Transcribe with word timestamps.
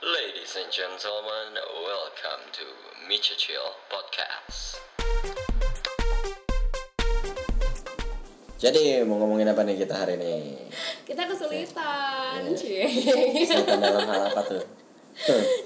Ladies 0.00 0.56
and 0.56 0.72
gentlemen, 0.72 1.52
welcome 1.78 2.42
to 2.52 2.64
Micha 3.04 3.36
Chill 3.36 3.60
Podcast. 3.86 4.80
Jadi 8.56 9.04
mau 9.04 9.16
ngomongin 9.18 9.44
apa 9.46 9.60
nih 9.60 9.76
kita 9.78 9.94
hari 9.94 10.16
ini? 10.16 10.56
kita 11.04 11.24
kesulitan 11.26 12.44
Iya. 12.44 12.56
cie 12.56 12.84
Kesulitan 13.44 13.78
dalam 13.78 14.04
hal 14.06 14.22
apa 14.30 14.40
tuh? 14.42 14.64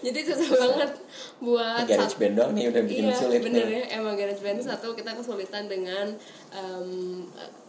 Jadi 0.03 0.19
susah 0.25 0.51
banget 0.51 0.91
buat 1.39 1.85
Garage 1.85 2.11
sat- 2.11 2.19
band 2.19 2.35
doang 2.35 2.53
nih 2.53 2.65
udah 2.67 2.83
bikin 2.83 3.07
iya, 3.07 3.15
sulit 3.15 3.39
bener 3.41 3.63
nih. 3.63 3.77
ya 3.77 4.01
emang 4.01 4.17
garage 4.17 4.41
band 4.41 4.59
satu 4.59 4.97
kita 4.97 5.13
kesulitan 5.13 5.69
dengan 5.69 6.11
em, 6.51 6.89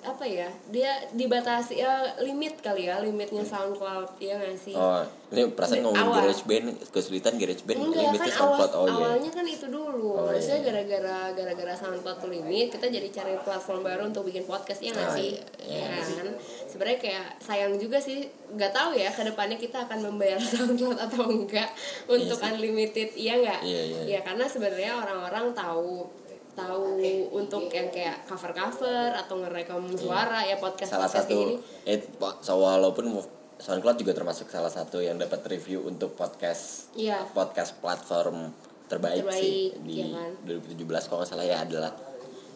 apa 0.02 0.23
ya 0.23 0.50
dia 0.68 0.88
dibatasi 1.11 1.77
ya 1.77 1.93
limit 2.20 2.57
kali 2.59 2.88
ya 2.88 2.97
limitnya 3.00 3.43
SoundCloud 3.43 4.18
ya 4.18 4.34
nggak 4.36 4.55
sih 4.55 4.73
Oh, 4.73 5.04
ini 5.28 5.50
perasaan 5.50 5.82
ngomongin 5.82 6.05
Awal. 6.05 6.18
garage 6.21 6.44
band, 6.44 6.66
kesulitan 6.88 7.34
garage 7.36 7.62
band 7.62 7.82
Enggak 7.82 7.97
limitnya 8.00 8.20
kan 8.21 8.29
awal, 8.38 8.38
SoundCloud. 8.56 8.71
Oh 8.71 8.86
iya. 8.86 8.93
awalnya 8.96 9.32
kan 9.32 9.46
itu 9.48 9.65
dulu 9.68 10.10
Oh, 10.11 10.24
maksudnya 10.28 10.54
iya. 10.56 10.65
gara-gara 10.65 11.18
gara-gara 11.34 11.74
SoundCloud 11.75 12.18
tuh 12.18 12.29
limit 12.29 12.68
kita 12.70 12.86
jadi 12.88 13.07
cari 13.10 13.34
platform 13.38 13.82
baru 13.82 14.01
untuk 14.06 14.24
bikin 14.24 14.43
podcast 14.43 14.79
ya 14.79 14.92
nggak 14.92 15.04
Ah, 15.04 15.15
sih 15.15 15.32
iya, 15.61 15.86
ya 15.98 16.14
kan 16.15 16.29
sebenarnya 16.65 17.00
kayak 17.00 17.25
sayang 17.39 17.74
juga 17.75 17.98
sih 17.98 18.21
nggak 18.48 18.71
tahu 18.71 18.89
ya 18.93 19.10
ke 19.10 19.21
depannya 19.24 19.57
kita 19.57 19.78
akan 19.82 20.00
membayar 20.04 20.38
SoundCloud 20.51 20.98
atau 21.00 21.26
enggak 21.26 21.70
untuk 22.06 22.37
sih. 22.37 22.46
unlimited 22.48 23.10
iya 23.15 23.34
nggak 23.36 23.60
Iya, 23.62 23.82
iya. 23.84 24.00
ya 24.07 24.20
karena 24.21 24.46
sebenarnya 24.46 24.92
orang-orang 24.96 25.51
tahu 25.51 26.06
tahu 26.54 27.01
untuk 27.34 27.68
yang 27.68 27.89
kayak 27.89 28.23
cover 28.23 28.51
cover 28.51 29.12
atau 29.12 29.36
ngerekam 29.37 29.84
suara 29.92 30.39
ya 30.39 30.56
podcast 30.56 30.87
Salah 30.87 31.04
podcast 31.04 31.28
satu, 31.28 31.36
gini 31.36 31.56
eh, 31.84 32.00
so, 32.39 32.56
walaupun 32.56 33.12
SoundCloud 33.58 33.97
juga 33.97 34.11
termasuk 34.11 34.47
salah 34.47 34.69
satu 34.69 35.00
yang 35.00 35.16
dapat 35.16 35.39
review 35.47 35.83
untuk 35.83 36.14
podcast 36.14 36.91
iya 36.94 37.23
podcast 37.27 37.80
platform 37.80 38.52
terbaik, 38.86 39.23
Terbaik, 39.23 39.41
sih 39.41 39.73
di 39.81 39.94
iya 40.03 40.08
kan? 40.14 40.31
2017 40.45 41.09
kalau 41.09 41.20
nggak 41.20 41.30
salah 41.30 41.45
ya 41.45 41.58
adalah 41.62 41.92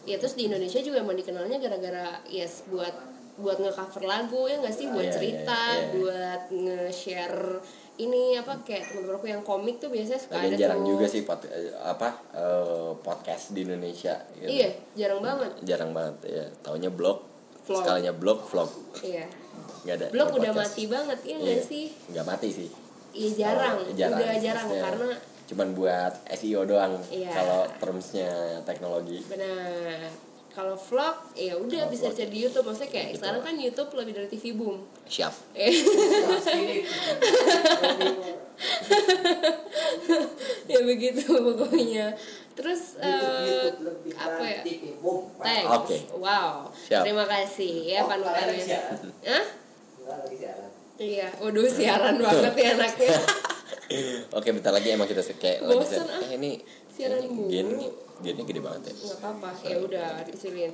ya 0.02 0.16
terus 0.16 0.34
di 0.34 0.46
Indonesia 0.46 0.78
juga 0.78 1.00
emang 1.00 1.16
dikenalnya 1.16 1.58
gara-gara 1.58 2.20
yes 2.26 2.64
buat 2.66 2.92
buat 3.36 3.56
nge-cover 3.56 4.04
lagu 4.04 4.44
ya 4.44 4.60
nggak 4.60 4.74
sih 4.74 4.86
buat 4.86 5.00
Iya, 5.00 5.08
iya, 5.08 5.16
cerita 5.16 5.60
iya. 5.72 5.86
buat 5.90 6.42
nge-share 6.50 7.40
ini 7.96 8.32
apa 8.32 8.60
kayak 8.60 8.84
temen-temenku 8.88 9.26
yang 9.26 9.42
komik 9.42 9.76
tuh 9.76 9.88
biasanya 9.88 10.16
suka 10.16 10.36
Lagian 10.36 10.52
ada 10.52 10.56
jarang 10.56 10.80
tuh 10.80 10.88
juga 10.90 11.04
sih 11.04 11.22
pod, 11.22 11.40
eh, 11.44 11.72
apa 11.76 12.08
eh, 12.32 12.90
podcast 12.96 13.52
di 13.52 13.60
Indonesia. 13.62 14.14
gitu. 14.34 14.48
iya 14.48 14.68
jarang 14.94 15.20
banget 15.20 15.50
Jarang 15.64 15.90
banget 15.92 16.16
ya. 16.24 16.44
Taunya 16.60 16.88
blog, 16.88 17.24
Vlog. 17.64 17.80
sekalinya 17.80 18.12
blog, 18.12 18.40
vlog. 18.44 18.70
iya 19.00 19.24
Nggak 19.80 19.94
ada. 19.96 20.06
blog 20.10 20.28
udah 20.30 20.50
podcast. 20.50 20.70
mati 20.70 20.82
banget 20.86 21.18
ya 21.22 21.34
nggak 21.36 21.54
Iya. 21.54 21.64
sih 21.64 21.86
Nggak 22.08 22.26
mati 22.26 22.48
sih. 22.50 22.68
iya 23.10 23.30
jarang, 23.34 23.76
Oh, 23.80 23.92
jarang. 23.92 24.18
udah 24.18 24.36
jarang 24.38 24.66
Maksudnya 24.66 24.84
karena 24.84 25.08
cuman 25.44 25.68
buat 25.72 26.12
SEO 26.30 26.62
doang 26.62 26.94
Iya. 27.06 27.30
kalau 27.32 27.60
termsnya 27.76 28.30
teknologi. 28.62 29.18
benar 29.26 30.06
kalau 30.50 30.74
vlog 30.74 31.14
ya 31.32 31.54
udah 31.54 31.86
bisa 31.86 32.06
vlog. 32.06 32.16
cari 32.16 32.28
di 32.28 32.38
YouTube 32.40 32.66
maksudnya 32.66 32.90
kayak 32.90 33.06
Gitu. 33.08 33.18
sekarang 33.18 33.40
kan 33.40 33.54
YouTube 33.56 33.90
lebih 33.94 34.12
dari 34.14 34.28
TV 34.28 34.44
boom 34.52 34.82
Siap. 35.06 35.34
Eh. 35.54 35.70
ya 40.66 40.78
begitu 40.82 41.22
pokoknya 41.24 42.14
terus 42.52 42.98
eh, 43.00 43.72
apa 44.12 44.44
ya 44.44 44.60
thanks 45.40 45.70
Oke. 45.72 45.96
wow 46.14 46.68
Siap. 46.78 47.02
terima 47.02 47.24
kasih 47.24 47.72
ya 47.88 48.00
panutannya 48.04 48.78
Hah? 49.24 49.44
Iya 51.00 51.28
waduh 51.40 51.64
siaran 51.64 52.16
banget 52.20 52.54
ya 52.60 52.68
anaknya. 52.76 53.16
Oke, 54.38 54.54
bentar 54.54 54.70
lagi 54.70 54.94
emang 54.94 55.08
kita 55.10 55.24
kayak 55.34 55.58
set- 55.82 56.06
ah. 56.06 56.22
eh, 56.22 56.38
ini 56.38 56.62
Siaran 56.86 57.26
ini 57.26 57.48
gini 57.48 57.86
gini 58.20 58.40
gede 58.46 58.60
banget 58.62 58.92
ya. 58.92 58.94
nggak 58.94 59.18
apa-apa 59.24 59.48
ya 59.66 59.76
udah 59.80 60.08
dikecilin 60.28 60.72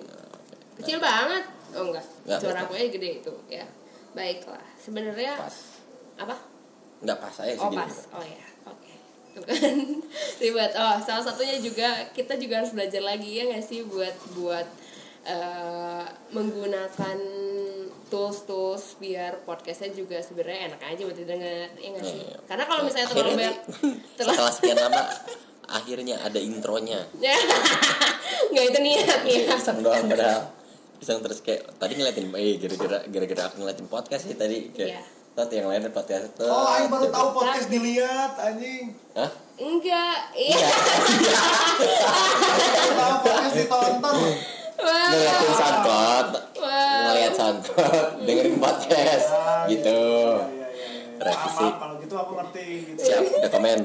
kecil 0.77 0.98
banget. 1.01 1.45
Oh 1.73 1.89
enggak. 1.89 2.05
Nggak, 2.29 2.39
suara 2.42 2.58
aku 2.67 2.73
aja 2.77 2.89
gede 2.92 3.11
itu 3.25 3.33
ya. 3.48 3.64
Baiklah 4.13 4.64
sebenarnya 4.77 5.33
Pas. 5.39 5.57
apa? 6.20 6.36
Nggak 7.01 7.19
pas 7.20 7.33
saya 7.33 7.52
sih 7.55 7.63
Oh 7.63 7.73
pas, 7.73 7.95
oh 8.17 8.25
ya, 8.25 8.45
oke. 8.67 8.92
Tuh 9.36 9.42
kan 9.48 9.77
ribet. 10.42 10.73
Oh 10.77 10.96
salah 11.01 11.25
satunya 11.25 11.57
juga 11.61 11.89
kita 12.13 12.36
juga 12.36 12.61
harus 12.61 12.73
belajar 12.77 13.01
lagi 13.01 13.41
ya 13.41 13.48
nggak 13.48 13.64
sih 13.64 13.85
buat 13.89 14.13
buat 14.36 14.67
eh, 15.25 16.05
menggunakan 16.33 17.19
tools-tools 18.06 19.02
biar 19.02 19.42
podcastnya 19.42 19.90
juga 19.92 20.22
sebenarnya 20.22 20.72
enak 20.72 20.80
aja 20.83 21.02
buat 21.06 21.18
didengar 21.18 21.68
ya 21.74 21.89
nggak 21.90 22.05
sih? 22.06 22.22
Iya. 22.22 22.36
Karena 22.46 22.64
kalau 22.70 22.83
misalnya 22.86 23.08
terlalu 23.11 23.30
banyak, 23.34 23.56
nih, 23.56 23.94
terlalu 24.17 24.34
setelah 24.36 24.52
sekian 24.55 24.78
lama 24.78 25.02
akhirnya 25.67 26.16
ada 26.22 26.39
intronya. 26.39 27.00
nggak 28.55 28.64
itu 28.70 28.78
niatnya. 28.78 29.39
Iseng 29.58 29.78
doang 29.83 30.06
padahal 30.06 30.42
iseng 30.96 31.20
terus 31.20 31.45
kayak 31.45 31.77
tadi 31.77 31.92
ngeliatin 32.00 32.33
eh 32.33 32.56
gara-gara 32.56 32.98
gara-gara 33.05 33.42
aku 33.52 33.55
ngeliatin 33.61 33.86
podcast 33.86 34.22
sih 34.24 34.36
tadi 34.39 34.72
kayak 34.72 34.96
Iya. 34.96 35.02
Tot 35.36 35.52
yang 35.52 35.68
lain 35.68 35.84
podcast 35.92 36.33
tuh. 36.33 36.48
Oh, 36.48 36.64
Aing 36.64 36.89
baru 36.89 37.12
tahu 37.12 37.36
podcast 37.36 37.68
dilihat 37.68 38.40
anjing. 38.40 38.96
Hah? 39.12 39.28
Enggak, 39.61 40.33
iya. 40.33 40.56
Tahu 42.96 43.14
podcast 43.20 43.52
ditonton. 43.52 44.16
Wah, 44.80 45.08
Ngeliatin 45.12 45.52
SoundCloud, 45.52 46.28
ngeliat 47.16 47.32
SoundCloud, 47.32 48.28
dengerin 48.28 48.56
podcast 48.60 49.27
Ah, 49.32 49.64
gitu. 49.64 49.88
Iya, 49.88 50.52
iya, 50.52 50.68
iya, 50.68 50.68
iya. 50.68 50.84
Revisi. 51.16 51.64
Paham, 51.64 51.80
kalau 51.80 51.94
gitu 52.04 52.14
aku 52.20 52.32
ngerti 52.36 52.92
gitu. 52.92 53.00
Siap, 53.00 53.24
udah 53.40 53.50
komen. 53.56 53.80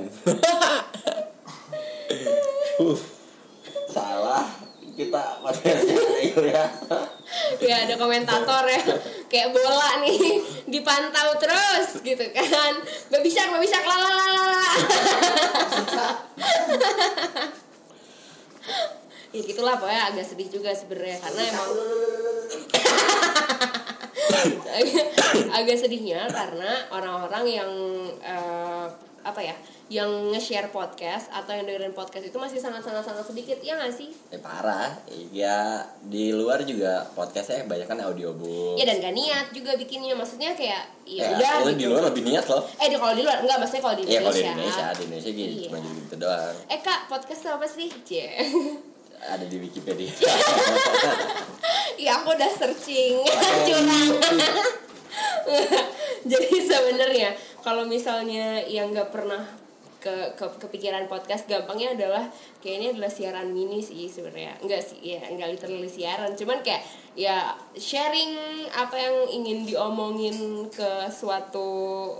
Salah 3.87 4.43
kita 4.91 5.23
podcastnya 5.39 6.03
itu 6.19 6.43
ya. 6.51 6.67
ya 7.63 7.75
ada 7.87 7.95
komentator 7.95 8.67
ya 8.67 8.83
kayak 9.31 9.55
bola 9.55 10.03
nih 10.03 10.19
dipantau 10.67 11.31
terus 11.39 12.03
gitu 12.03 12.27
kan 12.35 12.75
gak 13.07 13.23
bisa 13.23 13.47
gak 13.47 13.63
bisa 13.63 13.79
lalalala 13.79 14.67
ya 19.31 19.41
gitulah 19.41 19.75
pokoknya 19.75 20.03
agak 20.09 20.25
sedih 20.25 20.47
juga 20.49 20.71
sebenarnya 20.71 21.17
karena 21.19 21.41
emang 21.49 21.69
agak, 25.53 25.77
sedihnya 25.77 26.25
karena 26.27 26.71
orang-orang 26.89 27.43
yang 27.47 27.71
eh, 28.19 28.85
apa 29.21 29.37
ya 29.39 29.53
yang 29.85 30.07
nge-share 30.31 30.67
podcast 30.67 31.29
atau 31.29 31.51
yang 31.51 31.63
dengerin 31.63 31.91
podcast 31.91 32.25
itu 32.25 32.33
masih 32.35 32.57
sangat-sangat 32.57 33.03
sangat 33.03 33.21
sedikit 33.23 33.59
ya 33.59 33.75
nggak 33.75 33.93
sih 33.93 34.09
Eh, 34.29 34.39
parah, 34.39 34.89
ya 35.29 35.77
di 36.01 36.31
luar 36.31 36.63
juga 36.63 37.05
podcastnya 37.07 37.63
banyak 37.65 37.85
kan 37.85 37.99
audiobook. 38.01 38.75
ya 38.75 38.83
dan 38.83 38.97
gak 38.97 39.13
niat 39.13 39.45
juga 39.51 39.75
bikinnya 39.75 40.15
maksudnya 40.15 40.55
kayak 40.55 40.89
ya 41.03 41.27
Ya, 41.27 41.37
udah 41.37 41.51
lu 41.61 41.71
di 41.71 41.77
gitu. 41.77 41.91
luar 41.91 42.03
lebih 42.09 42.23
niat 42.25 42.45
loh. 42.47 42.63
eh 42.73 42.87
di 42.87 42.95
kalau 42.95 43.13
di 43.13 43.21
luar 43.21 43.37
enggak 43.39 43.57
maksudnya 43.59 43.83
kalau 43.83 43.95
di 43.95 44.03
Iya 44.05 44.19
kalau 44.21 44.31
di 44.31 44.41
Indonesia 44.41 44.49
Indonesia, 44.49 44.85
di 44.89 45.03
Indonesia 45.05 45.29
gitu 45.29 45.43
Iya. 45.45 45.65
cuma 45.67 45.77
gitu 45.83 46.15
doang. 46.17 46.55
eh 46.65 46.79
kak 46.81 46.99
podcast 47.05 47.43
apa 47.51 47.67
sih 47.67 47.87
Cie. 48.01 48.27
Ada 49.21 49.45
di 49.45 49.57
Wikipedia. 49.61 50.09
ya 52.03 52.21
aku 52.21 52.33
udah 52.33 52.51
searching. 52.57 53.21
Curang. 53.69 54.09
Jadi 56.31 56.53
sebenarnya 56.61 57.37
kalau 57.61 57.85
misalnya 57.85 58.61
yang 58.65 58.89
nggak 58.89 59.13
pernah 59.13 59.45
ke, 60.01 60.33
ke 60.33 60.45
kepikiran 60.57 61.05
podcast 61.05 61.45
gampangnya 61.45 61.93
adalah 61.93 62.25
kayaknya 62.57 62.97
adalah 62.97 63.11
siaran 63.13 63.53
mini 63.53 63.85
sih 63.85 64.09
sebenarnya. 64.09 64.57
Enggak 64.65 64.81
sih 64.81 64.97
ya 64.97 65.21
enggak 65.29 65.53
literally 65.53 65.85
siaran. 65.85 66.33
Cuman 66.33 66.65
kayak 66.65 66.81
ya 67.13 67.53
sharing 67.77 68.33
apa 68.73 68.97
yang 68.97 69.15
ingin 69.29 69.69
diomongin 69.69 70.65
ke 70.73 71.05
suatu 71.13 72.17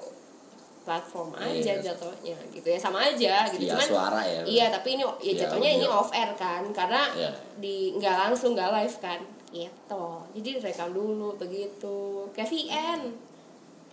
platform 0.81 1.29
aja 1.33 1.53
Iya. 1.71 1.83
jatuhnya 1.83 2.37
gitu 2.49 2.67
ya 2.67 2.75
sama 2.75 2.99
aja 3.03 3.45
gitu 3.47 3.63
Via 3.63 3.71
cuman 3.71 3.87
suara 3.87 4.21
ya. 4.21 4.41
iya 4.43 4.65
tapi 4.67 4.95
ini 4.95 5.03
ya 5.03 5.11
Via 5.15 5.33
jatuhnya 5.39 5.69
ini 5.71 5.85
audio. 5.85 5.99
off 5.99 6.09
air 6.11 6.31
kan 6.33 6.63
karena 6.71 7.01
Iya. 7.13 7.31
di 7.55 7.75
nggak 7.95 8.15
langsung 8.19 8.51
nggak 8.51 8.69
live 8.73 8.97
kan 8.99 9.19
gitu 9.49 10.05
jadi 10.31 10.49
rekam 10.59 10.89
dulu 10.91 11.35
begitu 11.35 11.97
kayak 12.31 12.47
VN 12.47 13.01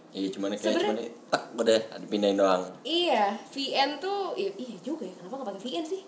Iya 0.09 0.29
cuman 0.31 0.55
kayak 0.55 0.73
cuman 0.79 0.97
tak 1.29 1.43
udah 1.53 1.79
dipindahin 2.01 2.37
doang. 2.37 2.65
iya 2.81 3.37
VN 3.47 3.99
tuh 3.99 4.33
iya, 4.35 4.49
iya 4.57 4.77
juga 4.81 5.05
ya 5.05 5.13
kenapa 5.15 5.35
nggak 5.37 5.49
pakai 5.51 5.63
VN 5.63 5.85
sih 5.87 6.03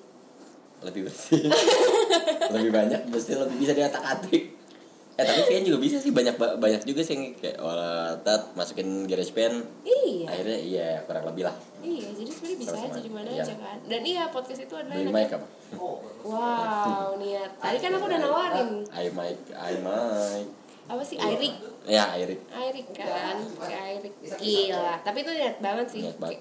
Lebih 0.81 1.05
bersih. 1.05 1.45
lebih 2.57 2.73
banyak 2.73 3.01
mesti 3.07 3.37
lebih 3.37 3.57
bisa 3.59 3.77
diatak-atik. 3.77 4.57
Eh 5.21 5.27
tapi 5.27 5.41
VN 5.45 5.63
juga 5.63 5.79
bisa 5.79 5.97
sih 5.97 6.11
banyak 6.11 6.33
ba- 6.35 6.57
banyak 6.57 6.81
juga 6.83 7.01
sih 7.01 7.13
yang 7.13 7.25
kayak 7.35 7.61
olah 7.61 8.17
tat 8.19 8.55
masukin 8.55 9.05
GarageBand 9.05 9.57
iya. 9.83 10.25
Akhirnya 10.27 10.59
iya 10.59 10.89
kurang 11.05 11.25
lebih 11.27 11.45
lah. 11.45 11.53
Iya 11.79 12.09
jadi 12.11 12.31
sebenarnya 12.31 12.59
bisa 12.59 12.71
Sama-sama. 12.73 12.89
aja 12.91 13.01
di 13.01 13.11
mana 13.11 13.29
Iya. 13.29 13.43
aja 13.43 13.55
kan. 13.55 13.77
Dan 13.85 14.01
iya 14.03 14.23
podcast 14.29 14.61
itu 14.63 14.75
adalah 14.75 14.97
beli 14.97 15.13
mic 15.13 15.29
apa? 15.31 15.47
Wow 16.23 17.09
niat. 17.17 17.51
Tadi 17.55 17.77
kan 17.79 17.91
aku 17.93 18.05
udah 18.07 18.19
nawarin. 18.19 18.71
I 18.89 19.07
mic 19.11 19.39
i 19.51 19.75
mic. 19.79 20.47
Apa 20.87 21.03
sih 21.03 21.17
Airik? 21.17 21.55
Ya 21.85 22.05
Airik. 22.11 22.41
Airik 22.51 22.87
kan 22.91 23.37
Airik. 23.61 24.15
Gila. 24.35 24.95
Tapi 25.01 25.19
itu 25.21 25.31
niat 25.31 25.57
banget 25.61 25.87
sih. 25.87 26.03
Niat 26.03 26.17
banget. 26.17 26.41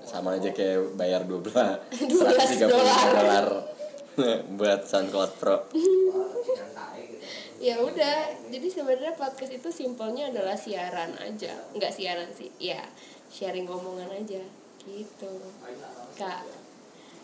sama 0.00 0.32
aja 0.32 0.48
kayak 0.48 0.96
bayar 0.96 1.20
12 1.22 1.52
12 2.08 2.08
dolar. 2.64 3.08
dolar 3.12 3.46
buat 4.56 4.80
SoundCloud 4.82 5.32
Pro. 5.36 5.68
ya 7.58 7.74
udah 7.82 8.16
jadi 8.48 8.68
sebenarnya 8.70 9.18
podcast 9.18 9.50
itu 9.50 9.68
simpelnya 9.70 10.30
adalah 10.30 10.54
siaran 10.54 11.10
aja 11.18 11.52
nggak 11.74 11.90
siaran 11.90 12.30
sih 12.30 12.46
ya 12.62 12.78
sharing 13.28 13.66
omongan 13.66 14.06
aja 14.14 14.42
gitu 14.86 15.32
kak 16.14 16.46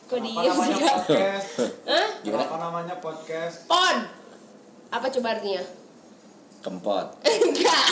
kok 0.04 0.18
Apa 0.20 0.26
diem 0.26 0.52
namanya 0.52 0.74
sih 0.74 0.82
kak 0.82 0.96
podcast? 1.06 1.50
Hah? 1.88 2.08
Gimana? 2.20 2.44
Apa 2.44 2.56
namanya 2.60 2.94
podcast? 2.98 3.56
pod 3.70 3.98
apa 4.90 5.06
coba 5.10 5.28
artinya 5.38 5.64
Kempot. 6.64 7.06
enggak 7.44 7.84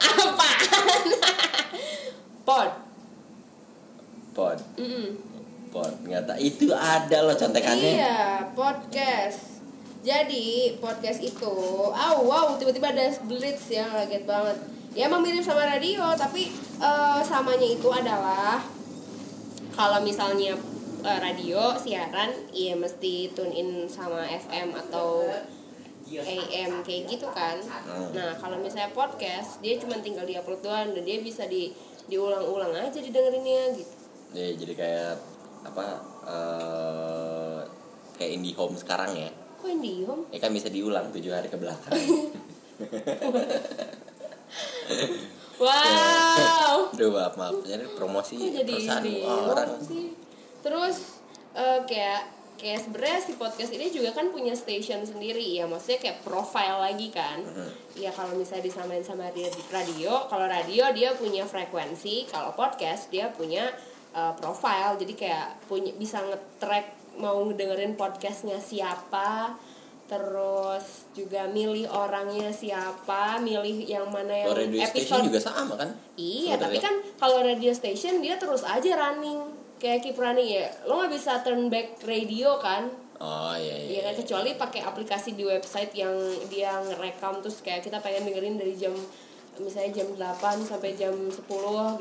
apaan 0.00 1.04
pod 2.42 2.70
Pod. 4.32 4.58
Mm-mm. 4.80 5.12
Pod. 5.68 5.92
Nggak 6.08 6.24
tahu. 6.24 6.38
Itu 6.40 6.72
ada 6.72 7.18
loh 7.20 7.36
contekannya. 7.36 7.92
Iya, 8.00 8.48
podcast. 8.56 9.51
Jadi 10.02 10.76
podcast 10.82 11.22
itu, 11.22 11.54
oh 11.94 12.16
wow, 12.26 12.58
tiba-tiba 12.58 12.90
ada 12.90 13.06
blitz 13.22 13.70
ya, 13.70 13.86
kaget 13.86 14.26
banget. 14.26 14.58
Ya 14.98 15.06
emang 15.06 15.22
mirip 15.22 15.46
sama 15.46 15.62
radio, 15.62 16.02
tapi 16.18 16.50
eh, 16.82 17.20
samanya 17.22 17.68
itu 17.70 17.86
adalah 17.86 18.58
kalau 19.78 20.02
misalnya 20.02 20.58
eh, 21.06 21.18
radio 21.22 21.78
siaran, 21.78 22.34
iya 22.50 22.74
mesti 22.74 23.30
tune 23.30 23.54
in 23.54 23.86
sama 23.86 24.26
FM 24.26 24.74
atau 24.74 25.22
AM 26.12 26.84
kayak 26.84 27.02
gitu 27.08 27.30
kan. 27.30 27.56
Nah 28.12 28.36
kalau 28.36 28.58
misalnya 28.58 28.90
podcast, 28.92 29.62
dia 29.64 29.78
cuma 29.78 29.96
tinggal 30.02 30.26
diupload 30.26 30.60
doang 30.60 30.92
dan 30.92 31.02
dia 31.06 31.22
bisa 31.22 31.46
di 31.46 31.72
diulang-ulang 32.10 32.74
aja 32.74 32.98
didengerinnya 32.98 33.78
gitu. 33.78 33.94
Ya, 34.34 34.50
jadi 34.58 34.72
kayak 34.74 35.14
apa? 35.62 35.86
eh 36.22 37.60
kayak 38.18 38.30
indie 38.38 38.54
home 38.58 38.76
sekarang 38.76 39.14
ya. 39.14 39.30
Kok 39.62 39.70
IndiHome? 39.70 40.22
Ya 40.34 40.38
kan 40.42 40.50
bisa 40.50 40.66
diulang 40.66 41.14
tujuh 41.14 41.30
hari 41.30 41.46
ke 41.46 41.54
belakang. 41.54 41.94
Wow. 45.62 46.90
Aduh 46.90 47.14
maaf 47.14 47.38
maaf. 47.38 47.54
Jadi 47.62 47.86
promosi 47.94 48.34
Kok 48.34 48.50
jadi 48.50 48.72
perusahaan 48.74 49.04
ini 49.06 49.22
orang. 49.22 49.70
sih? 49.78 50.10
Terus 50.58 51.22
eh, 51.54 51.80
kayak 51.86 52.22
kayak 52.58 52.78
sebenarnya 52.82 53.20
si 53.22 53.32
podcast 53.38 53.70
ini 53.74 53.86
juga 53.90 54.10
kan 54.10 54.30
punya 54.30 54.54
station 54.54 55.02
sendiri 55.02 55.42
ya 55.42 55.66
maksudnya 55.66 55.98
kayak 55.98 56.18
profile 56.22 56.78
lagi 56.78 57.10
kan 57.10 57.42
ya 57.98 58.14
kalau 58.14 58.38
misalnya 58.38 58.70
disamain 58.70 59.02
sama 59.02 59.26
dia 59.34 59.50
di 59.50 59.62
radio 59.66 60.30
kalau 60.30 60.46
radio 60.46 60.86
dia 60.94 61.10
punya 61.18 61.42
frekuensi 61.42 62.30
kalau 62.30 62.54
podcast 62.54 63.10
dia 63.10 63.34
punya 63.34 63.66
eh, 64.14 64.32
profile 64.38 64.94
jadi 64.94 65.14
kayak 65.16 65.48
punya 65.66 65.90
bisa 65.98 66.22
nge-track 66.22 67.01
mau 67.20 67.44
dengerin 67.52 67.96
podcastnya 67.96 68.56
siapa 68.60 69.56
terus 70.12 71.08
juga 71.16 71.48
milih 71.48 71.88
orangnya 71.88 72.52
siapa 72.52 73.40
milih 73.40 73.88
yang 73.88 74.12
mana 74.12 74.44
yang 74.44 74.52
radio 74.52 74.84
station 74.84 74.92
episode 74.92 75.24
juga 75.32 75.40
sama 75.40 75.74
kan? 75.80 75.90
Iya, 76.20 76.60
tapi 76.60 76.76
Sebenarnya. 76.76 76.82
kan 76.84 76.94
kalau 77.16 77.38
radio 77.40 77.72
station 77.72 78.20
dia 78.20 78.36
terus 78.36 78.60
aja 78.60 78.92
running 78.92 79.40
kayak 79.80 80.04
keep 80.04 80.20
running 80.20 80.52
ya. 80.52 80.68
Lo 80.84 81.00
nggak 81.00 81.16
bisa 81.16 81.40
turn 81.40 81.72
back 81.72 82.04
radio 82.04 82.60
kan? 82.60 82.92
Oh 83.22 83.56
iya 83.56 83.72
iya. 83.72 83.88
Iya 83.88 84.00
kan 84.10 84.14
kecuali 84.20 84.50
pakai 84.58 84.80
aplikasi 84.84 85.32
di 85.32 85.48
website 85.48 85.96
yang 85.96 86.12
dia 86.52 86.76
ngerekam 86.84 87.40
terus 87.40 87.64
kayak 87.64 87.80
kita 87.80 88.02
pengen 88.04 88.28
dengerin 88.28 88.60
dari 88.60 88.76
jam 88.76 88.92
misalnya 89.56 90.02
jam 90.02 90.08
8 90.12 90.60
sampai 90.68 90.92
jam 90.92 91.14
10 91.14 91.40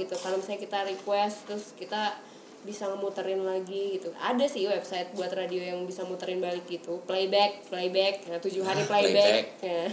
gitu. 0.04 0.14
Kalau 0.20 0.36
misalnya 0.36 0.60
kita 0.60 0.80
request 0.84 1.48
terus 1.48 1.66
kita 1.80 2.18
bisa 2.62 2.86
ngemuterin 2.90 3.42
lagi 3.42 3.98
gitu. 3.98 4.14
Ada 4.18 4.46
sih 4.46 4.70
website 4.70 5.14
buat 5.18 5.34
radio 5.34 5.62
yang 5.62 5.84
bisa 5.90 6.06
muterin 6.06 6.38
balik 6.38 6.70
gitu. 6.70 7.02
Playback, 7.10 7.66
playback, 7.70 8.26
nah, 8.30 8.38
tujuh 8.38 8.62
hari 8.62 8.86
Ah, 8.86 8.90
playback. 8.90 9.44
Ya. 9.62 9.84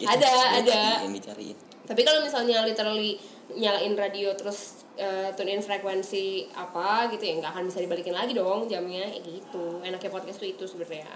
Itu 0.00 0.08
ada, 0.08 0.30
ada. 0.60 0.80
Yang 1.04 1.14
dicariin. 1.20 1.56
Tapi 1.84 2.00
kalau 2.06 2.20
misalnya 2.24 2.62
literally 2.64 3.18
nyalain 3.50 3.98
radio 3.98 4.30
terus 4.38 4.86
eh, 4.94 5.34
tune 5.34 5.50
in 5.50 5.58
frekuensi 5.58 6.46
apa 6.54 7.10
gitu 7.10 7.26
ya 7.26 7.42
nggak 7.42 7.50
akan 7.50 7.64
bisa 7.66 7.82
dibalikin 7.82 8.14
lagi 8.14 8.30
dong 8.30 8.70
jamnya 8.70 9.10
ya 9.10 9.20
gitu. 9.20 9.82
Enaknya 9.82 10.10
podcast 10.12 10.38
tuh 10.38 10.48
itu 10.48 10.64
sebenarnya. 10.64 11.10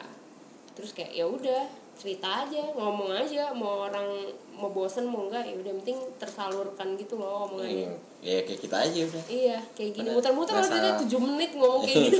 Terus 0.75 0.91
kayak 0.91 1.15
ya 1.15 1.25
udah 1.31 1.84
cerita 1.94 2.43
aja, 2.43 2.62
ngomong 2.70 3.11
aja 3.11 3.50
mau 3.50 3.87
orang 3.87 4.06
mau 4.52 4.69
bosen 4.69 5.05
mau 5.05 5.25
enggak 5.25 5.43
ya 5.43 5.55
udah 5.55 5.73
penting 5.79 5.99
tersalurkan 6.17 6.94
gitu 6.94 7.14
loh 7.14 7.46
omongannya. 7.46 7.88
Hmm, 7.88 7.99
Ya 8.20 8.41
kayak 8.41 8.61
kita 8.61 8.76
aja 8.81 9.00
udah. 9.05 9.25
Iya, 9.26 9.58
kayak 9.73 9.91
gini 9.93 10.08
muter-muter 10.11 10.55
masa- 10.55 10.75
aja 10.75 10.91
7 10.96 11.06
menit 11.20 11.50
ngomong 11.52 11.82
kayak 11.82 12.11
gitu. 12.11 12.19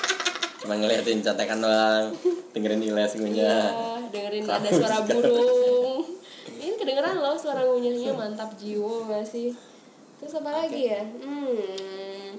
Cuma 0.60 0.76
ngeliatin 0.76 1.20
contekan 1.20 1.58
doang, 1.58 2.12
dengerin 2.50 2.82
Iles 2.82 2.94
Iya, 3.10 3.18
ngunyah. 3.18 3.64
dengerin 4.08 4.42
Sama 4.42 4.58
ada 4.58 4.68
suara 4.76 4.96
burung. 5.02 5.98
Ini 6.52 6.76
kedengeran 6.76 7.16
loh 7.16 7.34
suara 7.34 7.62
ngunyahnya 7.62 8.12
mantap 8.12 8.52
jiwa 8.54 9.08
gak 9.08 9.24
sih? 9.24 9.56
Terus 10.16 10.36
apa 10.36 10.50
lagi 10.52 10.80
ya? 10.86 11.00
Hmm. 11.00 12.36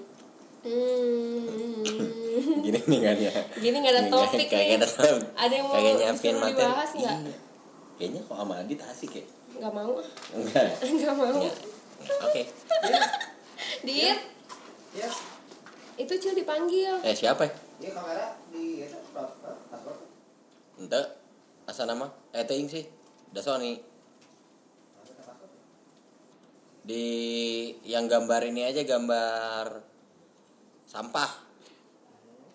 Hmm. 0.62 2.21
Gini 2.66 2.80
nih 2.82 3.00
kan 3.00 3.18
ya. 3.18 3.32
Gini 3.56 3.76
nggak 3.78 3.94
ada 3.94 4.04
topik 4.08 4.48
Kayak 4.48 4.66
nih. 4.68 4.78
ada. 4.78 4.88
Ada 5.36 5.54
yang 5.54 5.66
mau 5.66 5.76
Kagak 5.76 5.94
nyiapin 5.96 6.36
materi. 6.36 6.52
dibahas 6.52 6.90
nggak? 6.92 7.18
Iya. 7.18 7.36
Kayaknya 7.98 8.20
kok 8.26 8.36
sama 8.36 8.54
Adit 8.58 8.80
asik 8.82 9.12
ya? 9.14 9.26
Gak 9.62 9.72
mau. 9.72 9.94
Enggak. 10.32 10.64
Gak 11.02 11.14
mau. 11.14 11.30
Enggak. 11.32 11.56
Oke. 12.24 12.42
Dit, 13.82 14.20
Ya, 14.92 15.08
itu 15.96 16.14
Cil 16.18 16.36
dipanggil. 16.36 17.00
Eh 17.00 17.16
siapa 17.16 17.48
ya? 17.48 17.54
ini 17.80 17.90
kamera 17.90 18.36
di 18.52 18.84
itu. 18.84 18.98
Ente 20.78 21.02
asa 21.64 21.88
nama? 21.88 22.12
Eh 22.30 22.44
teing 22.44 22.68
sih. 22.68 22.84
Da 23.30 23.40
Sony. 23.40 23.80
Di 26.82 27.06
yang 27.86 28.10
gambar 28.10 28.42
ini 28.44 28.66
aja 28.66 28.82
gambar 28.82 29.80
sampah. 30.84 31.32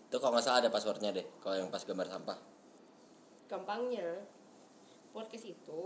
Itu 0.06 0.17
kalau 0.17 0.32
nggak 0.32 0.44
salah 0.44 0.58
ada 0.61 0.70
passwordnya 0.70 1.11
deh. 1.11 1.26
Kalau 1.38 1.56
yang 1.56 1.69
pas 1.69 1.82
gambar 1.82 2.06
sampah. 2.06 2.38
Gampangnya, 3.47 4.23
podcast 5.11 5.47
itu 5.47 5.82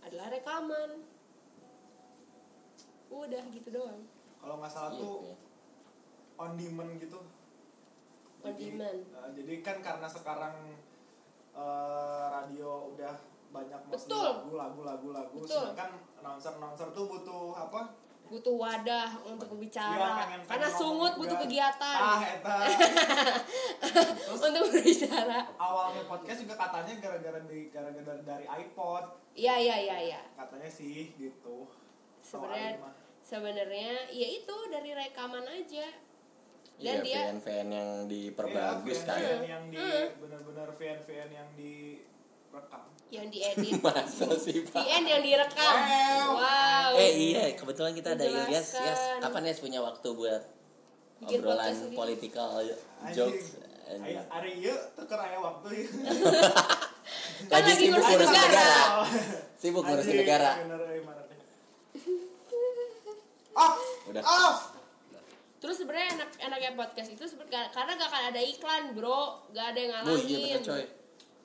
adalah 0.00 0.28
rekaman. 0.28 1.04
Udah 3.08 3.42
gitu 3.48 3.68
doang. 3.70 4.04
Kalau 4.38 4.54
nggak 4.58 4.70
salah 4.70 4.92
Iya, 4.92 5.00
tuh 5.00 5.16
iya. 5.24 5.34
on 6.38 6.52
demand 6.54 6.92
gitu. 6.96 7.18
On 7.18 8.44
Jadi, 8.46 8.64
demand. 8.70 9.00
eh, 9.02 9.30
jadi 9.34 9.54
kan 9.60 9.76
karena 9.80 10.06
sekarang 10.06 10.54
eh, 11.50 12.24
radio 12.30 12.92
udah 12.94 13.14
banyak 13.48 13.80
lagu 13.88 14.52
lagu 14.52 14.80
lagu 14.84 15.08
lagu 15.10 15.36
Betul. 15.40 15.72
sedangkan 15.72 15.90
announcer 16.14 16.52
announcer 16.54 16.84
tuh 16.92 17.08
butuh 17.08 17.56
apa 17.56 17.96
butuh 18.28 18.54
wadah 18.54 19.08
untuk 19.22 19.44
Iya, 19.44 19.52
berbicara 19.52 20.08
pengen- 20.18 20.44
karena 20.44 20.66
pengen 20.66 20.78
sungut 20.78 21.12
butuh 21.14 21.32
juga. 21.32 21.42
kegiatan. 21.44 21.98
Ah 21.98 22.20
eta. 22.20 22.56
Terus 24.20 24.42
untuk 24.42 24.64
berbicara. 24.68 25.38
awalnya 25.56 26.02
podcast 26.04 26.38
juga 26.40 26.54
katanya 26.56 26.94
gara-gara 26.98 27.40
di 27.42 27.58
gara-gara 27.68 28.14
dari 28.22 28.44
iPod. 28.46 29.04
Iya 29.32 29.54
iya 29.56 29.76
iya 29.78 29.96
iya. 30.06 30.20
Katanya 30.34 30.68
sih 30.68 31.12
gitu. 31.14 31.64
Sebenarnya 32.20 32.76
sebenarnya 33.20 33.90
ya 34.08 34.28
itu 34.30 34.56
dari 34.68 34.92
rekaman 34.92 35.44
aja. 35.44 35.88
Iya, 36.78 36.94
dan 36.94 37.02
dia 37.02 37.20
VN-VN 37.34 37.68
yang 37.72 37.90
diperbagus 38.06 38.98
Iya, 38.98 39.08
kan. 39.08 39.18
VN 39.18 39.42
yang 39.44 39.64
di 39.66 39.76
Hmm. 39.76 40.06
benar-benar 40.16 40.68
VN 40.72 41.00
VN 41.02 41.30
yang 41.32 41.48
direkam 41.52 42.84
yang 43.08 43.26
diedit 43.28 43.80
Masa 43.84 44.28
sih, 44.36 44.64
Pak? 44.68 44.84
VN 44.84 45.04
yang 45.04 45.22
direkam 45.24 45.74
Wow. 45.74 46.36
wow 46.38 46.90
Eh 47.00 47.12
iya, 47.32 47.56
kebetulan 47.56 47.96
kita 47.96 48.12
ada. 48.12 48.24
Ilyas. 48.24 48.76
Yas, 48.76 49.02
kapan 49.20 49.48
Yas 49.48 49.58
punya 49.58 49.80
waktu 49.80 50.08
buat 50.12 50.42
Bikin 51.18 51.40
obrolan 51.42 51.74
political 51.92 52.62
jokes? 53.10 53.58
Aya 53.88 54.20
ari 54.28 54.60
ieu 54.60 54.76
teker 54.92 55.16
aya 55.16 55.40
waktu. 55.40 55.88
Kan 57.48 57.56
Lagi 57.64 57.72
sibuk 57.72 57.98
ngurusin 57.98 58.20
negara. 58.20 58.44
negara. 58.44 58.76
Sibuk 59.60 59.82
ngurusin 59.82 60.16
negara. 60.20 60.50
Oh, 63.58 63.72
Udah. 64.06 64.22
oh. 64.22 64.54
terus 65.58 65.82
sebenarnya 65.82 66.14
enak 66.14 66.30
enaknya 66.38 66.70
podcast 66.78 67.10
itu 67.10 67.24
sebenarnya 67.26 67.66
karena 67.74 67.98
gak 67.98 68.06
akan 68.06 68.22
ada 68.30 68.38
iklan 68.38 68.82
bro 68.94 69.42
gak 69.50 69.74
ada 69.74 69.78
yang 69.82 69.92
Oh 70.06 70.14
iya 70.14 70.14
ngalangin 70.14 70.38
bener 70.54 70.62
coy. 70.62 70.84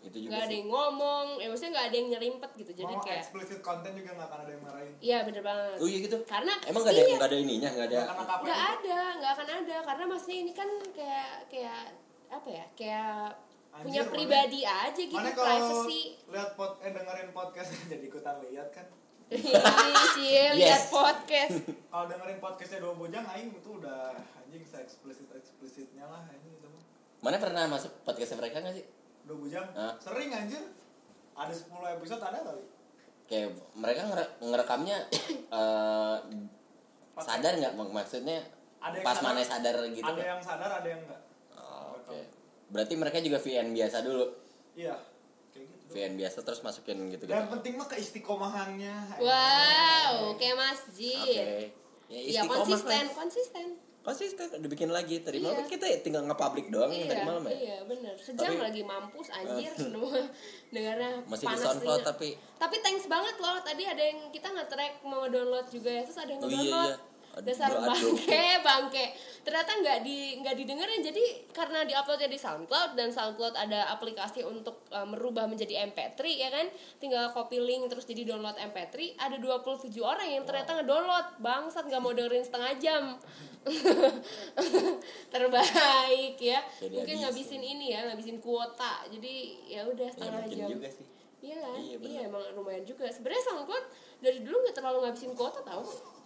Itu 0.03 0.17
juga 0.19 0.35
gak 0.35 0.43
ada 0.43 0.53
yang 0.53 0.67
ngomong 0.67 1.25
ya 1.35 1.47
maksudnya 1.47 1.71
gak 1.73 1.85
ada 1.85 1.95
yang 1.95 2.09
nyerimpet 2.09 2.51
gitu 2.55 2.71
jadi 2.75 2.91
Mau 2.91 3.01
kayak 3.01 3.19
explicit 3.21 3.59
content 3.59 3.93
juga 3.93 4.09
nggak 4.13 4.27
akan 4.27 4.39
ada 4.39 4.51
yang 4.51 4.61
marahin. 4.61 4.93
iya 4.99 5.17
bener 5.23 5.41
banget 5.41 5.77
Oh 5.77 5.87
iya 5.87 5.99
gitu. 6.01 6.17
karena 6.23 6.53
Emang 6.61 6.81
gak 6.81 6.91
ada 6.91 7.01
iya, 7.01 7.15
nggak 7.15 7.29
ada 7.29 7.37
ininya, 7.39 7.69
nggak 7.69 7.87
ada. 7.87 7.99
Nggak 7.99 8.15
apa 8.19 8.33
nggak 8.43 8.61
ada 8.69 8.99
nggak 9.15 9.31
akan 9.33 9.47
ada 9.57 9.75
karena 9.81 10.03
maksudnya 10.05 10.37
ini 10.39 10.51
kan 10.51 10.69
kayak 10.91 11.31
kayak 11.47 11.81
apa 12.27 12.49
ya 12.49 12.65
kayak 12.75 13.15
Anjir, 13.71 13.83
punya 13.83 14.01
mana- 14.01 14.11
pribadi 14.11 14.59
aja 14.61 15.01
gitu 15.01 15.15
Mana 15.15 15.31
kalau 15.31 15.49
privacy 15.49 16.01
lihat 16.27 16.49
pod 16.53 16.71
eh 16.79 16.91
dengerin 16.91 17.29
podcast 17.31 17.69
jadi 17.89 18.03
ikutan 18.03 18.35
lihat 18.43 18.69
kan? 18.69 18.85
Cie 20.13 20.45
lihat 20.59 20.83
podcast. 20.87 21.57
Kalau 21.89 22.05
dengerin 22.05 22.37
podcastnya 22.37 22.79
dua 22.79 22.93
bujang, 22.93 23.25
aing 23.25 23.49
itu 23.51 23.69
udah 23.71 24.13
anjing 24.37 24.61
se 24.61 24.77
eksplisit 24.77 25.25
eksplisitnya 25.31 26.05
lah 26.05 26.21
ini 26.29 26.53
itu. 26.53 26.67
mah. 26.67 26.83
Mana 27.19 27.37
pernah 27.37 27.65
masuk 27.65 27.89
podcast 28.03 28.35
mereka 28.35 28.61
nggak 28.61 28.75
sih? 28.75 28.85
Dua 29.23 29.37
bujang, 29.37 29.67
Hah? 29.71 29.93
sering 29.97 30.29
anjir. 30.29 30.59
Ada 31.33 31.49
10 31.49 31.69
episode 31.93 32.21
ada 32.21 32.39
kali. 32.39 32.63
Kayak 33.23 33.47
mereka 33.73 34.01
ngere- 34.05 34.33
ngerekamnya 34.39 34.97
Pas- 37.13 37.23
sadar 37.23 37.53
nggak 37.55 37.73
Mak- 37.73 37.93
maksudnya 37.93 38.41
Ada 38.77 38.95
yang 38.95 39.05
pas 39.05 39.15
sadar, 39.15 39.25
mana 39.29 39.41
sadar 39.41 39.75
gitu 39.87 40.03
ada 40.03 40.11
nggak? 40.11 40.27
yang 40.27 40.41
sadar, 40.41 40.69
ada 40.73 40.87
yang 40.87 40.99
enggak. 40.99 41.21
Oh, 41.53 41.95
Oke. 41.95 42.19
Berarti 42.67 42.93
mereka 42.93 43.17
juga 43.19 43.37
VN 43.37 43.71
biasa 43.71 43.97
dulu. 44.01 44.25
Iya, 44.73 44.95
kayak 45.49 45.65
gitu. 45.69 45.91
VN 45.93 46.13
biasa 46.17 46.37
terus 46.41 46.59
masukin 46.59 46.97
gitu 47.07 47.23
gitu. 47.23 47.31
Dan 47.31 47.47
penting 47.47 47.73
mah 47.75 47.87
keistiqomahannya. 47.87 48.95
Wow, 49.17 50.35
kayak 50.35 50.51
Oke. 50.51 50.59
masjid. 50.59 51.69
Ya, 52.05 52.19
Iya 52.19 52.43
istiqomah 52.43 52.59
konsisten, 52.59 52.99
lah. 52.99 53.13
Konsisten. 54.03 54.35
Konsisten 54.37 54.59
dibikin 54.59 54.89
lagi. 54.89 55.19
Tadi 55.19 55.37
Iya. 55.37 55.45
malam 55.49 55.65
kita 55.65 55.85
tinggal 55.99 56.23
nge-public 56.25 56.67
doang 56.67 56.91
iya, 56.91 57.07
tadi 57.07 57.21
malam 57.23 57.43
ya. 57.43 57.51
iya 57.53 57.77
bener. 57.83 58.13
Sejam 58.15 58.51
Tapi- 58.51 58.61
lagi 58.61 58.81
mampus 58.83 59.27
anjir 59.29 59.71
semua 59.81 60.19
dengarnya 60.69 61.11
Masih 61.25 61.39
di 61.39 61.47
panas 61.47 61.63
SoundCloud 61.63 61.97
telinga. 61.97 62.11
tapi 62.11 62.29
Tapi 62.55 62.75
thanks 62.79 63.05
banget 63.07 63.35
loh 63.37 63.57
tadi 63.59 63.83
ada 63.83 64.03
yang 64.03 64.19
kita 64.29 64.47
nge-track 64.49 64.93
mau 65.03 65.25
download 65.25 65.67
juga 65.67 65.89
ya 65.89 66.01
terus 66.03 66.17
ada 66.17 66.29
yang 66.29 66.39
Oh, 66.39 66.47
iya, 66.47 66.57
nge-download. 66.57 66.91
iya. 66.91 67.11
Aduh, 67.33 67.49
Dasar 67.49 67.73
aduh. 67.73 67.89
bangke, 67.89 68.45
bangke. 68.67 69.05
Ternyata 69.41 69.71
nggak 69.75 69.99
di 70.01 70.17
nggak 70.37 70.53
didengerin 70.53 71.01
jadi 71.01 71.23
karena 71.49 71.81
diuploadnya 71.81 72.29
di 72.29 72.37
SoundCloud 72.37 72.93
dan 72.93 73.09
SoundCloud 73.09 73.57
ada 73.57 73.89
aplikasi 73.89 74.45
untuk 74.45 74.85
uh, 74.89 75.01
merubah 75.01 75.49
menjadi 75.49 75.81
MP3 75.83 76.13
ya 76.29 76.53
kan. 76.53 76.69
Tinggal 77.01 77.33
copy 77.33 77.57
link 77.57 77.89
terus 77.89 78.05
jadi 78.05 78.21
download 78.23 78.53
MP3. 78.53 79.17
Ada 79.17 79.41
27 79.41 79.89
orang 79.97 80.29
yang 80.29 80.45
ternyata 80.45 80.77
ngedownload. 80.77 81.41
Bangsat 81.41 81.89
nggak 81.89 82.01
mau 82.01 82.13
dengerin 82.13 82.45
setengah 82.45 82.73
jam. 82.77 83.03
Terbaik 85.33 86.35
ya. 86.39 86.59
Jadi 86.79 86.95
Mungkin 86.99 87.15
ngabisin 87.23 87.63
ini 87.63 87.85
ya, 87.95 88.05
ngabisin 88.11 88.37
kuota. 88.43 89.07
Jadi 89.07 89.63
ya 89.67 89.87
udah 89.87 90.07
ya 90.07 90.13
setengah 90.13 90.39
mungkin 90.43 90.59
jam. 90.59 90.69
juga 90.75 90.89
sih. 90.91 91.05
Iya 91.43 91.55
kan? 91.59 91.75
Iya, 91.75 91.95
Iya, 91.99 92.21
emang 92.31 92.43
lumayan 92.55 92.83
juga. 92.87 93.07
Sebenarnya 93.11 93.43
SoundCloud 93.51 93.85
dari 94.23 94.39
dulu 94.43 94.55
nggak 94.63 94.75
terlalu 94.79 94.97
ngabisin 95.07 95.33
kuota 95.35 95.59
tau? 95.63 95.83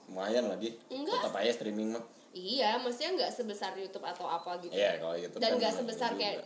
Lumayan 0.08 0.46
lagi. 0.48 0.70
Enggak. 0.88 1.20
Tetap 1.22 1.36
aja 1.36 1.52
streaming 1.54 1.92
mah. 1.96 2.04
Iya, 2.38 2.78
maksudnya 2.78 3.18
nggak 3.18 3.32
sebesar 3.34 3.74
YouTube 3.74 4.06
atau 4.06 4.30
apa 4.30 4.62
gitu. 4.62 4.70
Iya, 4.70 5.02
kalau 5.02 5.18
YouTube 5.18 5.42
Dan 5.42 5.50
kan 5.50 5.58
nggak 5.58 5.74
lumayan 5.74 5.82
sebesar 5.90 6.12
juga. 6.14 6.22
kayak 6.22 6.38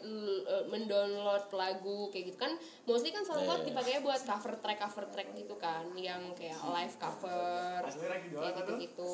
eh, 0.48 0.64
mendownload 0.72 1.46
lagu 1.52 2.00
kayak 2.08 2.26
gitu 2.32 2.38
kan. 2.40 2.52
Mostly 2.88 3.12
kan 3.12 3.24
SoundCloud 3.28 3.60
Iya, 3.60 3.60
iya. 3.60 3.70
dipakainya 3.76 4.02
buat 4.06 4.22
cover 4.24 4.54
track 4.64 4.80
cover 4.80 5.06
track 5.12 5.30
gitu 5.36 5.56
kan, 5.60 5.84
yang 6.00 6.32
kayak 6.32 6.56
live 6.64 6.96
cover. 6.96 7.80
Kayak 7.84 8.54
kan 8.56 8.64
tuh? 8.64 8.78
gitu-gitu. 8.80 9.12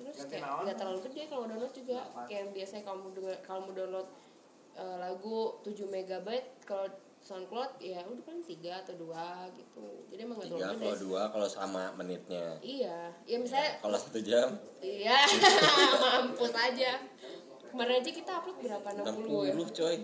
Terus 0.00 0.16
Ganti 0.16 0.30
kayak 0.32 0.44
nggak 0.64 0.76
terlalu 0.80 0.98
gede 1.10 1.22
kalau 1.28 1.44
download 1.44 1.74
juga. 1.76 1.98
Kayak 2.24 2.44
biasanya 2.56 2.82
kamu 2.88 3.04
kalau 3.44 3.60
mau 3.68 3.72
download 3.76 4.08
eh, 4.74 4.96
lagu 4.96 5.38
7 5.60 5.86
megabyte 5.86 6.48
kalau 6.64 6.88
SoundCloud 7.24 7.80
ya 7.80 8.04
udah 8.04 8.20
paling 8.20 8.44
3 8.44 8.84
atau 8.84 8.94
2 9.00 9.08
gitu. 9.56 9.84
Jadi 10.12 10.20
emang 10.22 10.36
Tiga 10.44 10.76
kalau 10.76 10.96
dua 11.00 11.22
kalau 11.32 11.48
sama 11.48 11.88
menitnya. 11.96 12.60
Iya, 12.60 13.08
ya 13.24 13.36
misalnya 13.40 13.80
Kalau 13.80 13.96
satu 13.96 14.20
jam 14.20 14.52
Iya, 14.78 15.16
mampus 16.04 16.52
aja. 16.52 17.00
Kemarin 17.64 18.04
aja 18.04 18.10
kita 18.12 18.30
upload 18.38 18.58
berapa? 18.60 18.88
60 19.00 19.48
ya? 19.48 19.52
60 19.56 19.72
coy. 19.72 19.96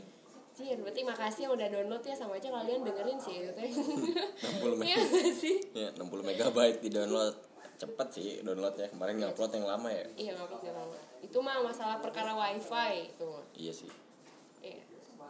Iya, 0.60 0.74
berarti 0.76 1.00
makasih 1.04 1.40
yang 1.44 1.52
udah 1.56 1.68
download 1.68 2.02
ya 2.02 2.14
sama 2.16 2.36
aja 2.36 2.48
kalian 2.48 2.80
dengerin 2.84 3.18
sih 3.20 3.36
gitu 3.44 3.60
ya. 3.60 3.68
60 3.68 4.80
Iya 4.88 4.96
meg. 4.96 5.08
nggak 5.12 5.34
sih? 5.36 5.56
Ya, 5.76 5.88
60 5.92 6.24
megabyte 6.24 6.80
di 6.80 6.88
download. 6.88 7.36
Cepet 7.76 8.08
sih 8.12 8.28
downloadnya. 8.40 8.88
Kemarin 8.88 9.20
ngupload 9.20 9.52
yang 9.56 9.68
lama 9.68 9.88
ya. 9.92 10.04
Iya, 10.16 10.32
ngupload 10.40 10.60
nggak 10.64 10.76
lama. 10.76 10.96
Itu 11.20 11.36
mah 11.40 11.60
masalah 11.60 12.00
perkara 12.00 12.32
wifi 12.32 13.12
itu. 13.12 13.30
Iya 13.56 13.72
sih. 13.76 13.92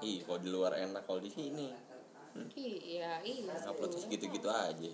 Iya. 0.00 0.08
Ih, 0.10 0.18
kalau 0.24 0.38
di 0.38 0.48
luar 0.48 0.72
enak 0.74 1.02
kalau 1.04 1.20
di 1.20 1.28
sini 1.28 1.68
Iya, 2.50 3.20
iya. 3.20 3.52
upload 3.66 3.90
sih. 3.92 4.06
segitu-gitu 4.06 4.46
aja. 4.46 4.92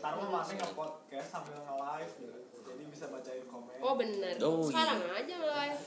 Ntar 0.00 0.12
mah 0.16 0.28
masih 0.32 0.54
nge-podcast 0.56 1.28
sambil 1.28 1.58
nge-live 1.58 2.12
gitu. 2.16 2.38
Jadi 2.62 2.82
bisa 2.88 3.04
bacain 3.08 3.44
komen. 3.44 3.74
Oh 3.80 3.94
bener. 3.94 4.34
Oh, 4.40 4.64
Sekarang 4.64 5.02
aja 5.04 5.34
live. 5.36 5.82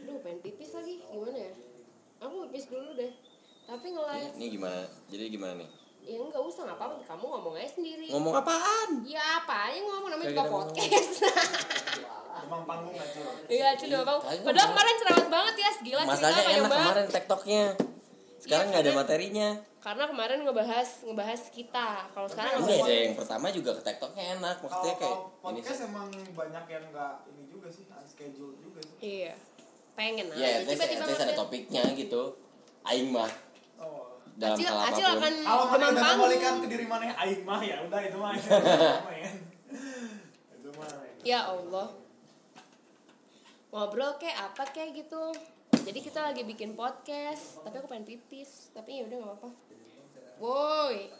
Duh, 0.00 0.16
pengen 0.22 0.38
pipis 0.40 0.70
lagi. 0.72 1.02
Gimana 1.04 1.36
ya? 1.36 1.52
Aku 2.20 2.48
pipis 2.48 2.66
dulu 2.70 2.94
deh. 2.94 3.12
Tapi 3.66 3.84
Ini, 3.84 3.92
nge-live. 3.92 4.30
ini 4.34 4.46
gimana? 4.48 4.80
Jadi 5.06 5.24
gimana 5.28 5.52
nih? 5.58 5.70
Ya 6.08 6.16
nggak 6.18 6.40
usah 6.40 6.64
nggak 6.64 6.74
apa-apa. 6.74 6.94
Kamu 7.04 7.24
ngomong 7.28 7.54
aja 7.54 7.68
sendiri. 7.70 8.08
Ngomong 8.08 8.34
apaan? 8.34 8.90
Ya 9.04 9.20
apa 9.38 9.68
aja 9.68 9.78
ngomong 9.78 10.08
namanya 10.08 10.24
Kayak 10.24 10.32
juga 10.34 10.48
ngomong. 10.48 10.68
podcast. 10.72 11.12
Demam 12.38 12.62
panggung 12.64 12.94
aja. 12.94 13.20
Iya, 13.46 13.68
cuma 13.76 13.98
bang. 14.00 14.18
Padahal 14.18 14.38
ngomong- 14.40 14.70
kemarin 14.70 14.94
cerewet 14.96 15.28
banget 15.28 15.54
ya, 15.54 15.70
gila 15.78 16.02
Masalahnya 16.02 16.32
panjang 16.38 16.48
enak 16.54 16.64
banget. 16.66 16.86
kemarin 16.86 17.06
tektoknya. 17.10 17.64
Sekarang 18.38 18.64
Iya, 18.64 18.70
nggak 18.70 18.80
ada 18.80 18.88
karena- 18.88 19.02
materinya. 19.02 19.48
Karena 19.78 20.04
kemarin 20.06 20.38
ngebahas 20.42 20.88
ngebahas 21.02 21.42
kita. 21.50 21.88
Kalau 22.08 22.28
sekarang 22.28 22.50
Enggak 22.52 22.64
ngebahas 22.68 22.88
deh, 22.88 23.00
yang 23.00 23.16
pertama 23.16 23.46
juga 23.50 23.70
ke 23.72 23.82
tektoknya 23.84 24.24
enak. 24.34 24.56
Maksudnya 24.58 24.94
kayak 24.94 25.12
kalau 25.12 25.18
ini 25.20 25.60
podcast 25.60 25.76
sih. 25.76 25.86
emang 25.86 26.08
banyak 26.32 26.64
yang 26.68 26.84
nggak 26.88 27.12
ini 27.28 27.42
juga 27.46 27.68
sih, 27.68 27.84
unscheduled 27.86 28.56
juga 28.58 28.80
sih. 28.80 28.96
Iya. 28.98 29.34
Pengen 29.92 30.26
aja 30.28 30.38
Ya, 30.38 30.48
least, 30.56 30.70
tiba-tiba 30.72 31.04
ada 31.04 31.34
topiknya 31.36 31.82
gitu. 31.92 32.22
Aing 32.82 33.10
mah. 33.10 33.28
Dalam 34.38 34.54
Acil, 34.54 34.70
hal 34.70 34.78
Acil 34.86 35.02
apa 35.02 35.10
pun. 35.10 35.18
akan 35.18 35.34
Kalau 35.42 35.64
mana 35.66 35.84
udah 35.90 36.02
kembalikan 36.14 36.54
ke 36.62 36.66
diri 36.70 36.86
mana 36.86 37.10
aing 37.10 37.42
mah 37.42 37.58
ya 37.58 37.76
udah 37.82 38.00
itu 38.06 38.18
mah. 38.22 38.32
Itu 38.38 38.54
mah, 38.54 39.02
men. 39.10 39.34
Itu 40.54 40.70
mah. 40.78 40.90
men. 40.94 41.14
Ya 41.26 41.40
Allah. 41.50 41.88
Ngobrol 43.74 44.12
kayak 44.22 44.38
apa 44.54 44.62
kayak 44.70 44.94
gitu. 44.94 45.34
Jadi 45.74 45.98
kita 46.00 46.22
lagi 46.22 46.46
bikin 46.46 46.78
podcast, 46.78 47.60
tapi 47.66 47.82
aku 47.82 47.90
pengen 47.90 48.06
pipis. 48.06 48.70
Tapi 48.70 49.02
ya 49.02 49.10
udah 49.10 49.16
nggak 49.18 49.36
apa-apa. 49.42 49.50
Woi. 50.38 51.10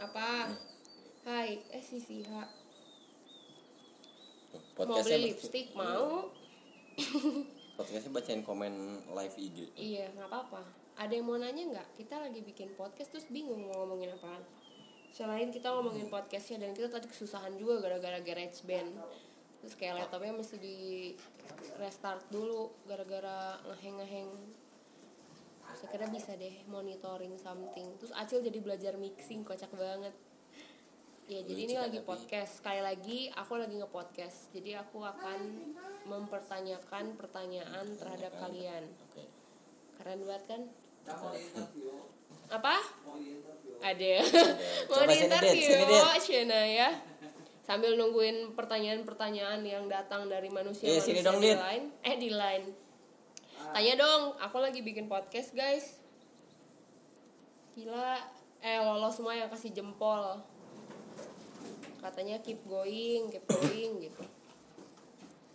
Apa? 0.00 0.48
Hai, 1.28 1.60
eh 1.68 1.84
si 1.84 2.00
Siha. 2.00 2.48
Mau 4.54 4.60
Podcastnya 4.74 5.20
beli 5.20 5.36
lipstick 5.36 5.68
mau? 5.76 6.32
Podcastnya 7.76 8.10
bacain 8.10 8.40
komen 8.40 9.04
live 9.12 9.36
IG. 9.36 9.58
Iya, 9.76 10.10
nggak 10.16 10.28
apa-apa. 10.32 10.83
Ada 10.94 11.18
yang 11.18 11.26
mau 11.26 11.34
nanya 11.34 11.62
nggak? 11.74 11.88
Kita 11.98 12.22
lagi 12.22 12.38
bikin 12.38 12.70
podcast 12.78 13.10
terus 13.10 13.26
bingung 13.26 13.66
mau 13.66 13.82
ngomongin 13.82 14.14
apaan. 14.14 14.38
Selain 15.10 15.50
kita 15.50 15.74
ngomongin 15.74 16.06
podcastnya 16.06 16.62
dan 16.62 16.70
kita 16.70 16.86
tadi 16.86 17.10
kesusahan 17.10 17.58
juga 17.58 17.82
gara-gara 17.82 18.22
garage 18.22 18.62
band. 18.62 18.94
Terus 19.58 19.74
kayak 19.74 20.06
laptopnya 20.06 20.38
mesti 20.38 20.56
di 20.62 20.78
restart 21.82 22.22
dulu 22.30 22.70
gara-gara 22.86 23.58
ngeheng 23.74 23.96
ngeheng. 23.98 24.30
Saya 25.74 25.88
kira 25.90 26.06
bisa 26.06 26.38
deh 26.38 26.62
monitoring 26.70 27.34
something. 27.42 27.98
Terus 27.98 28.14
Acil 28.14 28.38
jadi 28.46 28.62
belajar 28.62 28.94
mixing 28.94 29.42
kocak 29.42 29.74
banget. 29.74 30.14
Ya 31.26 31.42
jadi 31.42 31.60
ini 31.66 31.74
lagi 31.74 31.98
tapi- 31.98 32.06
podcast. 32.06 32.62
Sekali 32.62 32.78
lagi 32.78 33.34
aku 33.34 33.58
lagi 33.58 33.74
nge-podcast. 33.82 34.54
Jadi 34.54 34.78
aku 34.78 35.02
akan 35.02 35.40
mempertanyakan 36.06 37.18
pertanyaan 37.18 37.86
terhadap 37.98 38.30
kalian. 38.38 38.86
Keren 39.98 40.22
banget 40.22 40.44
kan? 40.46 40.62
Apa? 42.48 42.76
Ada. 43.80 44.14
Mau 44.88 45.04
di 45.04 45.16
interview. 45.18 45.76
Cina 46.18 46.60
ya. 46.62 46.88
Sambil 47.60 47.96
nungguin 47.96 48.52
pertanyaan-pertanyaan 48.52 49.60
yang 49.60 49.84
datang 49.86 50.28
dari 50.28 50.48
manusia 50.48 50.84
Iya, 50.84 51.00
manusia 51.00 51.08
sini 51.10 51.20
dong, 51.20 51.38
di 51.38 51.48
Dit. 51.48 51.56
line. 51.56 51.86
Eh 52.00 52.14
di 52.16 52.30
line. 52.30 52.66
Tanya 53.66 53.94
dong, 53.96 54.22
aku 54.38 54.56
lagi 54.58 54.80
bikin 54.80 55.08
podcast 55.08 55.52
guys. 55.52 55.96
Gila, 57.74 58.20
eh 58.60 58.78
lolos 58.78 59.16
semua 59.16 59.32
yang 59.32 59.48
kasih 59.48 59.72
jempol. 59.72 60.44
Katanya 61.98 62.36
keep 62.38 62.60
going, 62.64 63.32
keep 63.32 63.44
going 63.44 63.92
gitu. 64.02 64.22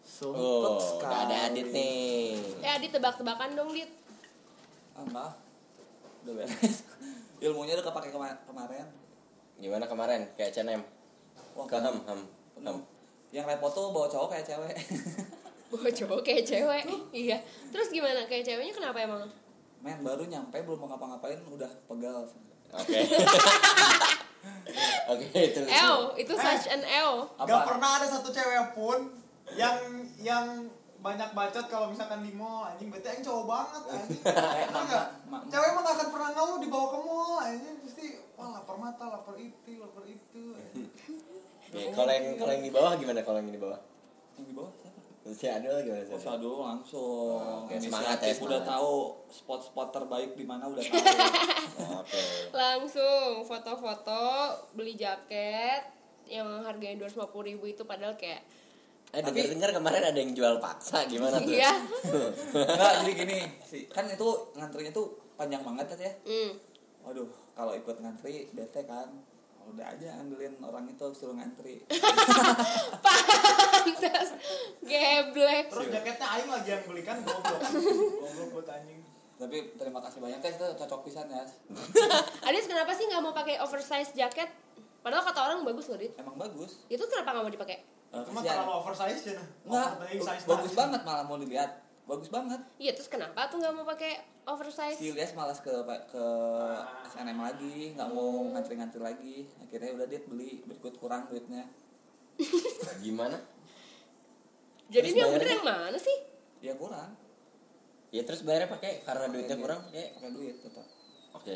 Sumpet 0.02 0.42
Oh, 0.68 0.82
sekali. 0.82 1.14
ada 1.30 1.36
Adit 1.48 1.70
nih. 1.70 2.34
Eh 2.60 2.72
Adit 2.74 2.90
tebak-tebakan 2.90 3.54
dong 3.54 3.70
Dit. 3.70 3.94
Ah, 5.00 5.06
maaf. 5.08 5.34
Udah 6.22 6.34
beres. 6.36 6.84
Ilmunya 7.46 7.80
udah 7.80 7.86
kepake 7.88 8.12
kema- 8.12 8.40
kemarin. 8.44 8.84
Gimana 9.56 9.88
kemarin? 9.88 10.28
Kayak 10.36 10.52
CNM. 10.54 10.82
Wah, 11.56 11.64
Ke 11.64 11.80
ham 11.80 11.96
ham. 12.04 12.20
penuh. 12.52 12.68
ham. 12.68 12.78
Yang 13.32 13.46
repot 13.48 13.72
tuh 13.72 13.90
bawa 13.90 14.08
cowok 14.08 14.36
kayak 14.36 14.46
cewek. 14.46 14.76
Bawa 15.70 15.86
cowok 15.88 16.20
kayak 16.26 16.44
cewek. 16.44 16.84
iya. 17.14 17.38
Terus 17.70 17.94
gimana? 17.94 18.26
Kayak 18.26 18.42
ceweknya 18.44 18.74
kenapa 18.74 19.00
emang? 19.00 19.22
Men 19.80 20.02
baru 20.02 20.26
nyampe 20.26 20.58
belum 20.60 20.82
mau 20.82 20.90
ngapa-ngapain 20.90 21.40
udah 21.46 21.70
pegal. 21.86 22.26
Oke. 22.74 23.00
Oke, 25.10 25.26
itu. 25.30 25.60
Eo, 25.62 26.16
itu 26.16 26.34
such 26.34 26.68
an 26.68 26.82
Eo. 26.82 27.28
Gak 27.38 27.64
pernah 27.66 28.02
ada 28.02 28.08
satu 28.08 28.28
cewek 28.28 28.74
pun 28.74 29.14
yang 29.54 29.78
yang 30.18 30.46
banyak 31.00 31.30
bacot 31.32 31.66
kalau 31.72 31.88
misalkan 31.88 32.20
di 32.22 32.36
mall 32.36 32.68
anjing 32.68 32.92
berarti 32.92 33.08
aing 33.08 33.24
cowok 33.24 33.46
banget 33.48 33.84
anjing 33.96 34.22
Emang 34.68 34.88
mak- 35.32 35.44
enggak 35.48 35.48
cewek 35.48 35.70
mah 35.72 35.82
gak 35.82 35.96
akan 35.96 36.08
pernah 36.12 36.30
ngeluh 36.36 36.58
dibawa 36.60 36.86
ke 36.92 36.98
mall 37.00 37.38
anjing 37.40 37.76
pasti 37.80 38.06
wah 38.36 38.48
lapar 38.52 38.76
mata 38.76 39.04
lapar 39.08 39.36
itu 39.36 39.72
lapar 39.80 40.04
itu. 40.04 40.44
Oke, 40.56 41.82
kalau 41.98 42.12
yang 42.12 42.26
kalau 42.36 42.52
yang 42.52 42.64
di 42.64 42.72
bawah 42.72 42.92
gimana 43.00 43.20
kalau 43.24 43.40
yang 43.40 43.52
di 43.52 43.62
bawah? 43.62 43.80
Yang 44.36 44.46
di 44.46 44.54
bawah 44.56 44.72
siapa? 44.76 45.00
Si 45.30 45.46
Adul 45.46 45.86
gimana 45.86 46.04
sih? 46.04 46.16
Oh, 46.16 46.20
Shadow 46.20 46.56
langsung. 46.64 47.38
Oke, 47.68 47.76
semangat 47.78 48.18
ya, 48.18 48.34
udah 48.34 48.62
tahu 48.66 48.94
spot-spot 49.30 49.88
terbaik 49.94 50.34
di 50.34 50.42
mana 50.42 50.66
udah 50.66 50.82
tahu. 50.82 50.96
Oke. 52.02 52.20
langsung 52.50 53.46
foto-foto 53.46 54.24
beli 54.74 54.98
jaket 54.98 55.86
yang 56.26 56.46
harganya 56.62 57.06
250.000 57.06 57.46
ribu 57.46 57.66
itu 57.66 57.84
padahal 57.86 58.18
kayak 58.18 58.42
Eh 59.10 59.22
dengar 59.26 59.46
dengar 59.50 59.70
kemarin 59.74 60.04
ada 60.06 60.20
yang 60.22 60.32
jual 60.38 60.62
paksa 60.62 61.10
gimana 61.10 61.42
tuh? 61.42 61.50
iya 61.50 61.74
Enggak, 62.54 62.92
jadi 63.02 63.12
gini, 63.18 63.40
sih 63.66 63.90
kan 63.90 64.06
itu 64.06 64.28
ngantrinya 64.54 64.94
tuh 64.94 65.18
panjang 65.34 65.66
banget 65.66 65.98
ya. 65.98 66.12
hmm. 66.26 66.52
Waduh, 67.02 67.26
kalau 67.54 67.74
ikut 67.74 67.98
ngantri 68.00 68.50
bete 68.54 68.86
kan. 68.86 69.10
Udah 69.70 69.86
aja 69.86 70.18
ambilin 70.18 70.58
orang 70.62 70.90
itu 70.90 71.06
suruh 71.14 71.38
ngantri. 71.38 71.86
pantas 73.80 74.30
geblek 74.82 75.66
terus 75.70 75.88
jaketnya 75.90 76.28
aing 76.28 76.50
lagi 76.50 76.70
yang 76.74 76.84
belikan 76.86 77.18
goblok 77.22 77.62
goblok 77.62 78.50
buat 78.54 78.68
anjing 78.70 79.02
Tapi 79.40 79.58
terima 79.80 80.04
kasih 80.04 80.20
banyak 80.20 80.44
guys, 80.44 80.60
itu 80.60 80.68
cocok 80.76 81.00
pisan 81.08 81.32
ya. 81.32 81.48
Adis 82.52 82.68
kenapa 82.68 82.92
sih 82.92 83.08
nggak 83.08 83.24
mau 83.24 83.32
pakai 83.32 83.56
oversize 83.64 84.12
jaket 84.12 84.52
padahal 85.00 85.24
kata 85.24 85.40
orang 85.40 85.60
bagus 85.64 85.88
loh 85.88 85.96
dit 85.96 86.12
Emang 86.20 86.36
bagus. 86.36 86.84
itu 86.92 87.00
kenapa 87.08 87.32
nggak 87.32 87.44
mau 87.48 87.54
dipakai 87.54 87.78
Eh, 88.10 88.24
cuma 88.26 88.42
terlalu 88.42 88.74
oversize 88.76 89.22
ya 89.24 89.38
nah 89.64 89.94
Enggak, 90.02 90.42
bagus 90.44 90.74
banget. 90.74 91.02
malah 91.06 91.24
mau 91.24 91.38
dilihat. 91.38 91.72
Bagus 92.04 92.26
banget. 92.28 92.58
iya 92.82 92.90
terus 92.90 93.06
kenapa 93.06 93.46
tuh 93.46 93.62
nggak 93.62 93.70
mau 93.70 93.86
pakai 93.86 94.18
oversize 94.44 94.98
Si 94.98 95.14
Ilyas 95.14 95.38
malas 95.38 95.62
ke 95.62 95.70
ke 96.10 96.26
SNM 97.08 97.38
lagi, 97.38 97.94
nggak 97.94 98.10
mau 98.10 98.50
ngantri-ngantri 98.50 98.98
lagi. 98.98 99.36
Akhirnya 99.62 99.94
udah 99.94 100.06
dia 100.06 100.18
beli 100.24 100.66
berikut 100.66 100.98
kurang 100.98 101.30
duitnya. 101.30 101.70
Gimana? 103.06 103.38
jadi 104.90 105.06
Terus 105.06 105.14
ini 105.14 105.22
yang 105.22 105.32
bener 105.32 105.50
yang 105.52 105.62
mana 105.64 106.00
sih 106.02 106.18
Ya 106.60 106.74
kurang, 106.74 107.14
Ya 108.10 108.26
terus 108.26 108.42
bayarnya 108.42 108.74
pakai 108.74 109.06
karena 109.06 109.30
duitnya 109.30 109.54
kurang 109.56 109.86
pakai. 109.86 110.18
pakai 110.18 110.32
duit 110.34 110.56
tetap. 110.58 110.88
Oke. 111.32 111.56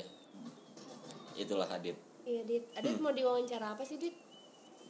Itulah 1.33 1.65
Adit. 1.65 1.98
iya 2.24 2.45
dit 2.45 2.69
Adit 2.72 3.01
mau 3.01 3.10
diwawancara 3.10 3.74
apa 3.74 3.81
sih 3.81 3.98
dit 3.98 4.13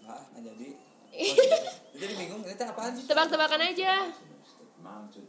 Nah, 0.03 0.19
nggak 0.35 0.43
jadi. 0.43 0.69
Jadi 1.93 2.13
bingung, 2.15 2.41
ini 2.41 2.53
teh 2.53 2.65
apaan 2.65 2.91
sih? 2.91 3.05
tebak-tebakan 3.05 3.61
aja 3.63 4.09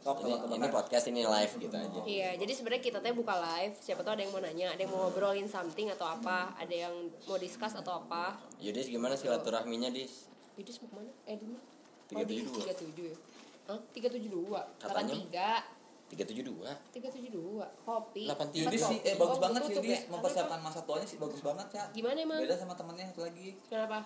Sok, 0.01 0.27
Ini, 0.27 0.35
ini 0.51 0.67
podcast 0.67 1.07
ini 1.07 1.23
live 1.23 1.53
gitu 1.57 1.71
aja. 1.71 2.01
Iya, 2.03 2.31
jadi 2.35 2.53
sebenarnya 2.53 2.83
kita 2.83 2.99
teh 2.99 3.15
buka 3.15 3.33
live. 3.33 3.79
Siapa 3.79 4.03
tahu 4.03 4.13
ada 4.13 4.23
yang 4.23 4.33
mau 4.33 4.43
nanya, 4.43 4.67
ada 4.69 4.81
yang 4.83 4.91
mau 4.91 5.07
ngobrolin 5.07 5.47
something 5.47 5.89
atau 5.89 6.05
apa, 6.05 6.53
ada 6.55 6.75
yang 6.75 6.93
mau 7.25 7.39
discuss 7.39 7.73
atau 7.73 8.03
apa. 8.03 8.35
Yudis 8.59 8.91
gimana 8.91 9.15
silaturahminya 9.15 9.89
dis? 9.89 10.27
Yudis 10.55 10.83
mau 10.83 10.91
ke 10.91 10.95
mana? 10.99 11.11
Eh, 11.25 11.37
di 11.39 11.47
mana? 11.47 11.63
372. 12.11 12.51
Tiga 12.59 12.75
tujuh 12.75 13.05
ya? 13.07 13.17
Hah? 13.65 13.81
Tiga 13.95 14.09
tujuh 14.11 14.31
dua? 14.35 14.61
Delapan 14.75 14.91
Katanya. 14.99 15.15
tiga? 15.17 15.51
Tiga 16.05 16.25
tujuh 16.27 16.45
dua. 16.45 16.71
Tiga 16.91 17.09
tujuh 17.09 17.31
dua? 17.33 17.67
Kopi? 17.81 18.25
83. 18.27 18.59
Yudis 18.59 18.81
Empat 18.83 18.91
sih, 18.91 18.99
eh 19.01 19.15
bagus 19.15 19.33
Oh, 19.33 19.41
banget 19.41 19.61
sih 19.63 19.75
Yudis 19.75 19.89
ya? 19.95 20.11
mempersiapkan 20.11 20.61
masa 20.61 20.81
tuanya 20.83 21.07
sih 21.07 21.17
bagus 21.17 21.41
banget 21.41 21.69
ya. 21.73 21.85
Gimana 21.95 22.19
emang? 22.19 22.41
Beda 22.43 22.57
sama 22.57 22.75
temennya 22.75 23.07
satu 23.09 23.23
lagi 23.23 23.55
Kenapa? 23.65 24.03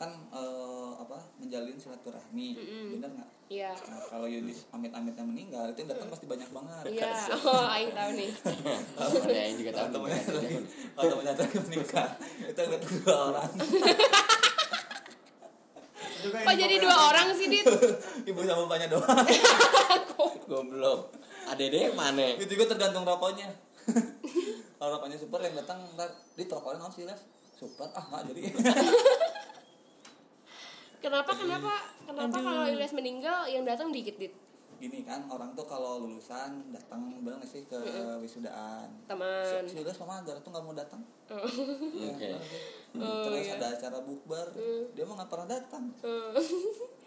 Kan 0.00 0.08
eh, 0.32 0.90
apa 0.96 1.20
menjalin 1.36 1.76
silaturahmi, 1.76 2.56
Mm-mm. 2.56 2.96
bener 2.96 3.10
nggak? 3.20 3.30
Iya. 3.52 3.76
Nah 3.76 4.00
kalau 4.08 4.24
Yudis 4.24 4.64
amit-amitnya 4.72 5.20
meninggal 5.28 5.68
itu 5.68 5.84
yang 5.84 5.90
datang 5.92 6.08
pasti 6.08 6.24
banyak 6.24 6.48
banget. 6.48 6.84
Iya. 6.88 7.12
Oh, 7.44 7.68
Aing 7.68 7.92
tahu 7.92 8.10
nih. 8.16 8.30
Temennya 8.96 9.42
yang 9.44 9.56
juga 9.60 9.70
tahu. 9.76 9.84
Kalau 9.84 9.92
temennya 9.92 10.22
lagi, 10.32 10.56
kalau 10.96 11.08
temennya 11.12 11.32
lagi 11.36 11.58
menikah, 11.68 12.08
itu 12.48 12.58
yang 12.64 12.70
datang 12.72 12.92
dua 13.04 13.16
orang. 13.28 13.50
Juga 16.20 16.36
Kok 16.44 16.56
jadi 16.56 16.76
dua 16.80 16.96
orang 17.12 17.26
sih, 17.36 17.46
Dit? 17.48 17.66
Ibu 18.28 18.40
sama 18.44 18.68
bapaknya 18.68 18.88
doang. 18.92 19.26
Goblok. 20.50 21.00
Adede 21.48 21.92
mana? 21.96 22.36
itu 22.36 22.56
juga 22.56 22.72
tergantung 22.76 23.04
rokoknya. 23.04 23.48
kalau 24.80 24.96
rokoknya 24.96 25.18
super 25.20 25.40
yang 25.44 25.56
datang 25.60 25.82
ntar 25.96 26.08
di 26.36 26.44
rokoknya 26.46 26.78
nggak 26.84 26.92
sih 26.94 27.04
les? 27.08 27.20
Super 27.56 27.88
ah 27.92 28.04
nggak 28.08 28.22
jadi. 28.32 28.42
Kenapa, 31.00 31.32
kenapa? 31.32 31.72
Kenapa 32.04 32.36
kalau 32.38 32.64
Ilyas 32.68 32.92
meninggal 32.92 33.48
yang 33.48 33.64
datang 33.64 33.88
dikit, 33.88 34.20
Dit? 34.20 34.36
Gini 34.80 35.04
kan 35.04 35.28
orang 35.28 35.52
tuh 35.52 35.68
kalau 35.68 36.00
lulusan 36.00 36.72
datang 36.72 37.12
nggak 37.20 37.44
sih 37.44 37.68
ke 37.68 37.76
wisudaan. 38.16 38.88
Teman. 39.04 39.60
Si 39.68 39.76
Yudis 39.76 39.92
sama 39.92 40.24
Agar 40.24 40.40
tuh 40.40 40.48
nggak 40.48 40.64
mau 40.64 40.72
datang. 40.72 41.04
Oke. 41.28 42.30
Oh, 42.96 43.22
Terus 43.28 43.44
iya. 43.44 43.60
ada 43.60 43.76
acara 43.76 44.00
bukber, 44.00 44.46
dia 44.96 45.04
mah 45.04 45.20
nggak 45.20 45.28
pernah 45.28 45.48
datang. 45.52 45.84
Eh. 46.00 46.32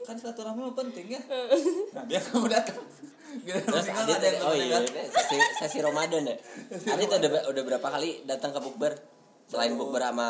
Kan 0.06 0.16
silaturahmi 0.22 0.70
mah 0.70 0.78
penting 0.78 1.18
ya. 1.18 1.22
Nah 1.98 2.06
dia 2.06 2.22
nggak 2.22 2.38
mau 2.38 2.46
datang. 2.46 2.78
Terus 3.42 3.88
Adit 3.90 4.16
ada 4.22 4.28
yang 4.30 4.46
oh 4.46 4.54
iya, 4.54 4.78
datang. 4.78 4.94
ini 4.94 5.10
sesi, 5.10 5.38
sesi 5.58 5.78
Ramadan 5.82 6.30
ya. 6.30 6.38
Adit 6.94 7.10
udah 7.10 7.50
udah 7.50 7.64
berapa 7.66 7.88
kali 7.90 8.22
datang 8.30 8.54
ke 8.54 8.60
bukber? 8.62 8.94
Selain 9.50 9.74
bukber 9.74 10.02
sama 10.06 10.30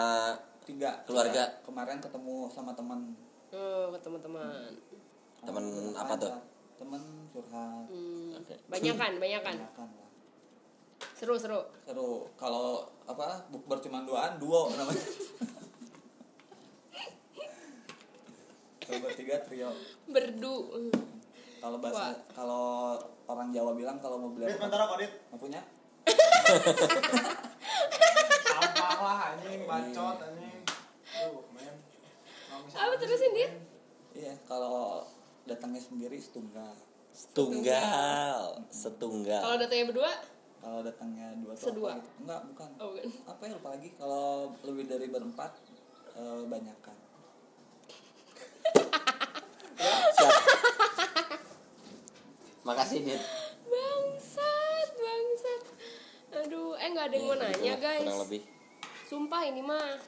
Tiga 0.64 1.04
Keluarga. 1.04 1.60
Kemarin 1.68 2.00
ketemu 2.00 2.48
sama 2.48 2.72
teman. 2.72 3.12
Oh, 3.54 3.94
ke 3.94 4.00
teman-teman. 4.02 4.74
Temen 5.46 5.66
apa 5.94 6.14
tuh? 6.18 6.34
Temen 6.82 7.02
curhat. 7.30 7.86
Hmm. 7.86 8.34
Oke. 8.42 8.58
Banyak 8.66 8.96
kan, 8.98 9.14
banyak 9.22 9.42
kan. 9.46 9.56
Seru, 11.14 11.38
seru. 11.38 11.62
Seru. 11.86 12.26
Kalau 12.34 12.90
apa 13.06 13.46
bukber 13.54 13.78
cuma 13.78 14.02
duaan, 14.04 14.42
duo 14.42 14.74
namanya. 14.74 15.06
Kalau 18.84 19.00
bertiga 19.00 19.40
trio. 19.48 19.72
Berdu. 20.12 20.56
Kalau 21.64 21.78
bahasa 21.80 22.20
kalau 22.36 23.00
orang 23.32 23.56
Jawa 23.56 23.72
bilang 23.72 23.96
kalau 23.96 24.20
mau 24.20 24.36
beli 24.36 24.52
Dit, 24.52 24.60
bentar 24.60 24.84
kok, 24.84 25.00
Dit. 25.00 25.16
nggak 25.32 25.40
punya 25.40 25.62
Sampah 28.44 28.98
lah 29.00 29.20
anjing, 29.32 29.64
bacot 29.64 30.18
anjing. 30.20 30.60
Duh, 30.68 31.40
men. 31.56 31.72
Kalau 31.72 31.80
misalkan 31.80 32.43
Apa 32.72 32.94
terusin, 32.96 33.32
Dit? 33.34 33.52
iya 34.14 34.34
kalau 34.44 35.06
datangnya 35.44 35.80
sendiri 35.80 36.16
setunggal 36.16 36.74
Setunggal, 37.12 38.58
setunggal. 38.68 39.38
Kalau 39.40 39.58
datanya 39.60 39.86
berdua, 39.86 40.12
kalau 40.58 40.82
datangnya 40.82 41.30
dua 41.38 41.54
tuh 41.54 41.70
Sedua. 41.70 41.92
gitu? 41.94 42.10
enggak 42.20 42.42
bukan 42.48 42.70
oh 42.76 42.90
bukan. 42.90 43.06
apa 43.28 43.42
ya 43.44 43.54
lupa 43.54 43.70
lagi 43.70 43.90
kalau 43.94 44.28
lebih 44.64 44.86
dari 44.88 45.08
berempat 45.08 45.52
eh, 46.14 46.42
banyakan 46.44 46.98
Siap. 50.16 50.34
Makasih 52.64 53.00
Dit. 53.04 53.22
Bangsat, 53.66 54.90
bangsat. 54.96 55.62
Aduh, 56.40 56.74
eh 56.74 56.88
nggak 56.88 57.06
ada 57.06 57.16
yang 57.16 57.26
mau 57.28 57.36
Ya, 57.36 57.42
nanya 57.46 57.74
guys. 57.76 58.02
Kurang 58.02 58.24
lebih. 58.24 58.42
Sumpah 59.04 59.42
ini 59.44 59.62
mah. 59.62 60.00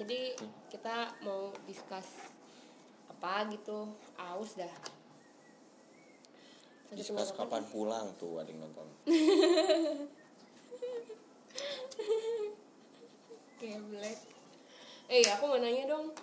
Jadi 0.00 0.32
kita 0.72 1.12
mau 1.20 1.52
discuss 1.68 2.32
apa 3.12 3.44
gitu. 3.52 3.92
Aus 4.16 4.56
dah. 4.56 4.72
Sakit 6.88 6.96
Discuss 6.96 7.36
kapan 7.36 7.60
pulang 7.68 8.08
tuh 8.16 8.40
ada 8.40 8.48
yang 8.48 8.64
nonton. 8.64 8.88
Geblek. 13.60 14.18
Eh, 15.12 15.28
aku 15.28 15.44
mau 15.52 15.60
nanya 15.60 15.84
dong. 15.84 16.16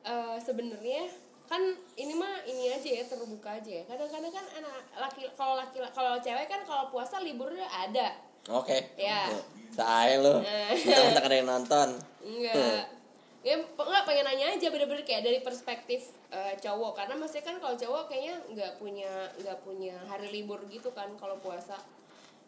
Eh 0.00 0.40
sebenarnya 0.40 1.12
kan 1.44 1.60
ini 2.00 2.16
mah 2.16 2.40
ini 2.48 2.72
aja 2.72 2.88
ya 2.88 3.04
terbuka 3.04 3.60
aja 3.60 3.68
ya. 3.68 3.84
Kadang-kadang 3.84 4.32
kan 4.32 4.46
anak 4.64 4.80
laki 4.96 5.28
kalau 5.36 5.60
laki 5.60 5.76
kalau 5.92 6.16
cewek 6.24 6.48
kan 6.48 6.64
kalau 6.64 6.88
puasa 6.88 7.20
liburnya 7.20 7.68
ada. 7.68 8.16
Oke. 8.48 8.96
Ya. 8.96 9.28
Saya 9.76 10.24
lu. 10.24 10.40
Eh. 10.40 10.72
Kita 10.72 11.20
ada 11.20 11.36
yang 11.36 11.52
nonton. 11.52 12.00
Enggak. 12.24 12.99
Ya, 13.40 13.56
enggak 13.56 14.04
pengen 14.04 14.28
nanya 14.28 14.52
aja 14.52 14.68
bener-bener 14.68 15.00
kayak 15.00 15.24
dari 15.24 15.40
perspektif 15.40 16.12
eh, 16.28 16.60
cowok 16.60 16.92
karena 16.92 17.16
maksudnya 17.16 17.48
kan 17.48 17.56
kalau 17.56 17.72
cowok 17.72 18.12
kayaknya 18.12 18.36
nggak 18.52 18.72
punya 18.76 19.08
nggak 19.40 19.58
punya 19.64 19.96
hari 20.12 20.28
libur 20.28 20.60
gitu 20.68 20.92
kan 20.92 21.08
kalau 21.16 21.40
puasa. 21.40 21.80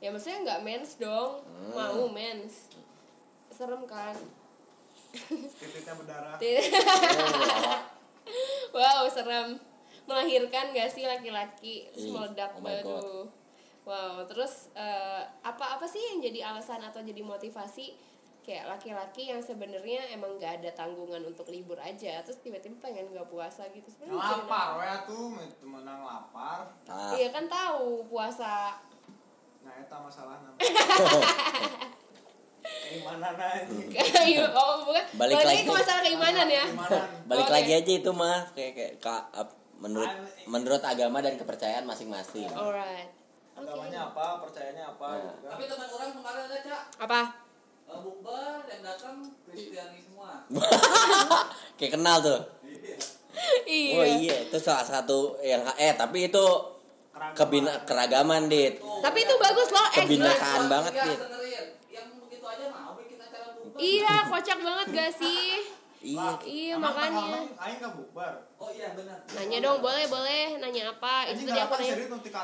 Ya 0.05 0.13
maksudnya 0.13 0.45
nggak 0.45 0.61
mens 0.69 1.01
dong, 1.01 1.41
mau 1.73 2.05
mens. 2.13 2.69
Serem 3.49 3.89
kan? 3.89 4.13
Titiknya 5.13 5.95
berdarah. 5.97 6.37
wow, 8.77 9.05
serem. 9.09 9.61
Melahirkan 10.09 10.75
gak 10.75 10.91
sih 10.91 11.07
laki-laki 11.07 11.87
small 11.95 12.35
duck 12.35 12.59
oh 12.59 12.59
God. 12.59 12.65
baru. 12.65 13.15
Wow, 13.83 14.15
terus 14.27 14.71
eh, 14.75 15.23
apa-apa 15.43 15.87
sih 15.87 15.99
yang 15.99 16.19
jadi 16.23 16.55
alasan 16.55 16.83
atau 16.83 17.03
jadi 17.03 17.23
motivasi 17.23 17.95
kayak 18.43 18.67
laki-laki 18.67 19.31
yang 19.31 19.39
sebenarnya 19.39 20.03
emang 20.11 20.35
gak 20.37 20.59
ada 20.59 20.71
tanggungan 20.73 21.23
untuk 21.23 21.47
libur 21.47 21.79
aja 21.79 22.19
terus 22.21 22.43
tiba-tiba 22.43 22.75
pengen 22.81 23.07
gak 23.09 23.27
puasa 23.27 23.63
gitu. 23.71 23.87
Sebenarnya 23.89 24.19
lapar 24.43 24.67
apa? 24.69 24.83
ya 24.83 24.97
tuh 25.07 25.27
itu 25.39 25.65
menang 25.65 26.01
lapar. 26.03 26.59
Iya 27.15 27.31
kan 27.31 27.47
tahu 27.47 28.03
puasa. 28.05 28.83
Nah, 29.63 29.75
eta 29.79 29.95
masalah 29.97 30.43
namanya. 30.43 30.59
Keimanan 32.63 33.35
aja. 33.35 34.43
Oh 34.53 34.85
bukan. 34.85 35.05
Balik 35.17 35.35
balik 35.35 35.47
lagi. 35.49 35.63
ke 35.63 35.73
masalah 35.73 36.03
keimanan 36.03 36.47
ya? 36.47 36.65
Keimanan. 36.65 37.09
balik 37.25 37.49
lagi 37.49 37.73
aja 37.75 37.93
itu 37.93 38.11
mah. 38.13 38.43
Kayak 38.53 38.73
kayak 38.75 38.93
ka- 38.99 39.27
ap- 39.33 39.59
menurut 39.79 40.11
menurut 40.47 40.79
agama 40.79 41.19
dan 41.19 41.35
kepercayaan 41.35 41.83
masing-masing. 41.83 42.47
Alright. 42.49 43.11
Oke. 43.53 43.63
Agamanya 43.63 44.11
apa, 44.11 44.43
percayanya 44.43 44.85
apa 44.89 45.07
Nah. 45.09 45.19
gitu 45.21 45.35
kan. 45.41 45.51
Tapi 45.53 45.63
teman 45.67 45.89
orang 45.91 46.11
kemarin 46.13 46.43
ada 46.45 46.59
cak. 46.61 46.83
Apa 47.01 47.21
eh, 47.83 47.99
bukber 47.99 48.57
yang 48.65 48.81
datang 48.81 49.17
Kristiani 49.53 49.99
semua. 50.01 50.31
kayak 51.77 51.93
kenal 51.93 52.17
tuh 52.19 52.41
iya 53.65 53.93
oh 53.95 54.07
iya 54.19 54.37
itu 54.43 54.57
salah 54.57 54.81
satu 54.83 55.37
yang 55.41 55.61
eh 55.75 55.93
tapi 55.93 56.27
itu 56.27 56.45
Keragaman. 57.11 57.35
kebina 57.35 57.73
keragaman 57.85 58.43
dit 58.47 58.75
tapi 59.01 59.19
itu 59.21 59.35
bagus 59.37 59.69
loh 59.69 59.87
eh 59.91 60.03
Kebina- 60.03 60.25
jelas. 60.27 60.37
Kebinekaan 60.37 60.63
banget, 60.67 60.93
ya, 60.93 61.05
Dit. 61.05 61.19
dengerin. 61.19 61.65
Yang 61.89 62.07
begitu 62.19 62.45
aja 62.47 62.65
mau 62.71 62.93
bikin 62.95 63.19
acara 63.19 63.47
bukber. 63.53 63.79
iya 63.79 64.15
kocak 64.27 64.59
banget 64.59 64.87
gak 64.91 65.13
sih 65.15 65.53
iya 66.05 66.29
Iya, 66.43 66.75
makanya. 66.77 67.47
Aing 67.55 67.79
nggak. 67.79 67.95
Oh 68.57 68.69
iya 68.69 68.89
benar. 68.93 69.19
nanya 69.29 69.59
dong 69.61 69.79
boleh 69.79 70.05
boleh 70.07 70.59
nanya 70.59 70.91
apa 70.91 71.31
itu 71.31 71.43
tadi 71.43 71.61
aku 71.61 71.75
nanya 71.77 71.95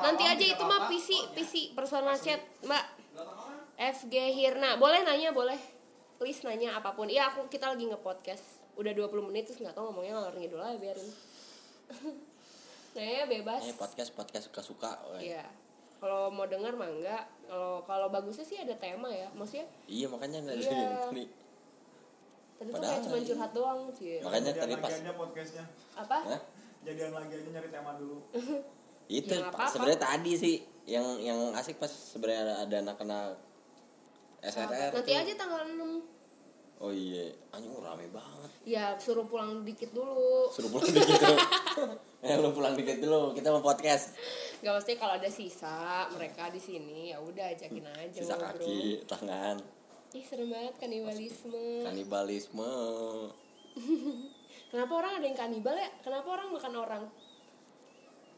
nanti 0.01 0.25
aja 0.25 0.44
itu 0.47 0.62
mah. 0.62 0.87
PC 0.87 1.09
PC 1.33 1.53
personal 1.73 2.14
chat 2.14 2.38
mbak. 2.61 2.85
FG 3.77 4.14
Hirna 4.33 4.75
boleh 4.77 5.03
nanya 5.03 5.31
boleh 5.31 5.59
please 6.18 6.42
nanya 6.42 6.74
apa 6.74 6.92
pun. 6.92 7.07
Iya 7.07 7.31
aku 7.31 7.46
kita 7.46 7.70
lagi 7.70 7.87
nge-podcast. 7.87 8.44
Udah 8.74 8.90
20 8.90 9.11
menit 9.24 9.46
terus 9.46 9.59
nggak 9.59 9.72
tahu 9.72 9.88
ngomongnya 9.88 10.12
ngalor 10.14 10.35
ngidul 10.35 10.61
aja 10.61 10.76
biarin. 10.76 11.09
Nanya 12.94 13.24
bebas. 13.26 13.62
Eh 13.64 13.74
podcast 13.74 14.11
podcast 14.12 14.44
suka 14.46 14.61
suka 14.61 14.90
iya. 15.18 15.46
Kalau 15.98 16.31
mau 16.31 16.46
denger 16.46 16.74
mah 16.74 16.87
enggak 16.87 17.24
kalau 17.44 17.83
kalau 17.83 18.07
bagusnya 18.09 18.42
sih 18.42 18.59
ada 18.59 18.74
tema 18.74 19.09
ya. 19.09 19.31
Maksudnya 19.33 19.66
iya 19.87 20.07
makanya 20.07 20.38
nggak 20.42 20.57
Iya. 20.59 20.70
tadi. 21.07 21.24
Tadi 22.59 22.68
tuh 22.68 22.74
Padahal 22.74 22.90
kayak 22.92 23.07
cuma 23.07 23.18
curhat 23.22 23.52
doang 23.54 23.81
sih 23.94 24.18
Makanya 24.18 24.50
tadi 24.52 24.74
pas 24.76 24.94
podcastnya. 25.14 25.64
apa? 25.94 26.16
Hah? 26.26 26.40
Jadian 26.83 27.11
lagi 27.11 27.33
aja 27.33 27.48
nyari 27.52 27.68
tema 27.68 27.90
dulu. 27.94 28.18
itu 29.09 29.33
Ya, 29.33 29.48
sebenarnya 29.66 30.00
tadi 30.00 30.33
sih 30.37 30.57
yang 30.85 31.16
yang 31.18 31.38
asik 31.52 31.78
pas 31.78 31.88
sebenarnya 31.88 32.44
ada, 32.44 32.54
ada 32.64 32.76
anak-anak 32.83 33.28
SRR 34.40 34.90
nanti 34.94 35.12
tuh. 35.12 35.20
aja 35.20 35.33
tanggal 35.35 35.62
6 35.66 36.18
oh 36.79 36.92
iya 36.94 37.27
anjing 37.51 37.74
rame 37.74 38.07
banget 38.09 38.51
ya 38.62 38.94
suruh 38.96 39.27
pulang 39.27 39.66
dikit 39.66 39.90
dulu 39.90 40.46
suruh 40.48 40.70
pulang 40.70 40.88
dikit 40.88 41.18
dulu 41.18 41.37
eh 42.27 42.35
lu 42.35 42.51
pulang 42.51 42.74
dikit 42.74 42.98
dulu 42.98 43.35
kita 43.35 43.51
mau 43.51 43.62
podcast 43.62 44.14
Gak 44.59 44.74
mesti 44.74 44.98
kalau 44.98 45.14
ada 45.14 45.31
sisa 45.31 46.07
mereka 46.11 46.51
di 46.51 46.59
sini 46.59 47.11
ya 47.11 47.18
udah 47.18 47.46
ajakin 47.55 47.87
aja 47.88 48.18
sisa 48.18 48.35
ngobrol. 48.35 48.59
kaki 48.59 48.79
tangan 49.07 49.57
Ih 50.09 50.24
serem 50.24 50.48
banget 50.48 50.72
kanibalisme. 50.81 51.85
kanibalisme 51.85 52.72
Kenapa 54.68 54.92
orang 54.94 55.16
ada 55.16 55.24
yang 55.24 55.38
kanibal 55.38 55.72
ya? 55.72 55.88
Kenapa 56.01 56.29
orang 56.29 56.48
makan 56.53 56.74
orang? 56.77 57.03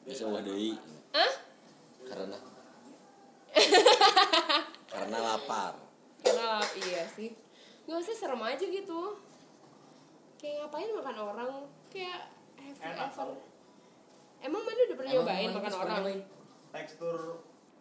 bisa 0.00 0.24
wadai 0.26 0.72
Hah? 1.12 1.32
karena 2.02 2.38
karena 4.92 5.16
lapar 5.20 5.76
Karena 6.24 6.61
iya 6.78 7.02
sih. 7.11 7.33
Gak 7.88 7.98
usah 7.98 8.14
serem 8.16 8.42
aja 8.44 8.64
gitu. 8.64 9.18
Kayak 10.40 10.66
ngapain 10.66 10.90
makan 10.94 11.16
orang? 11.20 11.52
Kayak 11.92 12.33
have 12.56 12.76
you 12.76 12.87
Enak 12.87 13.11
ever? 13.11 13.16
tau. 13.16 13.35
Emang 14.40 14.62
mana 14.64 14.80
udah 14.88 14.96
pernah 14.96 15.12
nyobain 15.12 15.50
makan 15.52 15.74
orang? 15.76 16.02
Tekstur 16.70 17.18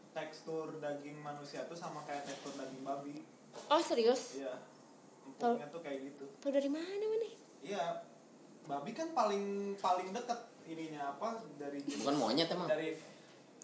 tekstur 0.10 0.68
daging 0.82 1.22
manusia 1.22 1.64
tuh 1.70 1.78
sama 1.78 2.04
kayak 2.04 2.26
tekstur 2.26 2.52
daging 2.58 2.84
babi. 2.84 3.16
Oh 3.70 3.80
serius? 3.80 4.42
Iya. 4.42 4.60
Empuknya 5.30 5.68
tuh 5.72 5.82
kayak 5.86 6.00
gitu. 6.12 6.26
Tau 6.42 6.52
dari 6.52 6.68
mana 6.68 7.06
mana? 7.06 7.30
Iya. 7.64 7.86
Babi 8.66 8.92
kan 8.94 9.14
paling 9.16 9.74
paling 9.80 10.14
deket 10.14 10.40
ininya 10.70 11.18
apa 11.18 11.42
dari 11.58 11.82
bukan 11.82 12.16
monyet 12.22 12.46
emang 12.54 12.70
dari 12.70 12.94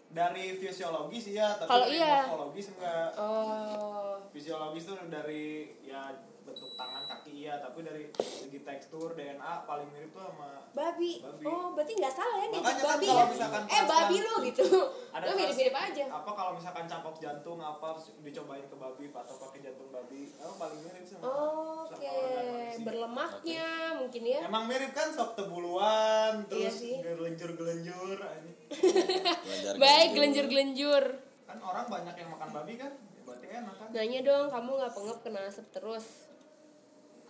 dari 0.08 0.54
fisiologis 0.54 1.24
iya 1.28 1.54
tapi 1.54 1.68
Kalau 1.68 1.84
dari 1.84 1.96
iya. 1.96 2.14
morfologis 2.24 2.66
enggak 2.70 3.08
Oh, 3.16 4.16
fisiologis 4.26 4.84
tuh 4.84 4.96
dari 5.06 5.44
ya 5.80 6.14
bentuk 6.40 6.70
tangan 6.72 7.02
kaki 7.04 7.32
iya 7.36 7.58
tapi 7.58 7.82
dari 7.82 8.06
segi 8.16 8.60
tekstur 8.60 9.12
DNA 9.12 9.52
paling 9.64 9.90
mirip 9.90 10.10
tuh 10.10 10.22
sama 10.24 10.62
babi. 10.72 11.18
Babi. 11.18 11.44
Oh, 11.44 11.72
berarti 11.72 11.92
nggak 11.94 12.12
salah 12.12 12.38
ya 12.38 12.46
diajak 12.48 12.62
kan 12.76 12.86
babi 12.92 13.04
kalau 13.04 13.18
ya? 13.18 13.26
misalkan 13.28 13.62
Eh 13.66 13.82
babi 13.84 14.14
kan- 14.14 14.24
lo 14.24 14.34
gitu. 14.44 14.66
ada 15.10 15.24
Lo 15.24 15.32
mirip-mirip 15.34 15.65
aja. 16.06 16.16
apa 16.16 16.30
kalau 16.30 16.52
misalkan 16.52 16.84
campok 16.84 17.14
jantung 17.16 17.58
apa 17.58 17.88
dicobain 18.20 18.62
ke 18.62 18.74
babi 18.74 19.04
atau 19.08 19.34
pakai 19.36 19.58
jantung 19.60 19.88
babi 19.88 20.30
oh, 20.36 20.54
paling 20.54 20.78
mirip 20.80 21.02
sama 21.02 21.22
Oh, 21.22 21.84
Oke, 21.84 21.98
manusia. 21.98 22.80
berlemaknya 22.80 23.66
mungkin 23.96 24.22
ya. 24.24 24.40
emang 24.42 24.64
mirip 24.64 24.90
kan 24.90 25.08
sok 25.08 25.34
tebuluan 25.34 26.42
Iya 26.42 26.48
terus 26.48 26.74
sih. 26.76 26.96
gelenjur-gelenjur 26.98 28.16
anjing. 28.16 28.56
Belajar 28.68 29.74
Baik, 29.82 30.06
gitu. 30.06 30.14
gelenjur-gelenjur. 30.14 31.04
kan 31.44 31.58
orang 31.60 31.86
banyak 31.86 32.14
yang 32.14 32.30
makan 32.30 32.50
babi 32.52 32.74
kan 32.76 32.92
Ya, 32.92 33.20
berarti 33.24 33.46
enak 33.48 33.74
kan 33.76 33.88
Nanya 33.90 34.20
dong, 34.22 34.46
kamu 34.48 34.70
nggak 34.72 34.92
pengep 34.92 35.18
kena 35.20 35.40
asap 35.44 35.66
terus? 35.72 36.06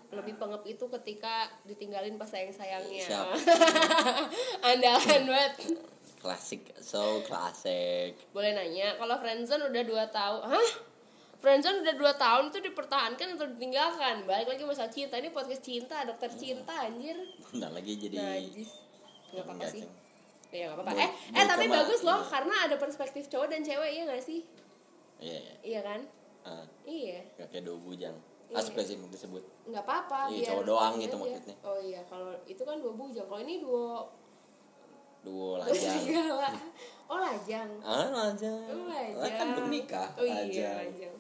Lebih 0.07 0.35
pengep 0.35 0.63
itu 0.65 0.85
ketika 0.89 1.35
ditinggalin 1.63 2.15
pas 2.15 2.27
sayang-sayangnya. 2.27 3.05
Siap. 3.07 3.27
Andalan 4.69 5.23
banget. 5.27 5.55
Klasik 6.17 6.75
so 6.77 7.21
klasik 7.23 8.17
Boleh 8.31 8.53
nanya, 8.53 8.95
kalau 8.95 9.17
friendzone 9.17 9.67
udah 9.67 9.83
2 9.83 9.93
tahun, 10.11 10.41
hah? 10.47 10.69
Friendzone 11.37 11.81
udah 11.81 11.95
2 11.95 12.17
tahun 12.17 12.43
itu 12.49 12.59
dipertahankan 12.65 13.29
atau 13.35 13.47
ditinggalkan? 13.47 14.25
Balik 14.25 14.49
lagi 14.49 14.63
masalah 14.63 14.89
cinta, 14.89 15.15
ini 15.15 15.29
podcast 15.29 15.61
cinta, 15.61 16.03
dokter 16.03 16.33
cinta 16.33 16.75
anjir. 16.83 17.15
bentar 17.47 17.71
lagi 17.71 17.93
jadi 17.95 18.17
Najis. 18.17 18.71
Nggak 19.29 19.45
apa-apa 19.45 19.53
Enggak, 19.55 19.71
sih. 19.71 19.83
Ceng. 19.83 19.93
Ya 20.51 20.63
nggak 20.65 20.77
apa-apa. 20.79 20.91
Boy- 20.91 21.03
Eh, 21.03 21.11
eh 21.35 21.45
tapi 21.47 21.65
bagus 21.69 22.01
loh 22.03 22.19
iya. 22.19 22.31
karena 22.31 22.55
ada 22.65 22.77
perspektif 22.77 23.25
cowok 23.27 23.49
dan 23.49 23.61
cewek 23.61 23.91
iya 23.93 24.03
gak 24.07 24.23
sih? 24.23 24.41
iya 25.17 25.39
iya 25.39 25.55
Iya 25.63 25.81
kan? 25.83 26.01
Ah, 26.43 26.65
Iya. 26.85 27.21
nggak 27.35 27.49
kayak 27.51 27.65
dua 27.65 27.77
bujang 27.77 28.17
Iya. 28.47 28.57
asik 28.57 28.79
sih 28.79 28.95
disebut 28.97 29.43
nggak 29.67 29.83
apa-apa 29.83 30.31
Iya, 30.31 30.47
cowok 30.49 30.65
doang 30.65 30.95
gitu 30.97 31.17
aja. 31.17 31.23
maksudnya. 31.27 31.57
oh 31.61 31.79
iya 31.79 32.01
kalau 32.07 32.31
itu 32.45 32.63
kan 32.63 32.77
dua 32.79 32.93
bujang 32.93 33.27
kalau 33.27 33.41
ini 33.41 33.59
dua 33.59 34.07
dua 35.27 35.59
dua 35.59 35.67
lajang. 35.67 35.83
serigala 35.99 36.51
oh 37.07 37.19
lajang. 37.19 37.71
Ah 37.83 38.07
lajang. 38.09 38.63
Oh 38.63 38.87
Lah, 38.87 39.03
lajang 39.19 39.35
kan 39.35 39.47
belum 39.53 39.69
nikah. 39.69 40.09
Oh 40.15 40.23
iya 40.23 40.35
lajang. 40.47 40.75
lajang. 40.87 41.15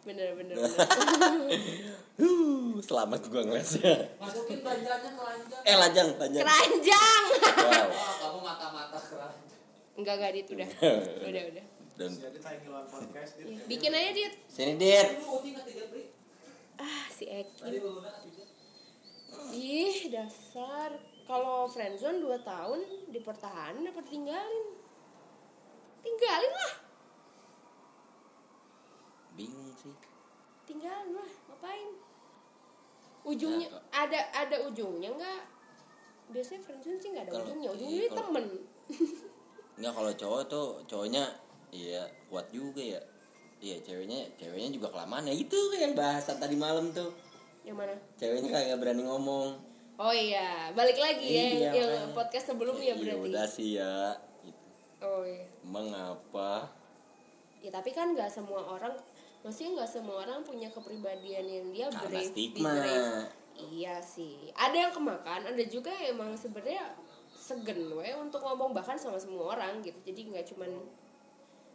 Bener 0.00 0.28
bener 0.32 0.54
bener. 0.56 0.68
Huh, 2.20 2.76
selamat 2.78 3.32
gua 3.32 3.40
ngeliatnya. 3.40 3.96
Masukin 4.20 4.60
belanjanya 4.60 5.08
ke 5.08 5.22
ranjang. 5.24 5.62
eh 5.64 5.72
lajang 5.74 6.08
lajang 6.16 6.42
keranjang. 6.44 7.22
Wow. 7.56 7.88
Wah, 7.88 8.12
kamu 8.20 8.38
mata-mata 8.40 8.98
keranjang. 9.00 9.60
enggak 9.96 10.14
enggak 10.20 10.30
dit. 10.36 10.46
Udah. 10.52 10.68
Udah 11.32 11.42
udah. 11.48 11.64
Dan 11.96 12.10
Iya. 12.16 13.64
bikin 13.64 13.92
aja 13.92 14.10
dit. 14.10 14.32
Sini 14.48 14.72
dit. 14.76 15.08
Ah 16.76 17.04
si 17.08 17.24
Eki. 17.24 17.76
Ih 19.50 19.98
dasar 20.08 20.90
kalau 21.30 21.70
friendzone 21.70 22.18
2 22.18 22.42
tahun 22.42 22.80
dipertahankan 23.14 23.86
apa 23.86 24.02
tinggalin 24.02 24.66
tinggalin 26.02 26.50
lah. 26.50 26.72
Bingung 29.38 29.70
sih. 29.78 29.94
Tinggalin 30.66 31.14
lah 31.14 31.30
ngapain? 31.46 31.90
Ujungnya 33.22 33.68
Nah, 33.70 34.08
ada 34.08 34.20
ada 34.34 34.56
ujungnya 34.66 35.14
nggak? 35.14 35.42
Biasanya 36.34 36.60
friendzone 36.66 36.98
sih 36.98 37.08
nggak 37.14 37.30
ada 37.30 37.32
Kalau- 37.38 37.46
ujungnya 37.46 37.68
ujungnya 37.78 38.00
iya, 38.02 38.10
temen. 38.10 38.44
Enggak 39.78 39.92
kalau 39.94 40.12
cowok 40.18 40.42
tuh 40.50 40.66
cowoknya 40.90 41.24
iya 41.70 42.02
kuat 42.26 42.50
juga 42.50 42.82
ya. 42.82 43.00
Iya 43.60 43.76
ceweknya 43.86 44.24
ceweknya 44.34 44.74
juga 44.74 44.88
kelamaan 44.90 45.30
ya. 45.30 45.34
Itu 45.36 45.54
yang 45.78 45.94
bahasan 45.94 46.42
tadi 46.42 46.58
malam 46.58 46.90
tuh. 46.90 47.14
Yang 47.62 47.76
mana? 47.76 47.94
Ceweknya 48.18 48.50
kagak 48.50 48.78
berani 48.82 49.04
ngomong 49.06 49.69
oh 50.00 50.14
iya 50.16 50.72
balik 50.72 50.96
lagi 50.96 51.28
ya 51.28 51.44
Iya, 51.44 51.70
yang 51.76 52.16
podcast 52.16 52.56
sebelumnya 52.56 52.96
Ya, 52.96 52.96
berarti. 52.96 53.28
udah 53.28 53.46
sih 53.46 53.70
ya 53.76 54.16
gitu. 54.40 54.64
oh 55.04 55.22
iya. 55.28 55.44
Mengapa? 55.60 56.72
Ya 57.60 57.68
tapi 57.68 57.92
kan 57.92 58.16
nggak 58.16 58.32
semua 58.32 58.64
orang 58.64 58.96
maksudnya 59.44 59.84
nggak 59.84 59.90
semua 59.92 60.24
orang 60.24 60.40
punya 60.40 60.72
kepribadian 60.72 61.44
yang 61.44 61.66
dia 61.68 61.86
karena 61.92 62.08
brave 62.16 62.32
stigma. 62.32 62.72
brave. 62.72 63.28
iya 63.68 64.00
sih. 64.00 64.48
Ada 64.56 64.88
yang 64.88 64.92
kemakan 64.96 65.44
ada 65.44 65.64
juga 65.68 65.92
yang 65.92 66.16
emang 66.16 66.32
sebenarnya 66.32 66.96
segen 67.36 67.92
we 67.92 68.08
untuk 68.16 68.40
ngomong 68.40 68.72
bahkan 68.72 68.96
sama 68.96 69.20
semua 69.20 69.52
orang 69.52 69.84
gitu. 69.84 70.00
Jadi 70.00 70.32
nggak 70.32 70.44
cuman 70.48 70.80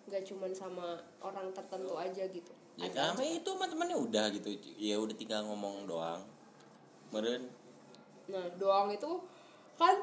nggak 0.09 0.23
cuman 0.25 0.49
sama 0.49 0.97
orang 1.21 1.53
tertentu 1.53 1.93
aja 1.93 2.25
gitu. 2.25 2.53
Ya 2.81 2.89
karena 2.89 3.21
itu 3.21 3.45
sama 3.45 3.69
temennya 3.69 3.97
udah 4.01 4.25
gitu. 4.33 4.49
Ya 4.81 4.97
udah 4.97 5.13
tinggal 5.13 5.45
ngomong 5.45 5.85
doang. 5.85 6.25
Meren 7.13 7.45
Nah, 8.31 8.45
doang 8.57 8.89
itu 8.89 9.11
kan 9.75 9.95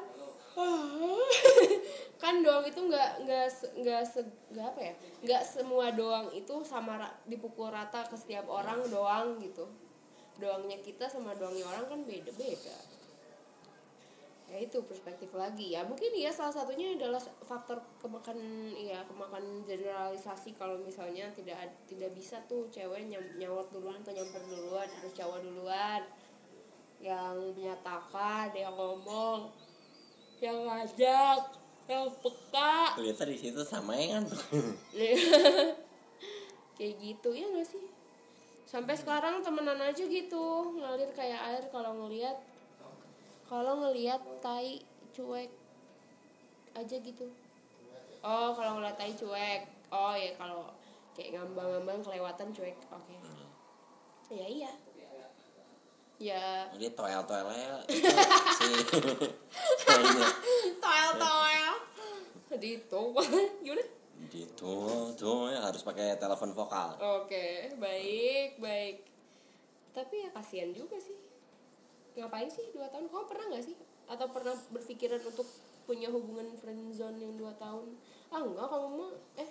kan 2.21 2.35
doang 2.45 2.61
itu 2.61 2.77
nggak 2.77 3.25
nggak 3.25 3.45
nggak 3.81 4.01
se- 4.05 4.37
nggak 4.53 4.67
apa 4.69 4.79
ya? 4.79 4.93
Nggak 5.25 5.43
semua 5.43 5.89
doang 5.91 6.29
itu 6.29 6.55
sama 6.61 7.09
dipukul 7.25 7.73
rata 7.73 8.05
ke 8.05 8.13
setiap 8.13 8.45
orang 8.47 8.85
doang 8.87 9.41
gitu. 9.41 9.65
Doangnya 10.37 10.77
kita 10.81 11.09
sama 11.09 11.33
doangnya 11.33 11.65
orang 11.65 11.85
kan 11.89 11.99
beda 12.05 12.31
beda. 12.37 12.77
Ya 14.53 14.61
itu 14.61 14.77
perspektif 14.85 15.33
lagi. 15.33 15.73
Ya 15.73 15.81
mungkin 15.81 16.13
ya 16.13 16.29
salah 16.29 16.53
satunya 16.53 16.93
adalah 16.93 17.17
faktor 17.41 17.81
kemakan 17.97 18.37
ya 18.77 19.01
kemakan 19.09 19.65
generalisasi 19.65 20.53
kalau 20.53 20.77
misalnya 20.77 21.25
tidak 21.33 21.73
tidak 21.89 22.13
bisa 22.13 22.37
tuh 22.45 22.69
cewek 22.69 23.09
nyawat 23.09 23.67
duluan 23.73 23.97
atau 24.05 24.13
nyamper 24.13 24.45
duluan 24.45 24.85
harus 24.85 25.13
cowok 25.17 25.41
duluan 25.41 26.05
yang 27.03 27.35
menyatakan 27.51 28.47
yang 28.55 28.71
ngomong 28.71 29.51
yang 30.39 30.63
ngajak 30.63 31.59
yang 31.83 32.07
peka. 32.23 32.95
Ternyata 32.95 33.23
di 33.27 33.35
situ 33.35 33.59
sama 33.67 33.91
ya 33.99 34.15
kan? 34.15 34.23
Kayak 36.79 36.95
gitu 37.03 37.29
ya 37.35 37.45
gak 37.51 37.67
sih? 37.67 37.83
Sampai 38.63 38.95
sekarang 38.95 39.43
temenan 39.43 39.83
aja 39.83 40.07
gitu 40.07 40.79
ngalir 40.79 41.11
kayak 41.13 41.43
air 41.53 41.63
kalau 41.69 42.07
ngelihat 42.07 42.39
kalau 43.45 43.83
ngelihat 43.83 44.23
tai 44.39 44.79
cuek 45.11 45.51
aja 46.73 46.95
gitu. 46.97 47.27
Oh 48.23 48.55
kalau 48.55 48.79
ngeliat 48.79 48.95
tai 48.95 49.13
cuek. 49.13 49.67
Oh 49.93 50.15
ya 50.15 50.33
kalau 50.39 50.71
kayak 51.13 51.37
ngambang-ngambang 51.37 52.01
kelewatan 52.01 52.49
cuek 52.55 52.79
oke. 52.89 53.15
Ya 54.33 54.47
iya 54.49 54.71
ya 56.21 56.69
toel-toelnya 56.73 57.83
si 58.57 58.69
kayaknya 59.85 60.29
toel 60.79 61.11
toel 61.17 61.75
di 62.53 62.69
itu 62.79 63.03
gimana 63.65 63.83
gitu 64.29 65.11
tuh 65.17 65.51
ya 65.51 65.59
harus 65.67 65.81
pakai 65.83 66.15
telepon 66.15 66.53
vokal 66.55 66.95
Oke, 67.01 67.75
baik, 67.81 68.61
baik. 68.61 69.03
Tapi 69.93 70.25
ya 70.25 70.29
kasihan 70.33 70.71
juga 70.73 70.97
sih. 70.97 71.17
Ngapain 72.17 72.49
sih 72.49 72.71
dua 72.73 72.87
tahun? 72.89 73.09
Kau 73.11 73.27
pernah 73.27 73.51
nggak 73.51 73.65
sih? 73.67 73.75
Atau 74.09 74.29
pernah 74.31 74.55
berpikiran 74.73 75.21
untuk 75.27 75.45
punya 75.85 76.07
hubungan 76.09 76.49
friendzone 76.57 77.19
yang 77.19 77.33
dua 77.35 77.53
tahun? 77.59 77.93
Ah 78.33 78.41
enggak, 78.41 78.69
kamu 78.69 78.87
mah 78.95 79.11
eh 79.37 79.49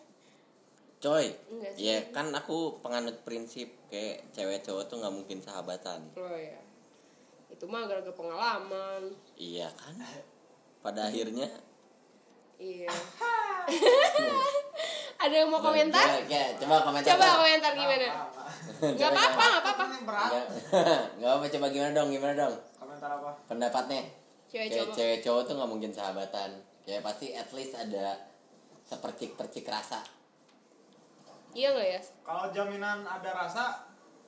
coy 1.02 1.26
Enggak 1.48 1.72
sih. 1.74 1.82
ya 1.84 1.98
kan 2.08 2.30
aku 2.30 2.78
penganut 2.78 3.18
prinsip 3.20 3.66
kayak 3.86 4.22
cewek 4.30 4.62
cowok 4.62 4.86
tuh 4.86 4.96
nggak 4.96 5.10
mungkin 5.12 5.38
sahabatan 5.38 6.00
oh 6.14 6.32
ya. 6.32 6.62
Itu 7.48 7.66
mah 7.66 7.84
gara-gara 7.84 8.10
pengalaman. 8.10 9.10
iya 9.34 9.66
kan 9.72 9.98
pada 10.80 11.04
akhirnya 11.04 11.50
Iya. 12.54 12.86
Ada 15.18 15.34
yang 15.36 15.48
mau 15.48 15.58
komentar? 15.60 16.02
Ya, 16.02 16.22
ya, 16.26 16.44
coba 16.56 16.82
komentar 16.82 17.08
Coba 17.08 17.24
dong. 17.24 17.38
komentar 17.40 17.72
gimana? 17.72 18.06
Enggak 18.80 19.10
apa-apa, 19.12 19.44
enggak 19.44 19.62
apa-apa. 19.64 19.84
Nggak- 20.02 20.48
nggak 21.16 21.32
apa 21.32 21.44
coba 21.54 21.66
gimana 21.68 21.92
dong 21.92 22.08
gimana 22.08 22.34
dong 22.36 22.54
Komentar 22.76 23.10
apa? 23.12 23.30
pendapatnya 23.46 24.02
Cewek 24.46 24.68
cowok. 24.68 24.94
cewek 24.94 25.18
cowok 25.20 25.42
tuh 25.42 25.54
nggak 25.56 25.70
mungkin 25.70 25.90
sahabatan 25.90 26.50
kayak 26.82 27.00
pasti 27.00 27.26
at 27.32 27.48
least 27.50 27.72
ada 27.72 28.18
sepercik 28.82 29.32
percik 29.32 29.64
rasa 29.64 30.02
Iya 31.52 31.68
enggak 31.70 31.88
ya? 31.88 32.00
Kalau 32.22 32.44
jaminan 32.50 32.98
ada 33.02 33.30
rasa, 33.30 33.64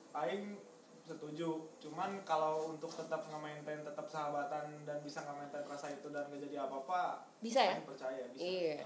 paling 0.09 0.57
setuju. 1.01 1.49
Cuman 1.77 2.21
kalau 2.21 2.71
untuk 2.71 2.89
tetap 2.89 3.25
nge-maintain 3.25 3.81
tetap 3.81 4.05
sahabatan 4.05 4.81
dan 4.83 4.97
bisa 5.01 5.21
nge-maintain 5.21 5.65
rasa 5.65 5.89
itu 5.89 6.09
dan 6.09 6.25
gak 6.25 6.41
jadi 6.41 6.65
apa-apa, 6.65 7.21
Bisa 7.39 7.61
ya? 7.61 7.75
percaya 7.81 8.25
bisa. 8.27 8.41
Iya. 8.41 8.77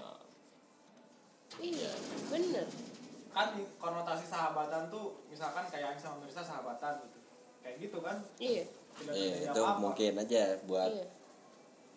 Iya, 1.58 1.92
bener. 2.28 2.66
Kan 3.30 3.48
konotasi 3.76 4.24
sahabatan 4.24 4.86
tuh 4.88 5.22
misalkan 5.26 5.66
kayak 5.66 5.94
Aing 5.94 6.00
sama 6.00 6.20
Mirsa 6.20 6.40
sahabatan 6.40 7.00
gitu. 7.02 7.18
Kayak 7.60 7.76
gitu 7.78 7.98
kan? 8.00 8.16
Iya. 8.36 8.64
Tidak 8.90 9.12
iya 9.14 9.34
itu 9.46 9.60
apa-apa. 9.60 9.80
mungkin 9.80 10.12
aja 10.18 10.42
buat 10.66 10.90
Iya. 10.90 11.06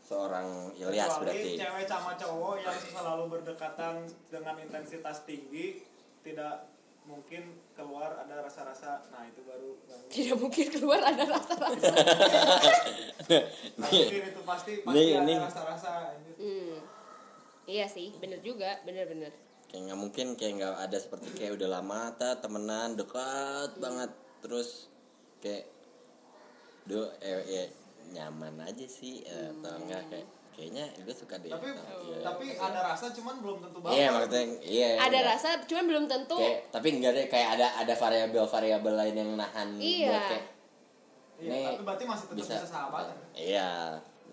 seorang 0.04 0.48
Ilyas 0.74 1.10
Kecuali 1.10 1.20
berarti 1.26 1.52
cewek 1.58 1.86
sama 1.86 2.12
cowok 2.14 2.56
yang 2.60 2.80
selalu 2.80 3.24
berdekatan 3.30 3.96
dengan 4.30 4.56
intensitas 4.58 5.24
tinggi 5.24 5.84
tidak 6.24 6.72
mungkin 7.04 7.44
keluar 7.74 8.16
ada 8.16 8.40
rasa-rasa 8.40 9.04
nah 9.10 9.24
itu 9.24 9.44
baru 9.44 9.76
baru- 9.84 10.08
Tidak 10.08 10.38
mungkin 10.38 10.66
keluar 10.70 11.00
ada 11.02 11.24
rasa-rasa. 11.28 11.92
Nah, 13.24 13.44
mungkin 13.82 14.22
itu 14.26 14.42
pasti 14.44 14.72
pasti 14.82 14.92
Nih, 14.94 15.10
ada 15.14 15.24
nih. 15.24 15.38
rasa-rasa. 15.38 15.92
Hmm. 16.36 16.76
Iya 17.66 17.86
sih, 17.88 18.12
bener 18.18 18.40
juga, 18.40 18.80
bener-bener. 18.82 19.32
kayak 19.66 19.84
nggak 19.86 20.00
mungkin 20.00 20.28
kayak 20.34 20.54
nggak 20.56 20.76
ada 20.82 20.98
seperti 20.98 21.28
kayak 21.34 21.56
udah 21.56 21.70
lama 21.74 22.14
ta 22.14 22.38
temenan 22.38 22.94
dekat 22.94 23.74
banget 23.76 24.12
terus 24.40 24.86
kayak 25.40 25.66
do 26.84 27.00
eh, 27.18 27.42
eh, 27.58 27.68
nyaman 28.10 28.62
aja 28.62 28.86
sih 28.86 29.24
eh, 29.24 29.50
atau 29.52 29.74
enggak 29.76 30.04
kayak 30.08 30.28
kayaknya 30.54 30.86
gue 30.96 31.12
suka 31.12 31.36
deh 31.36 31.50
tapi 31.50 31.68
iya. 32.04 32.18
tapi 32.22 32.46
ada 32.54 32.80
rasa 32.86 33.10
cuman 33.10 33.36
belum 33.38 33.58
tentu 33.60 33.78
banget 33.80 33.96
iya 33.96 34.08
maksudnya 34.08 34.44
iya 34.62 34.90
Ada 34.96 35.06
enggak. 35.10 35.24
rasa, 35.28 35.48
cuman 35.66 35.84
belum 35.86 36.06
tentu. 36.06 36.38
kayak 36.38 36.58
tapi 36.70 36.88
enggak 36.94 37.12
deh 37.12 37.26
kayak 37.28 37.48
ada 37.52 37.68
ada 37.76 37.94
variabel 37.94 38.46
variabel 38.46 38.94
lain 38.96 39.16
yang 39.16 39.32
nahan 39.34 39.70
Iya. 39.76 40.08
buat 40.08 40.24
kayak 40.28 40.46
iya, 41.36 41.50
Nih, 41.50 41.66
tapi 41.68 41.84
berarti 41.84 42.04
masih 42.06 42.26
tetap 42.28 42.38
bisa, 42.38 42.54
sahabatan 42.64 43.16
iya 43.34 43.70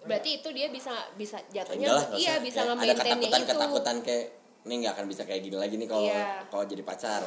Berarti 0.00 0.30
itu 0.34 0.48
dia 0.50 0.68
bisa 0.68 0.92
bisa 1.14 1.36
jatuhnya 1.50 1.84
enggak 1.86 2.08
lah 2.08 2.16
iya 2.16 2.34
usah. 2.34 2.42
bisa 2.42 2.58
Kayak 2.58 2.68
ada 2.70 2.76
nge-maintainnya 2.78 3.20
ketakutan 3.20 3.40
itu. 3.40 3.50
ketakutan 3.50 3.96
kayak 4.00 4.24
ini 4.60 4.74
nggak 4.78 4.92
akan 4.92 5.06
bisa 5.06 5.22
kayak 5.24 5.40
gini 5.42 5.56
lagi 5.56 5.74
nih 5.76 5.88
kalau 5.88 6.04
Iya. 6.06 6.28
kalau 6.46 6.64
jadi 6.64 6.82
pacar 6.82 7.22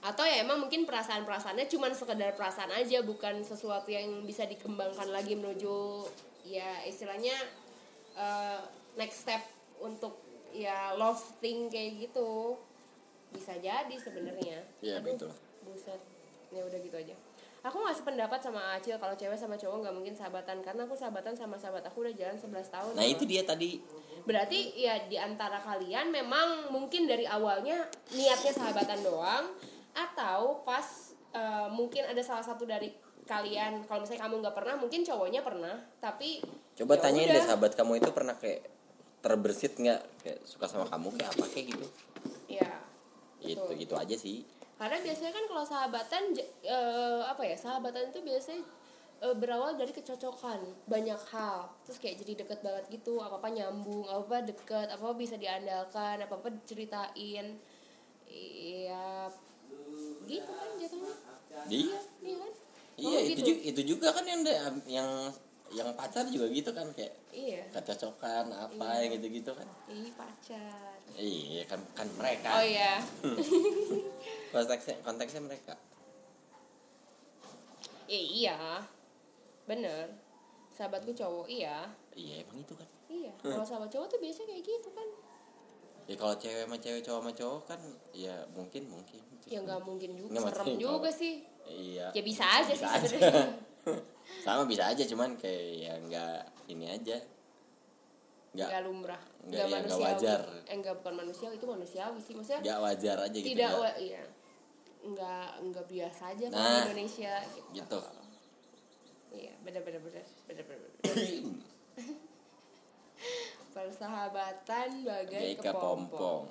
Atau 0.00 0.20
ya 0.22 0.36
emang 0.38 0.60
mungkin 0.60 0.84
perasaan-perasaannya 0.84 1.64
cuman 1.64 1.88
sekedar 1.90 2.36
perasaan 2.36 2.68
aja, 2.70 3.00
bukan 3.00 3.40
sesuatu 3.40 3.88
yang 3.88 4.04
bisa 4.22 4.44
dikembangkan 4.44 5.08
lagi 5.08 5.32
menuju 5.32 6.04
ya 6.44 6.84
istilahnya 6.84 7.32
eh, 8.14 8.60
next 8.98 9.26
step 9.26 9.42
untuk 9.82 10.18
ya 10.54 10.94
love 10.94 11.20
thing 11.42 11.66
kayak 11.68 12.08
gitu. 12.08 12.58
Bisa 13.34 13.58
jadi 13.58 13.96
sebenarnya. 13.98 14.62
Iya, 14.78 15.02
begitulah. 15.02 15.34
Buset. 15.66 15.98
Ya 16.54 16.62
udah 16.62 16.78
gitu 16.78 16.94
aja. 16.94 17.14
Aku 17.64 17.80
ngasih 17.80 18.04
pendapat 18.04 18.44
sama 18.44 18.76
Acil 18.76 19.00
kalau 19.00 19.16
cewek 19.16 19.40
sama 19.40 19.56
cowok 19.56 19.88
nggak 19.88 19.96
mungkin 19.96 20.12
sahabatan 20.12 20.60
karena 20.60 20.84
aku 20.84 20.92
sahabatan 20.92 21.32
sama 21.32 21.56
sahabat 21.56 21.80
aku 21.88 22.04
udah 22.04 22.12
jalan 22.12 22.36
11 22.36 22.60
tahun. 22.68 22.92
nah 22.92 23.08
itu 23.08 23.24
dia 23.24 23.40
tadi 23.40 23.80
Berarti 24.24 24.72
ya 24.76 25.04
di 25.04 25.16
antara 25.20 25.60
kalian 25.60 26.08
memang 26.08 26.72
mungkin 26.72 27.04
dari 27.04 27.28
awalnya 27.28 27.88
niatnya 28.12 28.52
sahabatan 28.52 29.00
doang 29.04 29.52
atau 29.92 30.64
pas 30.64 31.12
eh, 31.32 31.68
mungkin 31.72 32.08
ada 32.08 32.20
salah 32.24 32.44
satu 32.44 32.64
dari 32.64 32.92
kalian 33.24 33.72
kalau 33.88 34.04
misalnya 34.04 34.22
kamu 34.28 34.34
nggak 34.44 34.56
pernah 34.56 34.74
mungkin 34.76 35.00
cowoknya 35.00 35.40
pernah 35.40 35.74
tapi 35.98 36.44
Coba 36.74 36.98
ya 36.98 37.00
tanyain 37.08 37.28
deh 37.32 37.42
sahabat 37.42 37.72
kamu 37.72 38.02
itu 38.02 38.10
pernah 38.12 38.34
kayak 38.36 38.62
terbersit 39.24 39.80
nggak 39.80 40.00
kayak 40.20 40.40
suka 40.44 40.68
sama 40.68 40.84
kamu 40.84 41.08
kayak 41.16 41.30
apa 41.32 41.44
kayak 41.48 41.66
gitu. 41.72 41.86
ya 42.50 42.72
Itu 43.40 43.60
Betul. 43.60 43.80
gitu 43.80 43.94
aja 43.96 44.16
sih. 44.16 44.44
karena 44.74 44.98
biasanya 45.00 45.32
kan 45.32 45.44
kalau 45.46 45.64
sahabatan 45.64 46.22
eh, 46.60 47.22
apa 47.24 47.42
ya 47.46 47.56
sahabatan 47.56 48.10
itu 48.10 48.20
biasanya 48.20 48.60
eh, 49.22 49.34
berawal 49.38 49.78
dari 49.78 49.94
kecocokan 49.94 50.60
banyak 50.84 51.20
hal 51.30 51.70
terus 51.86 52.02
kayak 52.02 52.18
jadi 52.20 52.42
deket 52.44 52.60
banget 52.60 52.84
gitu 52.90 53.22
apa 53.22 53.38
apa 53.38 53.48
nyambung 53.48 54.04
apa 54.04 54.20
apa 54.20 54.38
deket 54.44 54.88
apa 54.90 55.00
apa 55.00 55.14
bisa 55.14 55.38
diandalkan 55.38 56.20
apa 56.20 56.34
apa 56.34 56.48
diceritain 56.52 57.54
iya 58.26 59.30
gitu 60.26 60.50
kan 60.50 60.68
jatuhnya 60.76 61.14
Iya. 61.70 61.96
iya 62.20 62.36
kan 62.42 62.50
Iya 62.94 63.10
Oh, 63.10 63.20
itu 63.20 63.30
gitu. 63.34 63.48
juga, 63.48 63.60
itu 63.64 63.80
juga 63.84 64.08
kan 64.10 64.24
yang 64.24 64.40
yang 64.86 65.08
yang 65.68 65.88
pacar 65.92 66.22
juga 66.26 66.46
gitu 66.46 66.70
kan 66.70 66.86
kayak 66.92 67.10
iya 67.30 67.66
kecocokan 67.68 68.46
apa 68.48 68.70
Iya. 68.94 69.02
yang 69.02 69.10
gitu-gitu 69.18 69.50
kan. 69.50 69.66
ih 69.88 70.12
pacar 70.12 70.94
Iya 71.12 71.62
kan 71.64 71.80
kan 71.92 72.06
mereka. 72.14 72.48
oh 72.54 72.64
iya 72.64 73.02
Konteksnya 74.54 74.96
konteksnya 75.02 75.42
mereka. 75.42 75.74
Eh, 78.06 78.24
iya 78.36 78.84
bener 79.64 80.12
sahabatku 80.70 81.10
cowok 81.10 81.48
iya 81.48 81.88
Iya 82.12 82.44
emang 82.44 82.60
itu 82.60 82.74
kan. 82.74 82.88
iya 83.08 83.32
kalau 83.42 83.64
sahabat 83.64 83.88
cowok 83.88 84.06
tuh 84.06 84.18
biasanya 84.20 84.48
kayak 84.50 84.62
gitu 84.64 84.90
kan 84.90 85.08
Ya 86.04 86.14
kalau 86.14 86.36
cewek 86.36 86.62
sama 86.62 86.76
cewek 86.76 87.00
cowok 87.00 87.18
sama 87.18 87.32
cowok 87.32 87.62
kan 87.64 87.80
ya 88.12 88.34
mungkin 88.52 88.82
mungkin. 88.86 89.20
ya 89.44 89.58
nggak 89.58 89.80
mungkin 89.82 90.10
juga 90.14 90.36
Nggak, 90.36 90.52
serem 90.52 90.76
juga 90.76 91.08
sih 91.10 91.34
Iya. 91.66 92.06
ya 92.10 92.22
bisa 92.22 92.44
aja 92.44 92.68
Bisa 92.68 92.78
sih 92.78 92.86
aja. 92.94 93.06
sebenarnya 93.08 93.46
Sama 94.40 94.62
bisa 94.64 94.86
aja 94.86 95.02
cuman 95.02 95.34
kayak 95.34 95.62
ya 95.78 95.92
nggak 95.98 96.38
ini 96.66 96.86
aja. 96.86 97.14
Nggak 98.50 98.66
nggak 98.66 98.82
lumrah 98.82 99.20
Nggak, 99.42 99.60
ya, 99.60 99.66
manusiawi 99.68 100.02
wajar. 100.06 100.40
eh 100.64 100.74
nggak 100.74 100.94
bukan 100.98 101.14
manusiawi 101.16 101.54
itu 101.54 101.66
manusiawi 101.66 102.18
sih 102.18 102.32
maksudnya 102.32 102.60
nggak 102.62 102.78
wajar 102.80 103.16
aja 103.20 103.34
gitu. 103.34 103.46
tidak 103.50 103.68
nggak- 103.68 103.82
wa- 103.82 103.98
iya 103.98 104.22
nggak 105.04 105.46
nggak 105.64 105.84
biasa 105.86 106.22
aja 106.30 106.44
Nah, 106.46 106.56
di 106.56 106.76
Indonesia 106.86 107.32
gitu, 107.46 107.68
gitu. 107.74 107.98
iya 109.34 109.52
benar 109.60 109.80
benar 109.82 110.00
benar 110.00 110.24
benar 110.46 110.64
benar 110.64 110.88
persahabatan 113.74 114.88
bagai 115.02 115.58
kepompong 115.58 116.46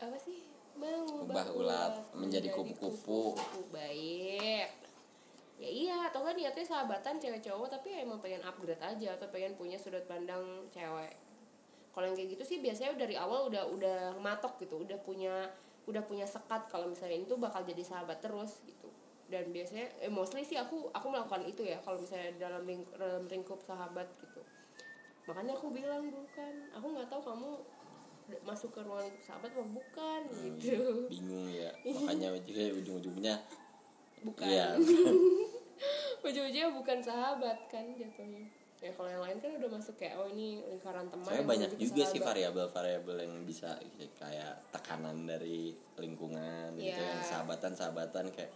apa 0.00 0.16
sih 0.18 0.40
mengubah 0.74 1.46
Ubah 1.46 1.46
ulat 1.54 1.94
menjadi 2.18 2.48
kupu-kupu. 2.50 3.38
baik. 3.70 4.68
Ya 5.54 5.70
iya 5.70 5.96
atau 6.10 6.26
kan 6.26 6.34
niatnya 6.34 6.66
sahabatan 6.66 7.22
cewek 7.22 7.38
cowok 7.38 7.78
tapi 7.78 7.94
emang 7.94 8.18
pengen 8.18 8.42
upgrade 8.42 8.82
aja 8.82 9.14
atau 9.14 9.30
pengen 9.30 9.54
punya 9.54 9.78
sudut 9.78 10.02
pandang 10.10 10.66
cewek. 10.74 11.14
Kalau 11.94 12.10
yang 12.10 12.18
kayak 12.18 12.30
gitu 12.34 12.44
sih 12.44 12.58
biasanya 12.58 12.98
dari 12.98 13.14
awal 13.14 13.46
udah 13.46 13.70
udah 13.70 13.98
matok 14.18 14.58
gitu 14.66 14.82
udah 14.82 14.98
punya 14.98 15.46
udah 15.86 16.02
punya 16.02 16.26
sekat 16.26 16.66
kalau 16.66 16.90
misalnya 16.90 17.22
itu 17.22 17.38
bakal 17.38 17.62
jadi 17.62 17.86
sahabat 17.86 18.18
terus 18.18 18.58
gitu. 18.66 18.90
Dan 19.30 19.54
biasanya 19.54 19.86
eh, 20.02 20.10
mostly 20.10 20.42
sih 20.42 20.58
aku 20.58 20.90
aku 20.90 21.06
melakukan 21.06 21.46
itu 21.46 21.62
ya 21.62 21.78
kalau 21.86 22.02
misalnya 22.02 22.34
dalam, 22.36 22.66
ling, 22.66 22.82
dalam 22.98 23.24
lingkup 23.30 23.62
sahabat 23.62 24.10
gitu. 24.18 24.42
Makanya 25.30 25.54
aku 25.54 25.70
bilang 25.70 26.10
dulu 26.10 26.26
kan 26.34 26.52
aku 26.74 26.86
nggak 26.98 27.08
tahu 27.08 27.22
kamu 27.22 27.50
masuk 28.42 28.70
ke 28.70 28.80
ruang 28.80 29.02
lingkup 29.02 29.22
sahabat 29.22 29.50
apa 29.50 29.64
bukan 29.64 30.20
gitu 30.56 31.06
bingung 31.06 31.48
ya 31.48 31.70
makanya 31.84 32.28
juga 32.40 32.62
ujung-ujungnya 32.74 33.34
bukan 34.22 34.46
Iya. 34.48 34.68
ujung-ujungnya 36.24 36.68
bukan 36.72 36.98
sahabat 36.98 37.58
kan 37.68 37.84
jatuhnya 37.92 38.48
ya 38.80 38.92
kalau 38.92 39.08
yang 39.08 39.24
lain 39.24 39.36
kan 39.38 39.50
udah 39.56 39.70
masuk 39.70 39.96
kayak 39.96 40.12
oh 40.14 40.28
ini 40.28 40.60
lingkaran 40.62 41.08
teman 41.08 41.24
yang 41.32 41.48
banyak 41.48 41.70
juga 41.74 42.04
sih 42.04 42.20
sahabat. 42.20 42.28
variabel-variabel 42.28 43.16
yang 43.24 43.34
bisa 43.44 43.80
kayak 44.14 44.60
tekanan 44.70 45.24
dari 45.24 45.72
lingkungan 45.96 46.76
gitu 46.76 46.92
Iya. 46.92 47.08
yang 47.10 47.22
sahabatan-sahabatan 47.24 48.28
kayak 48.28 48.52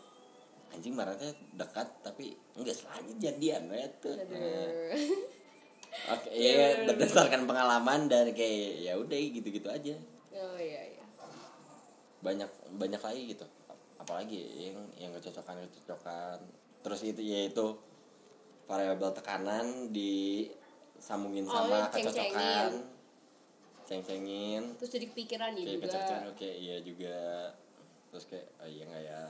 anjing 0.69 0.93
marahnya 0.93 1.33
dekat 1.57 1.89
tapi 2.05 2.37
enggak 2.53 2.77
selanjutnya 2.77 3.17
jadian 3.33 3.63
ya 3.73 3.89
tuh. 4.05 4.17
Nah, 4.21 4.69
Oke, 6.09 6.29
iya 6.31 6.85
berdasarkan 6.85 7.45
pengalaman 7.45 8.09
dan 8.09 8.33
kayak 8.33 8.81
ya 8.81 8.93
udah 8.95 9.17
gitu-gitu 9.19 9.69
aja. 9.69 9.95
oh 10.33 10.57
iya 10.57 10.95
iya 10.95 11.05
Banyak 12.19 12.49
banyak 12.75 12.99
lagi 12.99 13.23
gitu. 13.33 13.45
Apalagi 13.97 14.39
yang 14.59 14.79
yang 14.97 15.11
kecocokan 15.13 15.63
kecocokan. 15.69 16.39
Terus 16.81 17.01
itu 17.03 17.21
yaitu 17.21 17.67
variabel 18.65 19.11
tekanan 19.13 19.91
disambungin 19.91 21.45
Oh, 21.45 21.53
sama 21.61 21.89
ceng-cengin. 21.89 22.33
kecocokan. 22.33 22.73
Ceng-cengin. 23.85 24.63
terus 24.77 24.91
jadi 24.93 25.07
kepikiran 25.09 25.51
ya 25.53 25.63
kayak 25.63 25.73
juga 25.73 25.85
kecocokan 25.89 26.23
oke 26.31 26.49
iya 26.49 26.77
juga. 26.81 27.19
Terus 28.09 28.25
kayak 28.27 28.47
oh 28.59 28.69
iya 28.69 28.83
enggak 28.85 29.05
ya. 29.05 29.23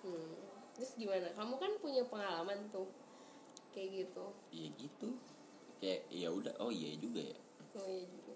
Hmm. 0.00 0.32
terus 0.74 0.90
gimana 0.98 1.30
kamu 1.32 1.54
kan 1.56 1.70
punya 1.78 2.02
pengalaman 2.04 2.58
tuh 2.68 2.90
kayak 3.70 4.04
gitu 4.04 4.24
Iya 4.50 4.68
gitu. 4.76 5.08
Kayak 5.84 6.00
ya 6.08 6.28
udah 6.30 6.54
oh 6.58 6.72
iya 6.72 6.96
juga 6.96 7.20
ya. 7.20 7.38
oh 7.74 7.84
iya 7.84 8.04
juga 8.08 8.32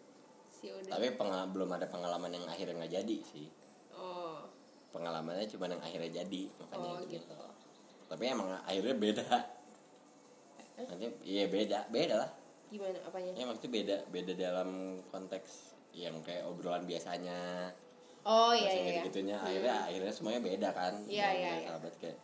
sih 0.50 0.68
udah 0.68 0.90
Tapi 0.90 1.06
pengal- 1.16 1.48
belum 1.48 1.70
ada 1.72 1.86
pengalaman 1.86 2.28
yang 2.30 2.44
akhirnya 2.44 2.76
nggak 2.76 2.92
jadi 2.94 3.16
sih. 3.24 3.48
oh 3.90 4.44
Pengalamannya 4.88 5.48
cuma 5.48 5.64
yang 5.66 5.80
akhirnya 5.80 6.12
jadi 6.18 6.42
makanya 6.58 6.84
oh 6.86 6.96
itu. 6.98 7.08
gitu 7.14 7.36
Tapi 8.04 8.22
emang 8.26 8.52
akhirnya 8.58 8.94
beda. 8.94 9.24
Nanti 10.78 11.06
iya 11.22 11.44
beda, 11.46 11.88
beda 11.88 12.14
lah. 12.18 12.30
gimana 12.68 13.00
apanya 13.00 13.32
Ya 13.32 13.44
maksudnya 13.44 13.72
beda, 13.72 13.96
beda 14.08 14.32
dalam 14.34 14.70
konteks 15.08 15.72
yang 15.90 16.20
kayak 16.20 16.44
obrolan 16.44 16.84
biasanya. 16.84 17.72
oh 18.22 18.52
iya 18.52 18.68
yang 18.68 18.76
iya 18.76 18.92
gitu-gitunya 19.00 19.36
akhirnya 19.36 19.74
akhirnya 19.88 20.12
semuanya 20.12 20.40
beda 20.42 20.68
kan. 20.70 20.94
Iya, 21.02 21.28
iya, 21.32 21.50
iya. 21.58 21.66
Sahabat 21.66 21.94
kayak 21.96 22.16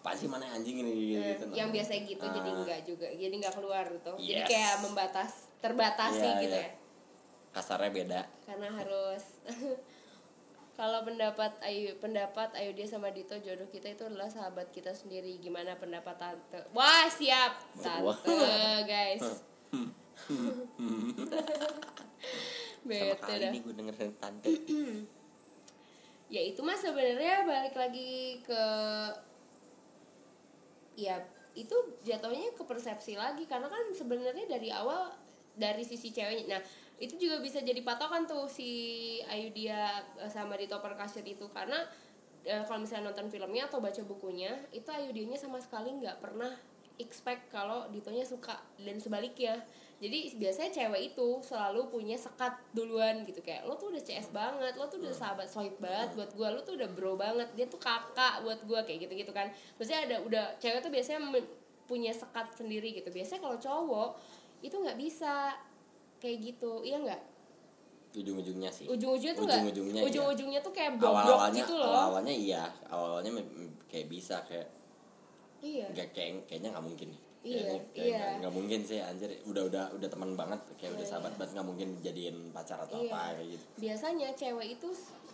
pasti 0.00 0.24
mana 0.24 0.48
anjing 0.48 0.78
ini 0.78 0.90
gitu, 0.90 1.18
Eh, 1.18 1.26
gitu. 1.34 1.44
yang 1.52 1.68
biasa 1.68 1.90
gitu 1.98 2.22
jadi 2.22 2.46
ah, 2.46 2.54
enggak 2.56 2.78
juga 2.82 3.06
jadi 3.08 3.32
enggak 3.32 3.52
keluar 3.52 3.84
gitu 3.86 4.12
jadi 4.16 4.40
Yes. 4.40 4.48
kayak 4.48 4.74
membatas 4.80 5.30
terbatasi 5.58 6.24
Iya, 6.24 6.40
gitu 6.40 6.54
iya. 6.54 6.64
ya 6.64 6.70
Kasarnya 7.50 7.90
beda. 7.90 8.20
karena 8.44 8.68
harus 8.70 9.22
kalau 10.78 11.02
pendapat 11.02 11.50
Ayu 11.60 11.90
pendapat 11.98 12.48
Ayu 12.54 12.70
dia 12.70 12.84
sama 12.84 13.10
Dito 13.10 13.34
jodoh 13.36 13.66
kita 13.66 13.88
itu 13.88 14.04
adalah 14.04 14.26
sahabat 14.26 14.68
kita 14.68 14.92
sendiri 14.92 15.36
gimana 15.36 15.74
pendapat 15.74 16.14
tante 16.14 16.58
wah 16.70 17.04
siap 17.08 17.58
tante 17.74 18.38
guys 18.86 19.42
bete 22.84 23.20
dah 23.20 23.48
nih 23.50 23.60
gue 23.60 23.72
dengerin 23.72 24.12
tante. 24.16 24.48
ya 26.28 26.40
itu 26.42 26.60
mah 26.60 26.74
sebenarnya 26.74 27.42
balik 27.42 27.74
lagi 27.74 28.38
ke 28.40 28.62
ya 30.98 31.22
itu 31.54 31.74
jatuhnya 32.02 32.50
ke 32.58 32.62
persepsi 32.66 33.14
lagi 33.14 33.46
karena 33.46 33.70
kan 33.70 33.94
sebenarnya 33.94 34.50
dari 34.50 34.74
awal 34.74 35.14
dari 35.54 35.86
sisi 35.86 36.10
ceweknya 36.10 36.58
nah 36.58 36.62
itu 36.98 37.14
juga 37.14 37.38
bisa 37.38 37.62
jadi 37.62 37.78
patokan 37.86 38.26
tuh 38.26 38.50
si 38.50 38.70
Ayu 39.30 39.54
dia 39.54 40.02
eh, 40.18 40.26
sama 40.26 40.58
di 40.58 40.66
Topper 40.66 40.98
itu 41.22 41.46
karena 41.54 41.86
eh, 42.42 42.62
kalau 42.66 42.82
misalnya 42.82 43.14
nonton 43.14 43.30
filmnya 43.30 43.70
atau 43.70 43.78
baca 43.78 44.02
bukunya 44.02 44.50
itu 44.74 44.90
Ayu 44.90 45.14
dianya 45.14 45.38
sama 45.38 45.62
sekali 45.62 45.94
nggak 45.94 46.18
pernah 46.18 46.50
expect 46.98 47.54
kalau 47.54 47.86
Ditonya 47.94 48.26
suka 48.26 48.58
dan 48.82 48.98
sebaliknya 48.98 49.62
jadi 49.98 50.30
biasanya 50.38 50.70
cewek 50.70 51.02
itu 51.10 51.28
selalu 51.42 51.90
punya 51.90 52.14
sekat 52.14 52.54
duluan 52.70 53.26
gitu 53.26 53.42
kayak 53.42 53.66
lo 53.66 53.74
tuh 53.74 53.90
udah 53.90 53.98
CS 53.98 54.30
banget 54.30 54.78
lo 54.78 54.86
tuh 54.86 55.02
udah 55.02 55.10
sahabat 55.10 55.50
sohib 55.50 55.74
banget 55.82 56.14
buat 56.14 56.30
gua 56.38 56.54
lo 56.54 56.62
tuh 56.62 56.78
udah 56.78 56.86
bro 56.94 57.18
banget 57.18 57.50
dia 57.58 57.66
tuh 57.66 57.82
kakak 57.82 58.46
buat 58.46 58.62
gua 58.62 58.86
kayak 58.86 59.10
gitu 59.10 59.26
gitu 59.26 59.32
kan. 59.34 59.50
Maksudnya 59.74 60.06
ada 60.06 60.16
udah 60.22 60.44
cewek 60.62 60.78
tuh 60.86 60.94
biasanya 60.94 61.18
punya 61.90 62.14
sekat 62.14 62.46
sendiri 62.54 62.94
gitu. 62.94 63.10
Biasanya 63.10 63.42
kalau 63.42 63.58
cowok 63.58 64.10
itu 64.62 64.76
nggak 64.78 64.98
bisa 65.02 65.58
kayak 66.22 66.36
gitu 66.46 66.86
iya 66.86 67.02
nggak? 67.02 67.22
Ujung-ujungnya 68.14 68.70
sih. 68.70 68.86
ujung-ujungnya 68.86 69.34
tuh 69.34 69.44
nggak? 69.50 69.62
Ujung-ujungnya 69.66 70.00
iya. 70.02 70.06
ujung-ujungnya 70.06 70.60
tuh 70.62 70.72
kayak 70.74 70.94
bobrok 70.94 71.26
awal-awalnya 71.26 71.58
gitu 71.58 71.74
loh. 71.74 71.86
awal-awalnya 71.90 72.34
iya. 72.34 72.62
Awal-awalnya 72.86 73.32
mem- 73.34 73.74
kayak 73.90 74.06
bisa 74.06 74.46
kayak 74.46 74.70
iya. 75.58 75.90
nggak 75.90 76.14
kayak 76.14 76.46
kayaknya 76.46 76.70
nggak 76.70 76.86
mungkin. 76.86 77.10
nih 77.10 77.27
Iya, 77.38 77.54
Kayaknya- 77.62 77.86
kayak 77.88 78.02
iya. 78.02 78.18
nggak- 78.18 78.36
nggak 78.40 78.54
mungkin 78.54 78.80
sih 78.82 78.98
anjir. 78.98 79.30
Udah 79.44 79.62
udah 79.64 79.84
udah 79.94 80.08
teman 80.08 80.30
banget 80.34 80.60
kayak 80.74 80.92
udah 80.92 81.02
Iya. 81.02 81.10
sahabat 81.10 81.32
banget 81.34 81.50
nggak 81.54 81.68
mungkin 81.68 81.88
jadiin 82.02 82.36
pacar 82.50 82.78
atau 82.80 82.98
Iya. 82.98 83.08
apa 83.08 83.20
kayak 83.34 83.48
gitu. 83.54 83.64
Biasanya 83.78 84.28
cewek 84.34 84.68
itu 84.74 84.88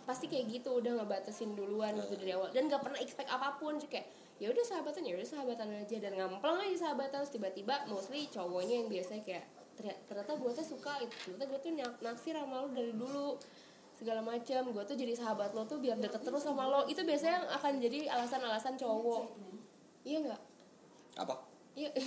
pasti 0.05 0.25
kayak 0.27 0.45
gitu 0.47 0.69
udah 0.75 1.01
ngebatasin 1.01 1.51
duluan 1.53 1.97
gitu 1.97 2.13
dari 2.15 2.31
awal. 2.31 2.53
Dan 2.53 2.69
gak 2.69 2.77
pernah 2.79 2.99
expect 2.99 3.25
apa 3.25 3.57
pun 3.57 3.73
Cuma 3.75 3.89
kayak 3.89 4.05
ya 4.37 4.47
udah 4.47 4.61
sahabatan 4.63 5.01
ya 5.01 5.13
udah 5.17 5.25
sahabatan 5.27 5.67
aja. 5.75 5.95
Dan 5.97 6.11
ngamplang 6.13 6.57
aja 6.61 6.77
sahabatan 6.79 7.19
terus 7.19 7.31
tiba-tiba 7.31 7.75
mostly 7.87 8.29
cowoknya 8.29 8.75
yang 8.79 8.87
biasanya 8.87 9.23
kayak 9.23 9.45
"Ternyata- 9.75 10.37
gue 10.37 10.51
tuh 10.53 10.63
suka 10.63 10.93
itu 10.99 11.11
ternyata 11.25 11.45
gue 11.47 11.59
tuh 11.59 11.71
nak- 11.73 11.99
naksir 11.99 12.31
sama 12.31 12.61
lo 12.61 12.69
dari 12.69 12.93
dulu 12.93 13.35
segala 13.91 14.21
macam 14.21 14.61
gue 14.69 14.83
tuh 14.85 14.93
jadi 14.93 15.11
sahabat 15.11 15.51
lo 15.51 15.65
tuh 15.65 15.79
biar 15.79 15.97
deket 15.97 16.21
terus 16.21 16.43
sama 16.43 16.63
lo. 16.65 16.85
Itu 16.85 17.01
biasanya 17.01 17.49
akan 17.49 17.81
jadi 17.81 18.07
alasan-alasan 18.07 18.77
cowok. 18.77 19.23
Iya 20.03 20.17
nggak? 20.21 20.41
Apa 21.17 21.33
iya. 21.75 21.89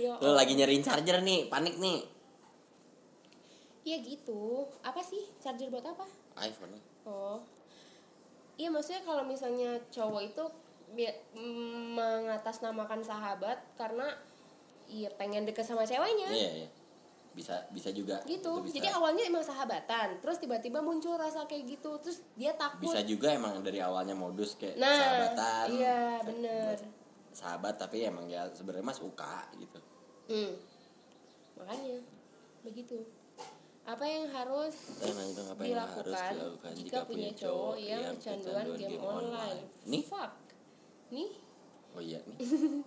Ya, 0.00 0.16
lo 0.16 0.32
lagi 0.32 0.56
nyariin 0.56 0.80
charger 0.80 1.20
nih 1.20 1.46
panik 1.52 1.76
nih. 1.76 2.00
Iya 3.84 4.00
gitu. 4.00 4.64
Apa 4.80 5.04
sih? 5.04 5.28
Charger 5.42 5.68
buat 5.68 5.84
apa? 5.84 6.08
iPhone. 6.40 6.72
Oh, 7.04 7.44
iya 8.56 8.72
maksudnya 8.72 9.04
kalau 9.04 9.26
misalnya 9.26 9.76
cowok 9.92 10.22
itu 10.24 10.44
mengatasnamakan 11.36 13.04
sahabat 13.04 13.60
karena 13.76 14.08
iya 14.88 15.12
pengen 15.12 15.44
deket 15.44 15.68
sama 15.68 15.84
ceweknya. 15.84 16.32
Iya 16.32 16.50
iya. 16.64 16.68
Bisa 17.36 17.68
bisa 17.72 17.92
juga. 17.92 18.24
Gitu. 18.24 18.40
Itu 18.40 18.52
bisa. 18.64 18.80
Jadi 18.80 18.88
awalnya 18.92 19.24
emang 19.28 19.44
sahabatan, 19.44 20.20
terus 20.24 20.40
tiba-tiba 20.40 20.80
muncul 20.80 21.16
rasa 21.16 21.44
kayak 21.48 21.64
gitu, 21.76 21.96
terus 22.00 22.24
dia 22.36 22.56
takut. 22.56 22.88
bisa 22.88 23.04
juga 23.04 23.32
emang 23.32 23.60
dari 23.60 23.80
awalnya 23.80 24.16
modus 24.16 24.56
kayak 24.56 24.76
nah, 24.76 24.96
sahabatan 24.96 25.66
iya 25.72 26.20
bener. 26.24 26.76
buat 26.76 27.01
sahabat 27.32 27.76
tapi 27.76 28.02
emang 28.02 28.26
ya 28.26 28.48
sebenarnya 28.48 28.84
mas 28.84 28.96
suka 28.96 29.44
gitu 29.56 29.80
Hmm. 30.22 30.54
Makanya 31.54 32.02
begitu. 32.62 33.06
Apa 33.82 34.02
yang 34.02 34.28
harus 34.28 34.72
Saya 34.96 35.12
nanya 35.12 35.32
dong 35.34 35.48
apa 35.50 35.60
yang 35.60 35.76
harus 35.76 36.06
dilakukan 36.06 36.32
dilakukan 36.32 36.72
jika 36.78 36.98
punya 37.02 37.30
cowok 37.34 37.76
yang 37.76 38.14
kecanduan 38.14 38.66
game 38.78 39.02
online? 39.02 39.66
nih 39.84 40.02
Fuck. 40.06 40.32
Nih 41.10 41.30
oh 41.92 42.00
iya 42.00 42.22
nih 42.22 42.38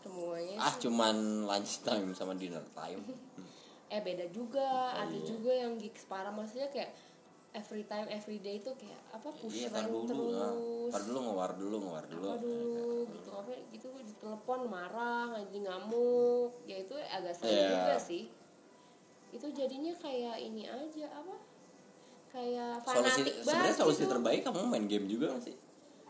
semuanya 0.00 0.56
ah 0.58 0.74
cuman 0.74 1.44
lunch 1.44 1.80
time 1.80 2.12
sama 2.12 2.34
dinner 2.34 2.64
time 2.72 3.00
eh 3.94 4.00
beda 4.00 4.26
juga 4.28 4.90
Oh, 4.90 5.00
ada 5.00 5.14
iya. 5.14 5.22
juga 5.22 5.52
yang 5.54 5.76
gigs 5.76 6.04
parah 6.04 6.28
maksudnya 6.28 6.68
kayak 6.68 6.92
every 7.54 7.86
time 7.86 8.10
every 8.10 8.42
day 8.42 8.58
itu 8.58 8.70
kayak 8.74 8.98
apa 9.14 9.30
push 9.30 9.62
iya 9.62 9.70
tar 9.70 9.86
rank 9.86 10.10
dulu 10.10 10.34
ah. 10.34 10.50
terus 10.50 10.90
tar 10.90 11.02
dulu 11.06 11.18
ngewar 11.22 11.50
dulu 11.54 11.76
ngewar 11.86 12.04
dulu. 12.10 12.26
Apa 12.26 12.38
dulu 12.42 12.98
gitu. 13.14 13.30
Apa 13.30 13.50
gitu 13.70 13.88
ditelepon 14.02 14.60
marah 14.66 15.22
ngaji 15.30 15.58
ngamuk. 15.62 16.50
Ya 16.66 16.76
itu 16.82 16.94
agak 16.98 17.34
sering 17.38 17.54
Iya. 17.54 17.70
juga 17.70 17.96
sih. 18.02 18.24
Itu 19.30 19.46
jadinya 19.54 19.94
kayak 19.94 20.36
ini 20.42 20.66
aja 20.66 21.06
apa 21.14 21.34
kayak 22.34 22.82
solusi 22.82 23.22
fanatik 23.22 23.34
sebenarnya 23.46 23.62
banget 23.62 23.78
solusi 23.78 24.02
gitu. 24.02 24.10
terbaik 24.10 24.40
kamu 24.42 24.60
main 24.66 24.86
game 24.90 25.06
juga 25.06 25.26
nggak 25.30 25.44
sih? 25.46 25.56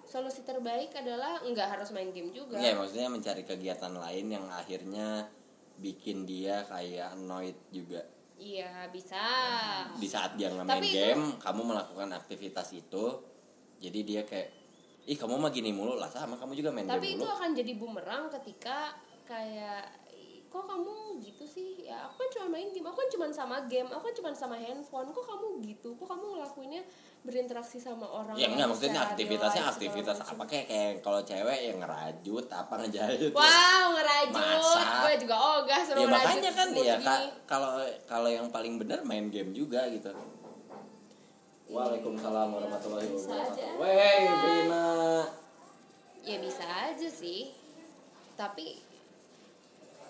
Solusi 0.09 0.41
terbaik 0.49 0.91
adalah 0.97 1.45
nggak 1.45 1.69
harus 1.77 1.89
main 1.93 2.09
game 2.09 2.33
juga. 2.33 2.57
Iya 2.57 2.73
maksudnya 2.73 3.13
mencari 3.13 3.45
kegiatan 3.45 3.93
lain 3.93 4.27
yang 4.33 4.49
akhirnya 4.49 5.29
bikin 5.77 6.25
dia 6.25 6.65
kayak 6.65 7.13
annoyed 7.19 7.59
juga 7.69 8.07
iya 8.37 8.87
bisa. 8.89 9.21
Di 9.95 10.05
saat 10.05 10.35
dia 10.35 10.49
nggak 10.49 10.65
main 10.65 10.75
Tapi 10.77 10.89
itu- 10.89 10.97
game 10.97 11.25
kamu 11.39 11.61
melakukan 11.65 12.09
aktivitas 12.13 12.69
itu 12.73 13.05
jadi 13.79 14.01
dia 14.01 14.23
kayak 14.23 14.49
ih 15.05 15.15
kamu 15.15 15.37
mah 15.37 15.51
gini 15.51 15.71
mulu 15.71 15.95
lah 15.95 16.09
sama 16.09 16.35
kamu 16.35 16.53
juga 16.55 16.71
main 16.71 16.85
tapi 16.85 17.01
game 17.07 17.15
itu 17.15 17.23
mulu. 17.23 17.37
akan 17.37 17.51
jadi 17.53 17.73
bumerang 17.75 18.25
ketika 18.33 18.97
kayak 19.25 19.85
"Ih, 19.85 20.04
kok 20.55 20.65
kamu 20.71 21.19
gitu 21.19 21.45
sih? 21.51 21.83
Ya 21.83 22.07
aku 22.07 22.23
kan 22.23 22.29
cuma 22.39 22.47
main 22.55 22.71
game. 22.71 22.87
Aku 22.87 22.95
kan 23.03 23.11
cuma 23.11 23.27
sama 23.35 23.57
game. 23.67 23.91
Aku 23.91 24.03
kan 24.07 24.15
cuma 24.15 24.31
sama 24.31 24.55
handphone. 24.55 25.11
Kok 25.11 25.27
kamu 25.27 25.47
gitu? 25.67 25.99
Kok 25.99 26.07
kamu 26.07 26.39
ngelakuinnya 26.39 26.83
berinteraksi 27.25 27.81
sama 27.81 28.05
orang 28.05 28.37
ya 28.37 28.53
enggak 28.53 28.69
maksudnya 28.69 29.01
aktivitasnya 29.01 29.65
aktivitas 29.65 30.21
apa? 30.21 30.37
Macam. 30.37 30.45
kayak 30.45 30.67
kayak 30.69 30.91
kalau 31.01 31.25
cewek 31.25 31.57
yang 31.73 31.81
ngerajut 31.81 32.47
apa 32.53 32.73
ngejahit 32.85 33.33
wow 33.33 33.85
ngerajut. 33.97 34.85
Gue 34.85 35.15
juga 35.25 35.37
ogah 35.41 35.81
suruh 35.89 36.05
ya 36.05 36.07
ngerajut 36.13 36.21
makanya 36.21 36.51
kan 36.53 36.69
ya 36.77 36.97
kalau 37.49 37.81
kalau 38.05 38.29
yang 38.29 38.53
paling 38.53 38.77
benar 38.77 39.01
main 39.09 39.33
game 39.33 39.57
juga 39.57 39.89
gitu. 39.89 40.13
Waalaikumsalam 41.65 42.49
warahmatullahi 42.53 43.09
wabarakatuh. 43.09 43.81
Wey, 43.81 44.21
Vina. 44.29 44.89
ya 46.21 46.37
bisa 46.45 46.65
aja 46.69 47.09
sih. 47.09 47.57
Tapi 48.37 48.84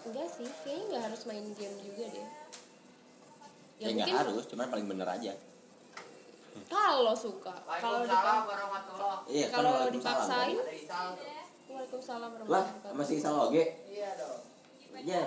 enggak 0.05 0.29
sih 0.29 0.49
kayaknya 0.61 0.85
nggak 0.87 1.03
harus 1.05 1.21
main 1.25 1.47
game 1.53 1.77
juga 1.81 2.05
deh 2.09 2.29
Ya 3.75 3.91
nggak 3.91 4.07
harus, 4.07 4.47
cuman 4.47 4.71
paling 4.71 4.87
bener 4.87 5.03
aja. 5.05 5.35
kalau 6.71 7.11
suka 7.13 7.51
kalau 7.67 8.07
dipak- 8.07 8.47
Iya, 9.27 9.47
kan 9.49 9.57
kalau 9.59 9.91
dipaksain 9.91 10.55
Waalaikumsalam 11.67 12.31
Lah, 12.31 12.39
warahmatullahi 12.39 12.71
wabarakatuh 12.71 12.95
masih 12.95 13.15
Isal 13.19 13.35
oge? 13.35 13.65
Iya 13.85 14.09
dong. 14.15 14.39
Iya. 14.95 15.23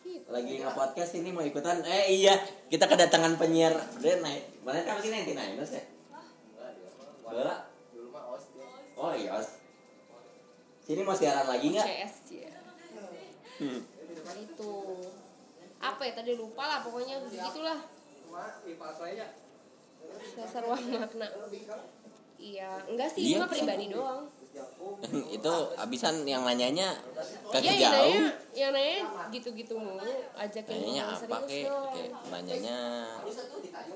Gitu. 0.00 0.28
Lagi 0.28 0.52
nge-podcast 0.58 1.12
ini 1.14 1.28
mau 1.28 1.40
ikutan. 1.42 1.84
Eh 1.84 2.08
iya, 2.14 2.40
kita 2.68 2.88
kedatangan 2.88 3.36
penyiar. 3.36 3.76
Dia 3.98 4.16
naik. 4.18 4.64
Mana 4.64 4.80
kan 4.80 4.96
sih 4.98 5.12
99 5.12 5.36
ya? 5.68 5.84
Bola? 7.22 7.56
Oh 8.96 9.12
iya. 9.12 9.30
Os. 9.34 9.60
Sini 10.80 11.04
mau 11.04 11.12
siaran 11.12 11.44
lagi 11.44 11.68
nggak? 11.68 11.84
CS 11.84 12.14
ya. 12.30 12.52
Hmm. 13.60 13.80
Itu. 14.32 14.72
Apa 15.80 16.02
ya 16.08 16.12
tadi 16.16 16.32
lupa 16.38 16.64
lah 16.64 16.78
pokoknya. 16.80 17.20
Begitulah. 17.28 17.78
Dasar 20.34 20.62
uang 20.66 20.84
makna 21.00 21.26
iya 22.34 22.76
enggak 22.84 23.08
sih 23.08 23.22
Iya, 23.24 23.40
cuma 23.40 23.46
pribadi 23.48 23.86
doang. 23.88 24.20
Itu 25.40 25.54
abisan 25.80 26.22
yang 26.28 26.44
nanyanya 26.46 26.92
ke 27.50 27.58
ya 27.58 27.72
yang 27.72 27.80
jauh. 27.80 27.94
nanya 27.94 28.24
yang 28.52 28.70
nanya 28.74 28.98
gitu-gitu 29.32 29.74
mulu. 29.80 30.04
Ajakin 30.36 30.70
Nanyanya 30.76 31.02
apa 31.08 31.16
serius 31.48 31.72
kayak, 31.94 32.10
nanyanya 32.28 32.78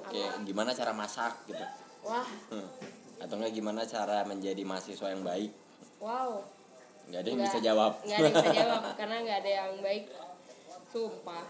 kayak 0.08 0.32
gimana 0.48 0.70
cara 0.72 0.92
masak 0.96 1.34
gitu. 1.46 1.64
wah. 2.02 2.26
Hmm. 2.48 2.68
Atau 3.22 3.34
enggak 3.36 3.52
gimana 3.52 3.82
cara 3.84 4.22
menjadi 4.24 4.62
mahasiswa 4.64 5.10
yang 5.12 5.26
baik? 5.26 5.50
wow 5.98 6.42
Nggak 7.08 7.18
ada 7.18 7.28
yang 7.28 7.38
Nggak- 7.38 7.50
bisa 7.50 7.60
jawab. 7.62 7.92
nggak 7.98 8.14
ada 8.14 8.24
yang 8.24 8.36
bisa 8.36 8.52
jawab 8.60 8.82
karena 8.94 9.16
nggak 9.24 9.38
ada 9.40 9.50
yang 9.50 9.72
baik. 9.80 10.04
Sumpah. 10.88 11.44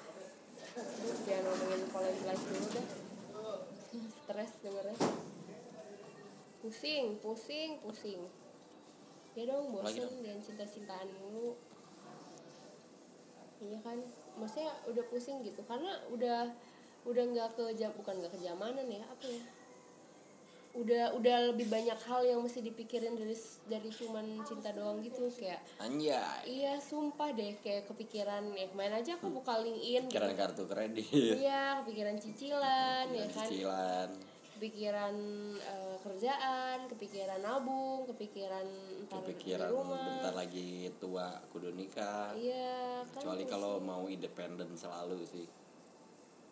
Jangan 1.24 1.42
ngomongin 1.44 1.82
college 1.90 2.22
life 2.22 2.44
dulu 2.44 2.66
deh. 2.70 2.86
Stres 4.18 4.52
dengernya. 4.60 4.96
Pusing 6.58 7.04
pusing 7.18 7.70
pusing. 7.80 8.20
Ya 9.34 9.46
dong 9.46 9.70
dong. 9.70 9.86
dan 10.20 10.38
cinta-cintaan 10.38 11.06
mulu. 11.16 11.54
Iya 13.58 13.78
kan? 13.82 13.98
Maksudnya 14.34 14.70
udah 14.86 15.04
pusing 15.06 15.42
gitu 15.42 15.62
karena 15.62 15.90
udah 16.08 16.50
udah 17.02 17.24
nggak 17.24 17.48
ke 17.54 17.64
jam 17.74 17.90
bukan 17.94 18.18
nggak 18.18 18.30
kejamanan 18.32 18.84
ya 18.84 19.00
apa 19.02 19.24
ya 19.24 19.40
udah 20.70 21.10
udah 21.12 21.36
lebih 21.50 21.66
banyak 21.66 21.96
hal 21.98 22.22
yang 22.22 22.38
mesti 22.38 22.60
dipikirin 22.60 23.12
dari 23.12 23.32
dari 23.64 23.88
cuman 23.88 24.24
cinta 24.42 24.68
doang 24.70 25.00
gitu 25.00 25.26
kayak 25.32 25.58
Anjay. 25.78 26.44
iya 26.44 26.76
sumpah 26.76 27.30
deh 27.30 27.56
kayak 27.58 27.86
kepikiran 27.86 28.52
ya 28.52 28.68
kemarin 28.68 28.94
aja 28.96 29.16
aku 29.16 29.32
buka 29.32 29.58
LinkedIn 29.58 30.06
gitu. 30.06 30.12
Pikiran 30.12 30.34
kartu 30.34 30.62
kredit. 30.64 31.08
iya 31.10 31.80
kepikiran 31.80 32.16
cicilan 32.16 33.06
ya 33.08 33.26
kan 33.28 33.44
Cicilan. 33.44 34.10
kepikiran 34.54 35.14
eh, 35.56 35.96
kerjaan 35.98 36.78
kepikiran 36.86 37.38
nabung 37.38 38.06
kepikiran 38.06 38.66
ntar 39.06 39.18
di 39.18 39.30
Kepikiran 39.30 39.70
rumah 39.70 39.98
bentar 39.98 40.34
lagi 40.34 40.90
tua 40.98 41.30
kudu 41.48 41.70
nikah. 41.70 42.34
iya 42.34 43.02
kan 43.08 43.22
Kecuali 43.22 43.42
pusing. 43.42 43.50
kalau 43.50 43.72
mau 43.78 44.04
independen 44.06 44.68
selalu 44.74 45.22
sih. 45.24 45.46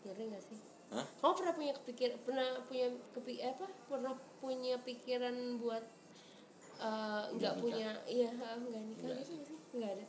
ngeri 0.02 0.24
gak 0.30 0.42
sih 0.44 0.58
Hah? 0.86 1.06
kamu 1.18 1.32
pernah 1.34 1.54
punya 1.58 1.72
kepikir 1.82 2.10
pernah 2.22 2.48
punya 2.70 2.86
kepi 3.10 3.42
eh, 3.42 3.50
apa 3.50 3.66
pernah 3.90 4.14
punya 4.38 4.78
pikiran 4.86 5.34
buat 5.58 5.82
eh, 6.78 7.24
nggak 7.34 7.54
nikah. 7.58 7.62
punya 7.62 7.88
iya 8.06 8.30
eh, 8.30 8.56
nggak 8.62 8.82
nikah 8.86 9.08
gitu 9.18 9.22
sih 9.26 9.38
nggak 9.74 9.90
ada 9.98 10.06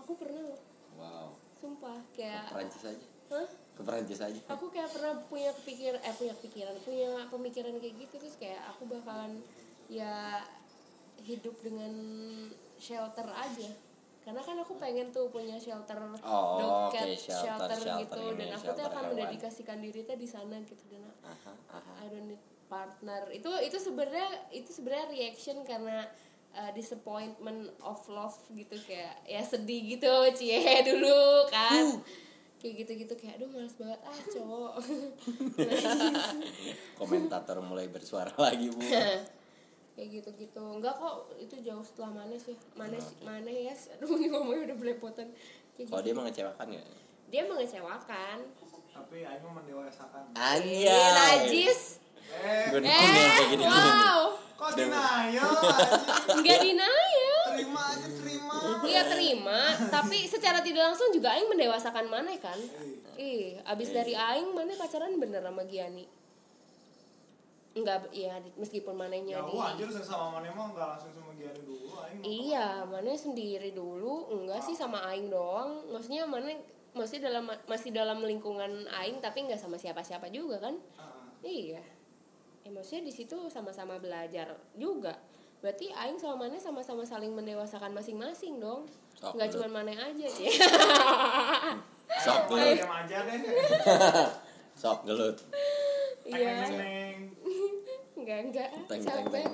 aku 0.00 0.12
pernah 0.16 0.42
loh 0.48 0.60
Wow. 0.98 1.30
sumpah 1.54 1.94
Ke 2.10 2.26
kayak 2.26 2.50
Perancis 2.50 2.82
aja. 2.82 3.06
Hah? 3.30 3.46
Ke 3.78 3.82
Perancis 3.86 4.18
aja. 4.18 4.40
aku 4.50 4.66
kayak 4.66 4.90
pernah 4.90 5.14
punya 5.30 5.54
pikir 5.62 5.94
eh 5.94 6.14
punya 6.18 6.34
pikiran 6.42 6.74
punya 6.82 7.10
pemikiran 7.30 7.74
kayak 7.78 7.94
gitu 8.02 8.14
terus 8.18 8.34
kayak 8.34 8.58
aku 8.66 8.90
bakalan 8.90 9.38
ya 9.86 10.42
hidup 11.22 11.54
dengan 11.62 11.92
shelter 12.78 13.26
aja 13.30 13.70
karena 14.28 14.44
kan 14.44 14.60
aku 14.60 14.76
pengen 14.76 15.08
tuh 15.08 15.32
punya 15.32 15.56
shelter 15.56 15.96
Oh, 16.20 16.60
dog 16.60 16.92
cat 16.92 17.08
shelter, 17.16 17.72
shelter, 17.72 17.80
shelter 17.80 18.04
gitu 18.04 18.20
ini, 18.28 18.44
dan 18.44 18.60
aku 18.60 18.76
tuh 18.76 18.84
akan 18.84 18.92
hewan. 18.92 19.08
mendedikasikan 19.16 19.80
diri 19.80 20.04
tuh 20.04 20.20
di 20.20 20.28
sana 20.28 20.60
gitu 20.68 20.84
dan 20.92 21.08
Aha, 21.24 21.52
aha. 21.72 21.92
I 22.04 22.12
don't 22.12 22.28
need 22.28 22.42
partner. 22.68 23.24
Itu 23.32 23.48
itu 23.64 23.80
sebenarnya 23.80 24.28
itu 24.52 24.68
sebenarnya 24.68 25.08
reaction 25.08 25.64
karena 25.64 26.04
uh, 26.52 26.68
disappointment 26.76 27.72
of 27.80 28.04
love 28.12 28.36
gitu. 28.52 28.76
Kayak 28.84 29.16
ya 29.24 29.40
sedih 29.40 29.96
gitu 29.96 30.12
cie 30.36 30.60
dulu 30.92 31.48
kan. 31.48 32.04
Kayak 32.60 32.84
gitu-gitu 32.84 33.14
kayak 33.16 33.40
aduh 33.40 33.48
males 33.48 33.72
banget. 33.80 33.96
Ah 34.04 34.20
cowok. 34.28 34.72
Komentator 37.00 37.64
mulai 37.64 37.88
bersuara 37.88 38.36
lagi, 38.36 38.68
Bu. 38.68 38.84
Kayak 39.98 40.22
gitu-gitu. 40.22 40.62
Enggak 40.62 40.94
kok 40.94 41.34
itu 41.42 41.58
jauh 41.58 41.82
setelah 41.82 42.22
manes 42.22 42.46
ya 42.46 42.54
manes 42.78 43.06
manes 43.26 43.90
ya? 43.90 43.98
Aduh 43.98 44.14
ini 44.14 44.30
ngomongnya 44.30 44.70
udah 44.70 44.76
belepotan. 44.78 45.26
Kayak 45.74 45.90
Kalau 45.90 45.98
gitu. 45.98 46.06
dia 46.06 46.14
mengecewakan 46.14 46.68
ya? 46.70 46.82
dia 47.28 47.42
mengecewakan. 47.44 48.38
Tapi 48.94 49.16
Aing 49.26 49.42
mah 49.44 49.54
mendewasakan. 49.62 50.22
Anjay. 50.32 50.86
Iya, 50.86 51.02
najis. 51.12 52.00
Eh. 52.28 52.66
Gue 52.72 52.80
eh 52.82 52.88
kayak 52.88 53.48
gini. 53.52 53.62
gini. 53.62 53.64
wow. 53.66 54.22
Kok 54.58 54.74
denial 54.74 55.50
enggak 56.34 56.58
denial. 56.66 57.42
Terima 57.54 57.82
aja 57.94 58.08
terima. 58.10 58.54
Iya 58.82 59.02
terima, 59.06 59.60
tapi 59.86 60.18
secara 60.26 60.58
tidak 60.58 60.90
langsung 60.90 61.14
juga 61.14 61.30
Aing 61.38 61.46
mendewasakan 61.46 62.10
Mane 62.10 62.42
kan. 62.42 62.58
Ih, 63.14 63.54
abis 63.62 63.94
dari 63.94 64.18
Aing 64.18 64.50
Mane 64.58 64.74
pacaran 64.74 65.14
bener 65.14 65.46
sama 65.46 65.62
Giani. 65.62 66.17
Enggak, 67.78 68.10
iya 68.10 68.34
meskipun 68.58 68.94
Manenya 68.94 69.38
ya 69.38 69.46
di 69.46 69.52
gua 69.54 69.70
anjir 69.70 69.86
sama 69.94 70.34
mana 70.34 70.50
mah 70.50 70.66
enggak 70.74 70.86
langsung 70.96 71.12
sama 71.14 71.30
Giari 71.32 71.62
dulu 71.62 71.86
Aing. 71.94 72.20
Iya, 72.20 72.66
Mane 72.84 73.14
sendiri 73.14 73.70
dulu, 73.70 74.26
enggak 74.34 74.58
sih 74.60 74.74
sama 74.74 74.98
Aing 75.06 75.30
doang. 75.30 75.86
Maksudnya 75.88 76.26
Mane 76.26 76.58
masih 76.92 77.22
dalam 77.22 77.46
masih 77.64 77.94
dalam 77.94 78.18
lingkungan 78.20 78.90
Aing 78.90 79.22
tapi 79.22 79.46
enggak 79.46 79.62
sama 79.62 79.78
siapa-siapa 79.78 80.26
juga 80.28 80.58
kan? 80.58 80.74
Ah, 80.98 81.30
Iya. 81.40 81.78
Eh, 82.66 82.70
maksudnya 82.74 83.06
di 83.06 83.14
situ 83.14 83.38
sama-sama 83.46 83.94
belajar 83.96 84.58
juga. 84.74 85.14
Berarti 85.58 85.94
Aing 85.94 86.18
sama 86.18 86.46
Mane 86.46 86.58
sama-sama 86.58 87.06
saling 87.06 87.30
mendewasakan 87.30 87.94
masing-masing 87.94 88.58
dong. 88.58 88.90
Sok, 89.14 89.38
Enggak 89.38 89.54
cuma 89.54 89.66
Mane 89.70 89.94
aja 89.94 90.26
sih. 90.26 90.50
Sok 92.24 92.40
gelut. 92.48 92.74
diam 92.74 92.90
aja 92.90 93.18
deh 93.22 93.38
Sok 94.80 94.98
gelut. 95.04 95.36
Iya. 96.24 97.07
Enggak, 98.28 98.44
enggak. 98.44 98.68
Teng 98.68 98.84
teng 98.84 99.24
Capek. 99.24 99.40
teng. 99.40 99.52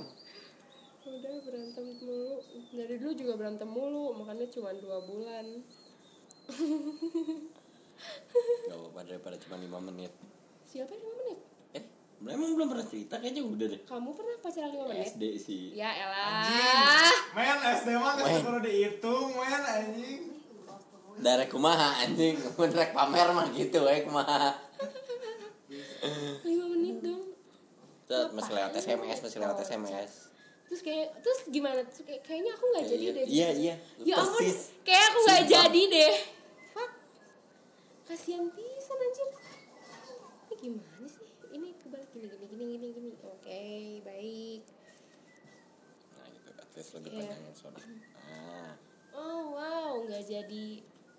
Udah 1.06 1.34
berantem 1.46 1.86
mulu. 1.94 2.42
Dari 2.74 2.94
dulu 2.98 3.12
juga 3.14 3.32
berantem 3.38 3.70
mulu, 3.70 4.18
makanya 4.18 4.50
cuma 4.50 4.74
dua 4.74 4.98
bulan. 5.06 5.46
Gak 8.66 8.74
apa-apa 8.74 9.00
daripada 9.06 9.38
cuma 9.38 9.62
5 9.62 9.70
menit. 9.94 10.10
Siapa 10.66 10.90
lima 10.90 11.12
menit? 11.22 11.38
Eh, 11.70 11.84
emang 12.26 12.58
belum 12.58 12.74
pernah 12.74 12.82
cerita 12.82 13.22
kayaknya 13.22 13.46
udah 13.46 13.66
deh. 13.70 13.80
Kamu 13.86 14.10
pernah 14.10 14.42
pacaran 14.42 14.70
lima 14.74 14.90
menit? 14.90 15.06
SD 15.06 15.22
sih. 15.38 15.64
Ya 15.78 15.94
Anjing. 15.94 16.02
elah. 16.10 17.14
Men 17.30 17.58
SD 17.78 17.88
mah 17.94 18.10
nggak 18.18 18.42
perlu 18.42 18.58
dihitung 18.58 19.38
men 19.38 19.62
anjing 19.62 20.22
Dari 21.14 21.46
kumaha 21.46 22.02
anjing, 22.02 22.34
mun 22.58 22.70
rek 22.74 22.90
pamer 22.90 23.30
mah 23.30 23.46
gitu 23.54 23.86
we 23.86 24.02
kumaha. 24.02 24.50
Masih 28.06 28.52
lewat 28.52 28.72
SMS, 28.74 29.18
masih 29.20 29.38
lewat 29.38 29.58
SMS. 29.58 30.10
Terus 30.64 30.80
kayak 30.80 31.08
terus 31.20 31.40
gimana? 31.46 31.80
Terus 31.82 32.02
kayak, 32.02 32.22
kayaknya 32.22 32.52
aku 32.52 32.64
nggak 32.66 32.84
jadi 32.86 33.00
Iya, 33.00 33.12
deh. 33.12 33.24
Iya, 33.26 33.48
iya. 33.54 33.74
Ya 34.00 34.14
ampun, 34.16 34.42
kayak 34.82 35.04
aku 35.04 35.18
nggak 35.22 35.40
Sumpah. 35.40 35.54
jadi 35.54 35.82
deh. 35.88 36.14
Fuck. 36.70 36.90
kasihan 38.04 38.44
pisan 38.48 38.98
anjir 38.98 39.28
ini 40.44 40.54
gimana 40.60 41.06
sih 41.06 41.24
ini 41.50 41.68
kebalik 41.74 42.08
gini 42.10 42.26
gini 42.26 42.46
gini 42.46 42.64
gini 42.70 42.86
gini 42.90 43.10
oke 43.22 43.64
baik 44.02 44.62
nah 46.12 46.26
gitu 46.26 46.50
at 46.52 46.70
least 46.70 46.90
lebih 46.94 47.10
Iya. 47.10 47.20
panjang 47.24 47.42
yang 47.42 47.56
sono 47.56 47.78
ah 48.20 48.72
oh 49.12 49.42
wow 49.52 49.92
nggak 50.04 50.20
jadi 50.22 50.66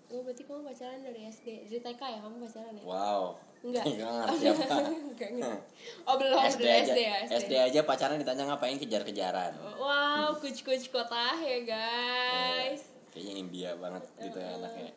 oh 0.08 0.20
berarti 0.22 0.42
kamu 0.42 0.62
pacaran 0.64 1.00
dari 1.02 1.20
SD 1.26 1.46
dari 1.66 1.80
TK 1.80 2.02
ya 2.06 2.18
kamu 2.20 2.36
pacaran 2.40 2.72
ya 2.72 2.84
wow 2.84 3.22
Enggak. 3.66 3.84
Nggak 3.98 4.10
ngerti 4.14 4.44
apa. 4.46 4.76
Enggak, 5.16 5.30
enggak. 5.32 5.58
oh 6.04 6.14
belum 6.20 6.36
SD 6.44 6.64
aja 6.68 6.92
SD 6.92 7.00
ya 7.00 7.16
SD. 7.40 7.52
Aja 7.56 7.80
pacaran 7.88 8.20
ditanya 8.20 8.44
ngapain 8.52 8.76
kejar-kejaran. 8.76 9.52
Wow 9.80 10.36
kuc 10.38 10.56
kuc 10.60 10.84
kota 10.92 11.40
ya 11.40 11.58
guys. 11.64 12.84
Eh, 12.84 13.10
kayaknya 13.16 13.34
India 13.40 13.70
banget 13.80 14.04
gitu 14.20 14.36
ya 14.36 14.60
anaknya. 14.60 14.92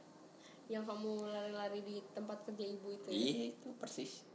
Yang 0.68 0.84
kamu 0.86 1.12
lari-lari 1.24 1.80
di 1.82 1.96
tempat 2.14 2.46
kerja 2.46 2.66
ibu 2.68 2.94
itu 2.94 3.08
ya? 3.10 3.16
iya 3.16 3.44
itu 3.56 3.68
persis. 3.80 4.28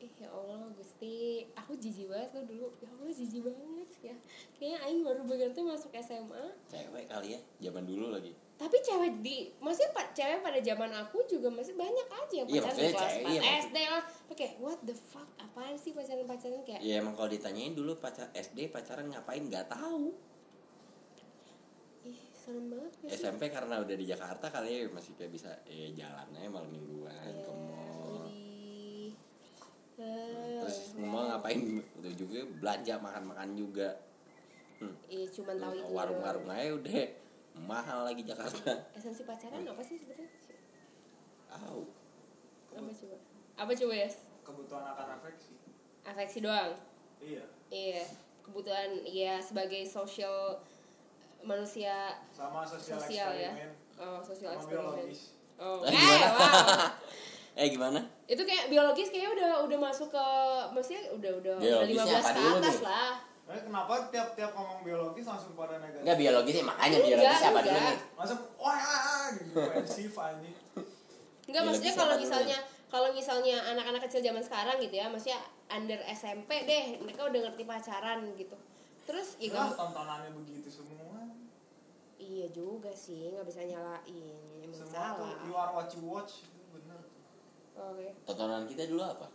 Ih 0.00 0.12
ya 0.22 0.30
Allah 0.30 0.70
Gusti. 0.72 1.44
Aku 1.52 1.76
jijik 1.76 2.08
banget 2.08 2.30
lo 2.32 2.42
dulu. 2.48 2.66
Ya 2.80 2.88
Allah 2.90 3.12
jijik 3.12 3.42
banget 3.44 3.90
ya. 4.02 4.16
Kayaknya 4.56 4.78
Aing 4.88 5.00
baru 5.04 5.20
begitu 5.28 5.60
masuk 5.62 5.92
SMA 6.00 6.44
cewek 6.72 7.06
kali 7.12 7.36
ya 7.36 7.40
zaman 7.68 7.84
dulu 7.84 8.08
lagi 8.14 8.32
Tapi 8.54 8.76
cewek 8.80 9.12
di 9.18 9.50
Maksudnya 9.56 9.90
pa- 9.90 10.10
cewek 10.10 10.38
pada 10.40 10.58
zaman 10.58 10.90
aku 10.94 11.18
juga 11.24 11.48
masih 11.48 11.74
banyak 11.74 12.06
aja 12.06 12.34
yang 12.34 12.46
Iya, 12.46 12.60
pacaran 12.60 12.70
di 12.70 12.80
maksudnya 12.80 12.92
kelas 12.92 13.02
cewek, 13.10 13.24
4 13.24 13.32
iya, 13.34 13.40
SD 13.60 13.76
lah. 13.84 14.02
Oke 14.26 14.46
what 14.58 14.78
the 14.82 14.94
fuck? 14.94 15.28
Apaan 15.36 15.74
sih 15.74 15.90
pacaran-pacaran 15.90 16.60
kayak? 16.62 16.80
Ya 16.80 16.94
emang 16.96 17.12
kalau 17.12 17.28
ditanyain 17.28 17.72
dulu 17.72 17.96
pacar 17.96 18.30
SD 18.30 18.58
pacaran 18.68 19.06
ngapain? 19.06 19.42
Nggak 19.42 19.66
tahu. 19.68 20.14
Ih 22.04 22.20
serem 22.32 22.68
banget 22.68 22.92
gak 22.96 23.10
sih. 23.10 23.18
SMP 23.18 23.42
karena 23.48 23.80
udah 23.80 23.96
di 23.96 24.04
Jakarta 24.04 24.46
kali 24.48 24.68
ya 24.70 24.86
masih 24.88 25.12
kayak 25.14 25.32
bisa 25.32 25.50
eh 25.64 25.90
jalan 25.92 26.28
aja 26.30 26.46
malam 26.46 26.68
mingguan 26.68 27.10
Iya, 27.10 27.40
ke 27.40 27.52
mall. 27.52 28.22
Eh, 29.94 30.58
terus 30.60 30.78
mau 30.96 31.22
ngapain? 31.24 31.60
Itu 31.80 32.10
juga 32.16 32.38
belanja 32.54 32.94
makan-makan 32.98 33.50
juga. 33.54 33.88
Iya 35.06 35.26
cuman 35.32 35.54
tahu 35.56 35.72
itu. 35.72 35.86
warung-warung 35.88 36.46
aja 36.46 36.70
udah 36.72 36.92
mahal 37.56 38.02
lagi 38.04 38.22
Jakarta 38.22 38.74
Esensi 38.92 39.22
pacaran 39.22 39.62
apa 39.62 39.78
sih 39.80 39.96
sebenarnya? 39.96 40.28
Au. 41.56 41.86
Apa 42.72 42.90
coba? 42.90 43.16
Apa 43.56 43.72
coba 43.72 43.94
ya? 43.94 44.08
kebutuhan 44.42 44.84
akan 44.84 45.06
afeksi 45.14 45.54
Afeksi 46.02 46.38
doang 46.40 46.74
iya 47.18 47.44
Iya, 47.66 48.04
kebutuhan 48.40 48.90
ya 49.02 49.38
sebagai 49.38 49.82
sosial 49.82 50.60
manusia 51.40 52.12
sama 52.28 52.60
sosial, 52.62 52.98
sosial 52.98 53.30
ya. 53.32 53.50
Oh, 53.94 54.20
sosial 54.20 54.52
sama 54.52 54.60
eksperimen. 54.60 54.84
biologis 54.84 55.20
Oh, 55.54 55.80
Eh, 55.80 55.88
eh, 55.88 55.94
gimana? 55.94 56.28
wow. 56.28 56.90
eh 57.62 57.66
gimana 57.68 58.00
Itu 58.26 58.42
kayak 58.42 58.66
biologis 58.68 59.08
kayaknya 59.08 59.30
udah 59.32 59.50
udah 59.64 59.78
masuk 59.80 60.08
ke 60.10 60.26
maksudnya 60.70 61.02
udah 61.10 61.30
udah 61.38 61.54
15 61.86 61.94
apa 62.04 62.28
ke 62.28 62.32
dulu 62.36 62.58
atas 62.58 62.74
nih? 62.74 62.84
lah. 62.84 63.12
Eh, 63.44 63.60
kenapa 63.60 64.08
tiap-tiap 64.08 64.50
ngomong 64.52 64.80
biologis 64.80 65.24
langsung 65.24 65.52
pada 65.52 65.76
negatif? 65.76 66.00
Enggak 66.00 66.16
biologisnya 66.16 66.64
makanya 66.64 66.88
Enggak, 66.90 67.08
biologis 67.10 67.42
apa 67.42 67.60
dulu 67.60 67.70
enggak. 67.70 67.84
nih 67.84 67.98
Langsung 68.14 68.40
wah 68.56 68.78
ah, 68.80 69.24
gitu 69.30 69.50
defensif 69.58 70.12
anjing. 70.16 70.56
Enggak 71.44 71.62
Biologis 71.62 71.64
maksudnya 71.66 71.92
kalau 71.94 72.08
dulu 72.10 72.22
misalnya 72.24 72.58
kalau 72.86 73.08
misalnya 73.10 73.56
anak-anak 73.68 74.00
kecil 74.02 74.20
zaman 74.22 74.38
sekarang 74.40 74.76
gitu 74.78 74.94
ya, 74.94 75.06
maksudnya 75.06 75.40
under 75.66 75.98
SMP 76.08 76.62
deh, 76.62 76.84
mereka 76.96 77.26
udah 77.26 77.40
ngerti 77.42 77.62
pacaran 77.64 78.20
gitu. 78.32 78.54
Terus 79.04 79.34
ya 79.36 79.50
gak- 79.50 79.74
tontonannya 79.74 80.30
begitu 80.32 80.70
semua. 80.72 81.20
iya 82.16 82.48
juga 82.48 82.88
sih, 82.88 83.28
nggak 83.28 83.44
bisa 83.44 83.60
nyalain, 83.60 84.24
emang 84.56 84.72
Semua 84.72 84.94
salah. 85.12 85.18
tuh 85.20 85.44
you 85.44 85.52
are 85.52 85.70
what 85.70 85.88
you 85.90 86.02
watch 86.02 86.32
itu 86.40 86.62
bener. 86.72 87.02
Oke. 87.74 88.08
tontonan 88.24 88.64
kita 88.64 88.86
dulu 88.86 89.02
apa 89.02 89.28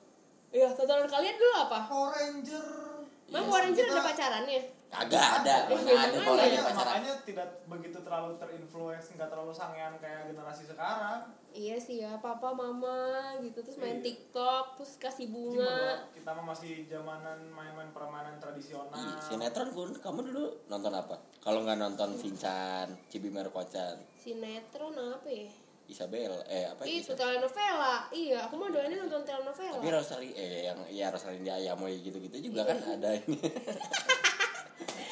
Iya, 0.49 0.73
tontonan 0.73 1.05
kalian 1.05 1.35
dulu 1.37 1.53
apa? 1.59 1.79
Power 1.85 2.09
Ranger. 2.09 2.98
Emang 3.29 3.45
Power 3.45 3.61
Ranger 3.61 3.85
ada 3.87 4.01
pacarannya? 4.03 4.61
kagak 4.89 5.21
ada 5.45 5.69
mana 5.69 5.85
ada 5.85 6.09
gimana 6.09 6.25
Power 6.25 6.33
ya? 6.33 6.41
Ranger 6.41 6.49
Makanya, 6.49 6.61
pacaran 6.65 6.93
makanya 6.97 7.13
tidak 7.21 7.47
begitu 7.69 7.97
terlalu 8.01 8.31
terinfluence, 8.41 9.05
nggak 9.13 9.29
terlalu 9.29 9.53
sangean 9.53 9.93
kayak 10.01 10.21
generasi 10.33 10.63
sekarang. 10.65 11.19
Iya 11.49 11.77
sih 11.77 12.01
ya, 12.01 12.17
papa, 12.17 12.49
mama 12.53 13.37
gitu 13.41 13.61
terus 13.61 13.77
main 13.77 14.01
Iya. 14.01 14.05
TikTok, 14.09 14.81
terus 14.81 14.97
kasih 14.97 15.29
bunga. 15.29 15.61
Gimana? 15.61 15.93
Kita 16.09 16.29
mah 16.33 16.45
masih 16.53 16.89
zamanan 16.89 17.39
main-main 17.53 17.89
permainan 17.93 18.41
tradisional. 18.41 18.97
Ih, 18.97 19.17
sinetron 19.21 19.69
kun 19.77 19.93
kamu 19.93 20.19
dulu 20.25 20.45
nonton 20.65 20.93
apa 20.93 21.21
kalau 21.37 21.61
nggak 21.61 21.77
nonton 21.77 22.17
Vincent 22.17 22.89
Cibimer 23.09 23.49
Kocan 23.49 23.97
Sinetron 24.17 24.93
apa 24.97 25.29
ya? 25.29 25.49
Isabel 25.89 26.31
eh 26.45 26.63
apa 26.63 26.83
Itu 26.83 27.11
Isabel? 27.11 27.41
telenovela. 27.41 28.07
Iya, 28.09 28.45
aku 28.45 28.55
mah 28.55 28.69
doainnya 28.69 28.97
nonton 28.99 29.23
telenovela. 29.23 29.75
tapi 29.75 29.87
Rosali 29.89 30.29
eh 30.31 30.63
yang 30.63 30.77
ya 30.87 31.09
Rosalinda 31.09 31.51
Ayamoy 31.51 31.97
gitu-gitu 31.97 32.37
juga 32.45 32.61
Iya. 32.61 32.69
kan 32.69 32.77
ada 32.95 33.09
ini 33.17 33.35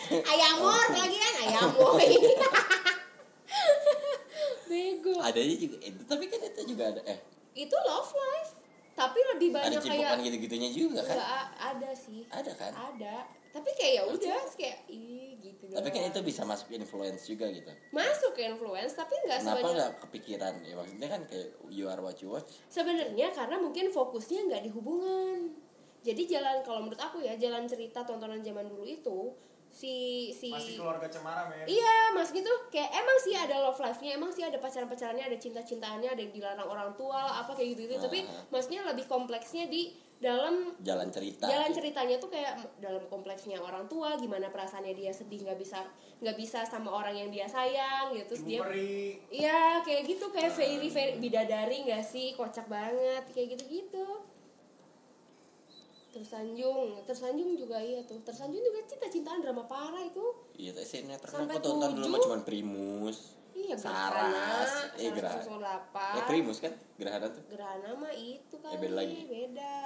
Ayamor 0.08 0.88
lagi 0.88 1.18
kan 1.18 1.34
ayamoy. 1.44 2.08
Bego. 4.68 5.14
ada 5.18 5.36
aja 5.36 5.56
juga 5.58 5.78
itu 5.82 6.02
tapi 6.04 6.24
kan 6.28 6.40
itu 6.42 6.62
juga 6.68 6.84
ada 6.90 7.02
eh 7.06 7.20
Itu 7.56 7.76
love 7.76 8.12
life. 8.12 8.52
Tapi 8.94 9.20
lebih 9.28 9.50
ada 9.50 9.56
banyak 9.60 9.78
kayak 9.78 9.86
cimpukan 9.88 10.18
gitu-gitunya 10.24 10.70
juga 10.70 11.02
kan 11.04 11.18
ada 11.56 11.92
sih. 11.92 12.24
ada 12.28 12.52
kan 12.52 12.72
Ada. 12.72 13.16
Tapi 13.58 13.70
kayak 13.74 13.94
ya 13.98 14.04
udah 14.06 14.40
kayak 14.54 14.80
ih 14.86 15.34
gitu 15.42 15.66
tapi 15.68 15.90
kan 15.90 16.02
itu 16.06 16.22
bisa 16.22 16.46
masuk 16.46 16.70
influence 16.72 17.26
juga 17.26 17.50
gitu. 17.50 17.74
Masuk 17.90 18.38
ke 18.38 18.46
influence 18.46 18.94
tapi 18.94 19.18
nggak 19.26 19.42
kenapa 19.42 19.58
sebanyak 19.58 19.74
nggak 19.76 19.94
kepikiran? 20.06 20.54
Ya 20.62 20.74
maksudnya 20.78 21.08
kan 21.10 21.22
kayak 21.26 21.48
you 21.68 21.86
are 21.86 21.98
what 22.00 22.18
you 22.22 22.30
watch. 22.30 22.62
Sebenarnya 22.70 23.34
karena 23.34 23.58
mungkin 23.58 23.90
fokusnya 23.90 24.46
nggak 24.48 24.64
di 24.64 24.72
hubungan. 24.72 25.58
Jadi 26.06 26.22
jalan 26.30 26.62
kalau 26.62 26.86
menurut 26.86 27.02
aku 27.02 27.20
ya 27.20 27.34
jalan 27.36 27.66
cerita 27.66 28.06
tontonan 28.06 28.40
zaman 28.40 28.70
dulu 28.70 28.86
itu 28.86 29.34
si 29.68 29.94
si 30.32 30.50
Masih 30.50 30.80
keluarga 30.80 31.06
cemara, 31.12 31.52
men. 31.52 31.68
iya 31.68 32.16
mas 32.16 32.32
gitu. 32.32 32.50
Kayak 32.72 32.94
emang 32.96 33.18
sih 33.20 33.36
ada 33.36 33.60
love 33.60 33.78
life 33.78 34.00
nya 34.00 34.16
emang 34.16 34.32
sih 34.32 34.42
ada 34.42 34.58
pacaran 34.58 34.88
pacarannya 34.88 35.28
ada 35.28 35.38
cinta 35.38 35.60
cintaannya 35.62 36.08
ada 36.08 36.22
yang 36.24 36.32
dilarang 36.32 36.66
orang 36.66 36.92
tua 36.96 37.20
lah, 37.28 37.36
apa 37.44 37.52
kayak 37.54 37.76
gitu 37.76 37.82
gitu 37.92 37.96
tapi 38.00 38.24
Ah. 38.24 38.48
maksudnya 38.50 38.88
lebih 38.88 39.06
kompleksnya 39.06 39.68
di 39.68 39.92
dalam 40.18 40.74
jalan 40.82 41.14
cerita 41.14 41.46
jalan 41.46 41.70
ceritanya 41.70 42.18
tuh 42.18 42.34
kayak 42.34 42.58
dalam 42.82 43.06
kompleksnya 43.06 43.62
orang 43.62 43.86
tua 43.86 44.18
gimana 44.18 44.50
perasaannya 44.50 44.98
dia 44.98 45.14
sedih 45.14 45.46
nggak 45.46 45.62
bisa 45.62 45.86
nggak 46.18 46.34
bisa 46.34 46.66
sama 46.66 46.90
orang 46.90 47.14
yang 47.14 47.30
dia 47.30 47.46
sayang 47.46 48.10
gitu 48.18 48.34
terus 48.34 48.42
dia. 48.42 48.66
Iya 49.30 49.86
kayak 49.86 50.10
gitu 50.10 50.34
kayak 50.34 50.50
fairy 50.50 50.90
fairy 50.90 51.22
bidadari 51.22 51.86
nggak 51.86 52.02
sih? 52.02 52.34
Kocak 52.34 52.66
banget 52.66 53.30
kayak 53.30 53.58
gitu 53.58 53.66
gitu 53.70 54.08
tersanjung 56.08 56.98
tersanjung 57.06 57.54
juga 57.54 57.78
iya 57.78 58.02
tuh. 58.02 58.18
Tersanjung 58.26 58.58
juga 58.58 58.82
cinta 58.90 59.06
cintaan 59.06 59.38
drama 59.38 59.70
parah 59.70 60.02
itu. 60.02 60.26
Iya 60.58 60.74
tapi 60.74 60.90
sinetron 60.90 61.30
Sampai 61.46 61.62
aku 61.62 61.66
tonton 61.70 61.92
dulu 61.94 62.16
cuma 62.26 62.42
Primus 62.42 63.38
iya 63.58 63.74
Saras 63.74 64.94
eh 65.02 65.10
Gerhana. 65.14 65.42
Delapan 65.42 66.14
eh 66.18 66.24
Primus 66.30 66.58
kan? 66.62 66.74
Gerhana 66.98 67.28
tuh? 67.30 67.42
Gerhana 67.50 67.90
mah 67.98 68.14
itu 68.14 68.56
kali 68.62 68.78
beda 68.78 68.96
lagi. 68.98 69.18
beda 69.26 69.78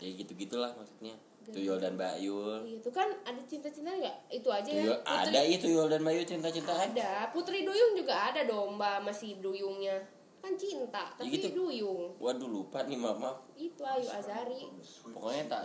ya 0.00 0.08
gitu 0.16 0.32
gitulah 0.34 0.72
maksudnya 0.74 1.14
Tuyul 1.50 1.82
dan 1.82 1.96
Bayul. 1.98 2.62
Itu 2.68 2.92
kan 2.94 3.10
ada 3.26 3.40
cinta 3.48 3.66
cinta 3.72 3.90
nggak? 3.90 4.16
Itu 4.30 4.48
aja 4.52 4.70
ya. 4.70 4.84
Tuyul, 4.86 4.98
ada 5.02 5.40
iya 5.42 5.58
Tuyul 5.58 5.88
dan 5.90 6.04
Bayu 6.04 6.22
cinta-cintaan. 6.22 6.94
Ada. 6.94 7.32
Putri 7.34 7.66
duyung 7.66 7.96
juga 7.98 8.30
ada 8.30 8.44
domba 8.46 9.02
masih 9.02 9.40
duyungnya. 9.42 9.98
Kan 10.40 10.56
cinta 10.56 11.10
Ya 11.18 11.26
tapi 11.26 11.36
gitu. 11.36 11.52
duyung. 11.52 12.16
Waduh 12.16 12.48
lupa 12.48 12.84
nih 12.86 12.96
mama 12.96 13.36
itu 13.60 13.82
Ayu 13.84 14.08
Azari 14.08 14.64
pokoknya 15.12 15.44
tak 15.52 15.62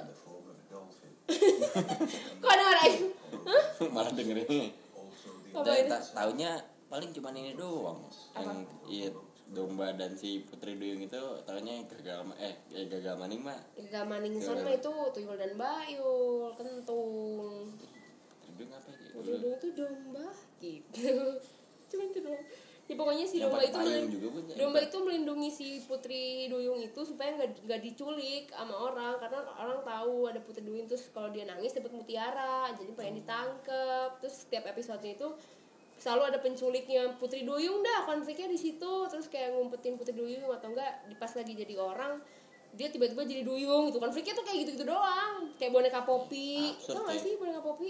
kok 2.43 2.51
ada 2.51 2.63
orang 2.69 2.93
malah 3.95 4.11
dengerin. 4.13 4.69
Dan 5.55 5.87
tak 5.89 6.01
taunya 6.11 6.59
paling 6.91 7.09
cuma 7.15 7.31
ini 7.33 7.55
doang. 7.55 8.03
Yang 8.35 8.59
iya 8.85 9.07
domba 9.45 9.93
dan 9.93 10.13
si 10.13 10.41
Putri 10.41 10.73
Duyung 10.73 11.05
itu 11.05 11.21
taunya 11.45 11.77
yang 11.77 11.85
gagal 11.85 12.33
eh 12.35 12.55
eh, 12.73 12.85
gagal 12.89 13.13
maning 13.15 13.45
mah 13.45 13.59
Gak 13.77 14.05
maningsan 14.05 14.57
mah 14.59 14.73
itu 14.73 14.89
tuyul 15.13 15.37
dan 15.37 15.53
bayul, 15.53 16.49
kentung. 16.57 17.69
Putri 18.41 18.53
Duyung 18.57 18.73
apa 18.73 18.89
ya 18.89 19.09
Putri 19.13 19.33
duyung 19.37 19.55
itu 19.55 19.67
domba 19.71 20.27
gitu. 20.57 21.09
Cuma 21.91 22.03
itu 22.09 22.19
doang. 22.19 22.45
Ya 22.85 22.93
pokoknya 22.93 23.25
si 23.25 23.41
domba 23.41 23.61
itu 23.61 23.73
payung 23.73 23.89
melin- 23.89 24.13
juga 24.13 24.27
punya. 24.29 24.53
domba 24.57 24.79
itu 24.81 24.97
melindungi 25.01 25.49
si 25.49 25.67
Putri 25.85 26.45
Duyung 26.45 26.77
itu 26.81 27.01
supaya 27.01 27.33
nggak 27.33 27.65
nggak 27.65 27.81
diculik 27.81 28.45
sama 28.49 28.77
orang 28.77 29.17
karena 29.17 29.39
orang 29.57 29.79
tahu 29.81 30.29
ada 30.29 30.37
Putri 30.41 30.61
Duyung 30.61 30.85
terus 30.85 31.09
kalau 31.09 31.29
dia 31.29 31.45
nangis 31.45 31.73
dapat 31.73 31.89
mutiara 31.89 32.69
jadi 32.73 32.93
pengen 32.93 33.21
ditangkep 33.21 34.09
terus 34.21 34.45
setiap 34.45 34.69
episodenya 34.69 35.17
itu 35.17 35.29
selalu 35.95 36.33
ada 36.33 36.37
penculiknya 36.43 37.15
Putri 37.15 37.47
Duyung 37.47 37.81
dah 37.81 38.07
konfliknya 38.07 38.51
di 38.51 38.59
situ. 38.59 38.93
Terus 39.07 39.27
kayak 39.31 39.55
ngumpetin 39.55 39.95
Putri 39.95 40.15
Duyung 40.15 40.51
atau 40.51 40.71
enggak 40.71 41.07
di 41.07 41.15
pas 41.15 41.31
lagi 41.31 41.53
jadi 41.55 41.75
orang 41.79 42.19
dia 42.75 42.91
tiba-tiba 42.91 43.23
jadi 43.23 43.41
duyung 43.47 43.87
gitu. 43.87 44.03
Konfliknya 44.03 44.35
tuh 44.35 44.43
kayak 44.43 44.67
gitu-gitu 44.67 44.83
doang. 44.83 45.47
Kayak 45.55 45.71
boneka 45.71 46.03
Poppy. 46.03 46.75
Absurd 46.75 46.95
tau 46.99 47.03
gak 47.07 47.23
sih. 47.23 47.33
boneka 47.39 47.61
Poppy? 47.63 47.89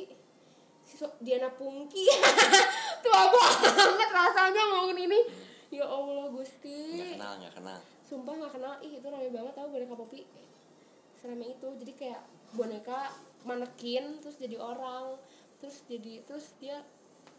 Si 0.86 0.96
so- 1.02 1.18
Diana 1.18 1.50
Pungki. 1.50 2.06
Tua 3.04 3.24
banget 3.34 4.10
rasanya 4.14 4.62
ngomongin 4.70 5.10
ini. 5.10 5.20
Ya 5.74 5.90
Allah 5.90 6.30
nggak 6.30 6.32
Gusti 6.38 7.18
kenal 7.18 7.42
nggak 7.42 7.54
kenal. 7.58 7.80
Sumpah 8.06 8.34
nggak 8.38 8.54
kenal. 8.54 8.74
Ih 8.86 9.02
itu 9.02 9.08
rame 9.10 9.30
banget 9.34 9.54
tau 9.58 9.68
boneka 9.74 9.98
popi 9.98 10.22
serame 11.18 11.58
itu. 11.58 11.68
Jadi 11.82 11.94
kayak 11.98 12.22
boneka 12.54 13.10
manekin 13.46 14.22
terus 14.22 14.38
jadi 14.38 14.58
orang 14.58 15.18
terus 15.62 15.86
jadi 15.90 16.22
terus 16.30 16.54
dia 16.62 16.82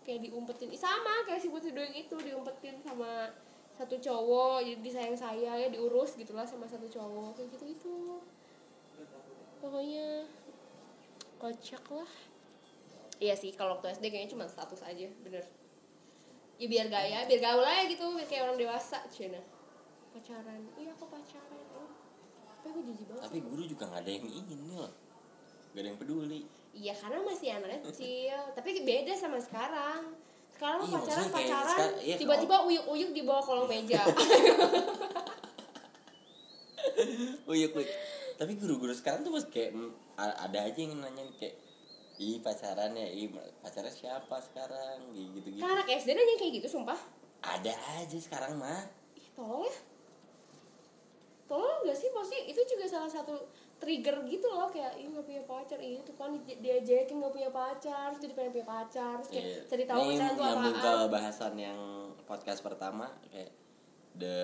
kayak 0.07 0.23
diumpetin. 0.23 0.71
Sama 0.79 1.27
kayak 1.27 1.43
si 1.43 1.51
putri 1.51 1.75
doing 1.75 1.93
itu 1.93 2.15
diumpetin 2.23 2.79
sama 2.87 3.35
satu 3.77 3.99
cowok 4.01 4.65
jadi 4.65 4.81
disayang 4.81 5.19
sayang 5.19 5.59
ya 5.61 5.69
diurus 5.69 6.17
gitulah 6.17 6.49
sama 6.49 6.65
satu 6.65 6.89
cowok 6.89 7.37
kayak 7.37 7.53
gitu 7.53 7.65
gitu 7.77 7.97
pokoknya 9.61 10.25
kocak 11.37 11.85
lah. 11.93 12.13
Iya 13.21 13.35
sih 13.37 13.53
kalau 13.53 13.77
waktu 13.77 13.97
SD 13.97 14.09
kayaknya 14.09 14.33
cuma 14.33 14.45
status 14.49 14.81
aja 14.81 15.09
bener. 15.21 15.45
Ya 16.57 16.67
biar 16.73 16.89
gaya 16.89 17.29
biar 17.29 17.41
gaul 17.41 17.65
aja 17.65 17.85
gitu 17.85 18.17
biar 18.17 18.29
kayak 18.29 18.43
orang 18.49 18.57
dewasa 18.57 19.05
cina. 19.13 19.41
Pacaran. 20.17 20.61
Iya 20.81 20.97
aku 20.97 21.05
pacaran. 21.13 21.65
Oh. 21.77 21.93
tapi 22.57 22.73
aku 22.73 22.81
jijik 22.83 23.07
banget 23.07 23.23
tapi 23.29 23.39
guru 23.45 23.63
juga 23.63 23.85
nggak 23.87 24.03
ada 24.05 24.11
yang 24.11 24.27
ini 24.33 24.55
loh. 24.73 24.93
Gak 25.77 25.81
ada 25.85 25.89
yang 25.93 25.99
peduli 26.01 26.41
iya 26.77 26.93
karena 26.93 27.24
masih 27.24 27.49
anak 27.57 27.81
kecil. 27.89 28.37
Tapi 28.53 28.85
beda 28.85 29.16
sama 29.16 29.41
sekarang. 29.41 30.12
Sekarang 30.53 30.89
Iya, 30.89 30.97
pacaran 30.97 31.27
kayak 31.29 31.53
pacaran 31.53 31.91
iya, 32.01 32.16
tiba-tiba 32.16 32.57
uyuk-uyuk 32.64 33.11
di 33.12 33.22
bawah 33.29 33.45
kolong 33.45 33.68
meja. 33.68 34.01
Uyuk 37.45 37.77
uyuk. 37.77 37.91
Tapi 38.37 38.53
guru-guru 38.57 38.93
sekarang 38.97 39.20
tuh 39.24 39.33
mas 39.33 39.45
kayak 39.49 39.77
ada 40.16 40.59
aja 40.64 40.81
yang 40.81 40.97
nanyain 40.97 41.29
kayak 41.37 41.57
ih 42.16 42.41
pacaran 42.41 42.97
ya? 42.97 43.05
Ih 43.05 43.29
pacarnya 43.61 43.93
siapa 43.93 44.41
sekarang? 44.41 45.12
Gitu 45.12 45.45
gitu 45.53 45.61
kan 45.61 45.77
anak 45.77 45.93
SD 45.93 46.16
nanya 46.16 46.37
kayak 46.41 46.53
gitu 46.61 46.68
sumpah. 46.72 46.97
Ada 47.45 47.77
aja 48.01 48.16
sekarang 48.16 48.57
mah. 48.57 48.89
Ih 49.12 49.29
tolong 49.37 49.64
ya. 49.68 49.77
Tolong 51.47 51.79
gak 51.85 51.99
sih? 52.01 52.09
Pasti 52.16 52.37
itu 52.49 52.61
juga 52.64 52.85
salah 52.89 53.12
satu 53.12 53.45
trigger 53.77 54.24
gitu 54.24 54.49
loh 54.49 54.66
kayak 54.66 54.97
ih 54.97 55.07
gak 55.07 55.22
punya 55.22 55.43
pacar. 55.43 55.79
Ih 55.79 56.01
itu 56.01 56.12
kan 56.12 56.33
di- 56.35 56.59
diajakin 56.59 57.16
gak 57.18 57.31
punya 57.31 57.51
pacar 57.51 58.09
jadi 58.14 58.33
pengen 58.33 58.53
punya 58.53 58.66
pacar 58.66 59.14
terus 59.18 59.31
kayak 59.31 59.45
Iya. 59.45 59.61
cari 59.66 59.85
tahu 59.85 59.99
Ini 59.99 60.07
pacaran 60.09 60.33
tuh 60.33 60.45
nyambung 60.47 60.74
ke 60.74 60.89
apaan. 60.89 61.09
bahasan 61.11 61.55
yang 61.57 61.79
podcast 62.22 62.61
pertama 62.61 63.07
kayak 63.27 63.53
the 64.14 64.39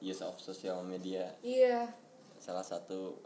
use 0.00 0.20
of 0.20 0.36
social 0.38 0.80
media. 0.82 1.32
Iya. 1.40 1.88
Salah 2.36 2.60
satu 2.62 3.16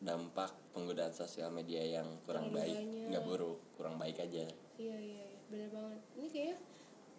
dampak 0.00 0.48
penggunaan 0.70 1.12
sosial 1.12 1.50
media 1.50 1.82
yang 1.82 2.06
kurang 2.22 2.48
Terlalu 2.48 2.72
baik. 2.72 2.76
nggak 3.10 3.24
buruk 3.24 3.58
kurang 3.74 3.96
baik 3.96 4.16
aja. 4.18 4.46
Iya 4.76 4.96
iya 4.96 5.22
iya. 5.26 5.40
Bener 5.46 5.68
banget. 5.68 6.00
Ini 6.14 6.28
kayak 6.30 6.56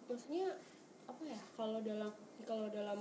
maksudnya 0.04 0.48
apa 1.04 1.22
ya 1.22 1.40
kalau 1.52 1.78
dalam 1.80 2.10
kalau 2.42 2.66
dalam 2.68 2.98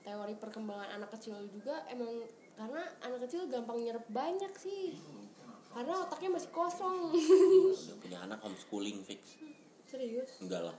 teori 0.00 0.34
perkembangan 0.34 0.94
anak 0.94 1.10
kecil 1.12 1.34
juga 1.50 1.82
emang 1.86 2.22
karena 2.56 2.82
anak 3.04 3.28
kecil 3.28 3.46
gampang 3.46 3.78
nyerap 3.78 4.04
banyak 4.08 4.52
sih. 4.56 4.96
Karena 5.70 5.92
otaknya 6.00 6.32
masih 6.32 6.50
kosong. 6.50 7.12
Udah 7.12 7.96
punya 8.00 8.18
anak 8.24 8.40
homeschooling 8.40 9.04
fix. 9.04 9.36
Serius? 9.84 10.40
Enggak 10.40 10.72
lah. 10.72 10.76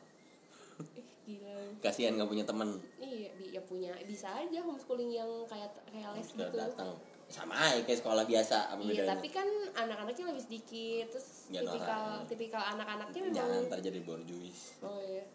Gila. 1.27 1.53
Kasihan 1.83 2.17
nggak 2.17 2.29
punya 2.29 2.45
temen. 2.47 2.81
Iya 2.97 3.29
bi- 3.35 3.51
ya 3.53 3.61
punya 3.61 3.93
bisa 4.09 4.25
aja 4.31 4.57
homeschooling 4.57 5.13
yang 5.13 5.29
kayak 5.45 5.69
kayak 5.93 6.17
les 6.17 6.25
sudah 6.25 6.49
gitu. 6.49 6.57
datang. 6.57 6.97
Sama 7.27 7.53
aja 7.59 7.83
kayak 7.83 7.99
sekolah 7.99 8.23
biasa 8.23 8.71
apa 8.71 8.79
iya 8.81 9.03
bedanya? 9.03 9.09
tapi 9.13 9.27
kan 9.29 9.47
anak-anaknya 9.75 10.25
lebih 10.31 10.43
sedikit. 10.47 11.05
Terus 11.13 11.27
Nggak 11.51 11.63
tipikal 11.67 12.01
norak. 12.07 12.25
tipikal 12.25 12.63
anak-anaknya 12.73 13.21
jangan 13.35 13.51
memang 13.53 13.67
ntar 13.69 13.79
jadi 13.83 13.99
borjuis 14.01 14.59
oh 14.81 14.99
iya. 15.03 15.25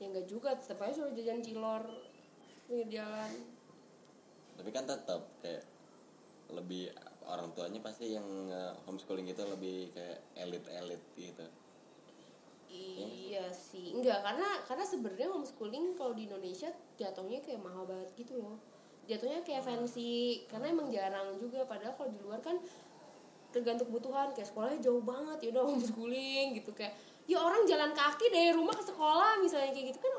Ya 0.00 0.04
enggak 0.08 0.26
juga 0.26 0.50
tetap 0.56 0.80
aja 0.80 0.92
suruh 0.96 1.12
jajan 1.12 1.38
cilor. 1.38 1.84
Pinggir 2.66 2.88
jalan 2.98 3.30
tapi 4.62 4.70
kan 4.70 4.86
tetap 4.86 5.26
kayak 5.42 5.66
lebih 6.54 6.94
orang 7.26 7.50
tuanya 7.50 7.82
pasti 7.82 8.14
yang 8.14 8.24
homeschooling 8.86 9.26
itu 9.26 9.42
lebih 9.42 9.90
kayak 9.90 10.22
elit-elit 10.38 11.02
gitu. 11.18 11.42
Iya 12.70 13.50
sih, 13.50 13.90
enggak 13.90 14.22
karena 14.22 14.48
karena 14.70 14.84
sebenarnya 14.86 15.34
homeschooling 15.34 15.98
kalau 15.98 16.14
di 16.14 16.30
Indonesia 16.30 16.70
jatuhnya 16.94 17.42
kayak 17.42 17.58
mahal 17.58 17.90
banget 17.90 18.14
gitu 18.14 18.38
loh. 18.38 18.62
Jatuhnya 19.10 19.42
kayak 19.42 19.66
fancy 19.66 20.46
karena 20.46 20.70
emang 20.70 20.86
jarang 20.94 21.34
juga 21.42 21.66
padahal 21.66 21.98
kalau 21.98 22.14
di 22.14 22.22
luar 22.22 22.38
kan 22.38 22.62
tergantung 23.50 23.90
kebutuhan 23.90 24.30
kayak 24.30 24.46
sekolahnya 24.46 24.78
jauh 24.78 25.02
banget 25.02 25.42
ya 25.42 25.48
udah 25.58 25.64
homeschooling 25.74 26.62
gitu 26.62 26.70
kayak 26.70 26.94
ya 27.26 27.42
orang 27.42 27.66
jalan 27.66 27.90
kaki 27.92 28.30
dari 28.30 28.54
rumah 28.54 28.72
ke 28.78 28.84
sekolah 28.86 29.42
misalnya 29.42 29.74
kayak 29.74 29.92
gitu 29.92 29.98
kan 30.00 30.12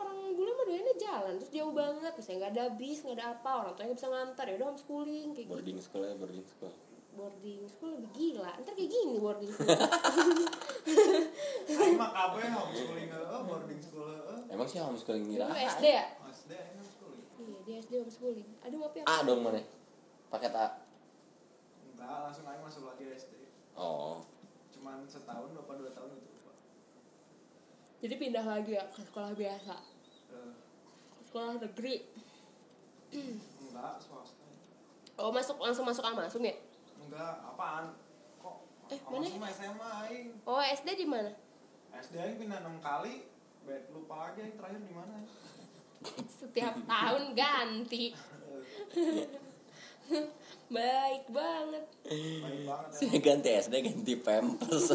doyannya 0.73 0.95
jalan 0.97 1.33
terus 1.37 1.51
jauh 1.51 1.69
banget. 1.71 2.09
Misalnya 2.11 2.37
nggak 2.39 2.51
ada 2.51 2.65
bis 2.73 2.99
nggak 2.99 3.15
ada 3.15 3.25
apa 3.31 3.49
orang 3.55 3.73
tuanya 3.73 3.93
bisa 3.93 4.07
ngantar. 4.07 4.45
Ya 4.47 4.55
udah 4.55 4.67
homeschooling 4.67 5.29
kayak 5.31 5.45
gitu. 5.45 5.53
Boarding 5.53 5.77
school 5.77 6.01
ya 6.01 6.13
boarding 6.15 6.41
school. 6.43 6.73
Boarding 7.13 7.61
school 7.67 7.91
lebih 7.93 8.09
gila. 8.11 8.51
Ntar 8.57 8.73
kayak 8.73 8.89
gini 8.89 9.15
boarding 9.17 9.51
school. 9.51 9.69
Aing 10.83 11.95
mah 11.95 12.09
kabeh 12.11 12.43
homeschooling 12.43 13.07
heeh, 13.07 13.39
boarding 13.43 13.79
school 13.79 14.07
heeh. 14.09 14.39
emang 14.49 14.65
sih 14.65 14.79
homeschooling 14.79 15.23
Dulu 15.23 15.35
kira 15.35 15.47
SD 15.69 15.85
ya? 15.87 16.05
SD 16.27 16.51
aing 16.51 16.75
homeschooling. 16.75 17.23
iya 17.39 17.57
di 17.61 17.71
SD 17.79 17.93
homeschooling. 17.99 18.49
Aduh 18.61 18.77
maaf 18.79 18.93
ya. 18.93 19.03
A 19.05 19.15
dong 19.21 19.41
mana 19.41 19.61
paket 20.27 20.53
A. 20.53 20.67
Enggak, 21.85 22.09
langsung 22.23 22.45
aing 22.45 22.61
masuk 22.61 22.83
lagi 22.83 23.03
SD. 23.07 23.33
oh. 23.75 24.25
Cuman 24.73 25.05
setahun 25.05 25.53
apa 25.53 25.71
dua 25.73 25.91
tahun 25.93 26.09
gitu, 26.17 26.39
Pak. 26.41 26.55
Jadi 28.01 28.13
pindah 28.17 28.43
lagi 28.43 28.73
ya 28.73 28.83
ke 28.89 28.99
sekolah 29.01 29.31
biasa, 29.31 29.75
Eh, 30.27 30.49
sekolah 31.33 31.57
negeri. 31.57 32.05
enggak, 33.09 33.97
swasta. 33.97 34.45
Oh 35.17 35.33
masuk 35.33 35.57
langsung 35.57 35.81
masuk 35.81 36.05
Almasum 36.05 36.45
ya? 36.45 36.53
Enggak, 37.01 37.41
apaan? 37.41 37.97
Kok 38.37 38.55
Eh, 38.93 39.01
Awas 39.01 39.17
mana? 39.17 39.25
sama 39.25 39.47
SMA 39.49 39.89
aing. 40.05 40.29
Oh 40.45 40.61
SD 40.61 40.89
di 40.93 41.07
mana? 41.09 41.33
SD 41.89 42.13
aing 42.15 42.37
pindah 42.37 42.61
6 42.61 42.77
kali. 42.79 43.25
Bet 43.65 43.89
lupa 43.89 44.29
lagi 44.29 44.45
aing 44.45 44.53
terakhir 44.53 44.77
di 44.77 44.93
mana. 44.93 45.17
Setiap 46.37 46.75
tahun 46.85 47.23
ganti. 47.33 48.13
Baik 50.69 51.23
banget. 51.33 51.85
Baik 52.05 52.61
banget 52.61 52.89
ya. 52.93 52.97
saya 53.01 53.17
ganti 53.19 53.49
SD 53.57 53.73
ganti 53.81 54.13
pampers 54.17 54.85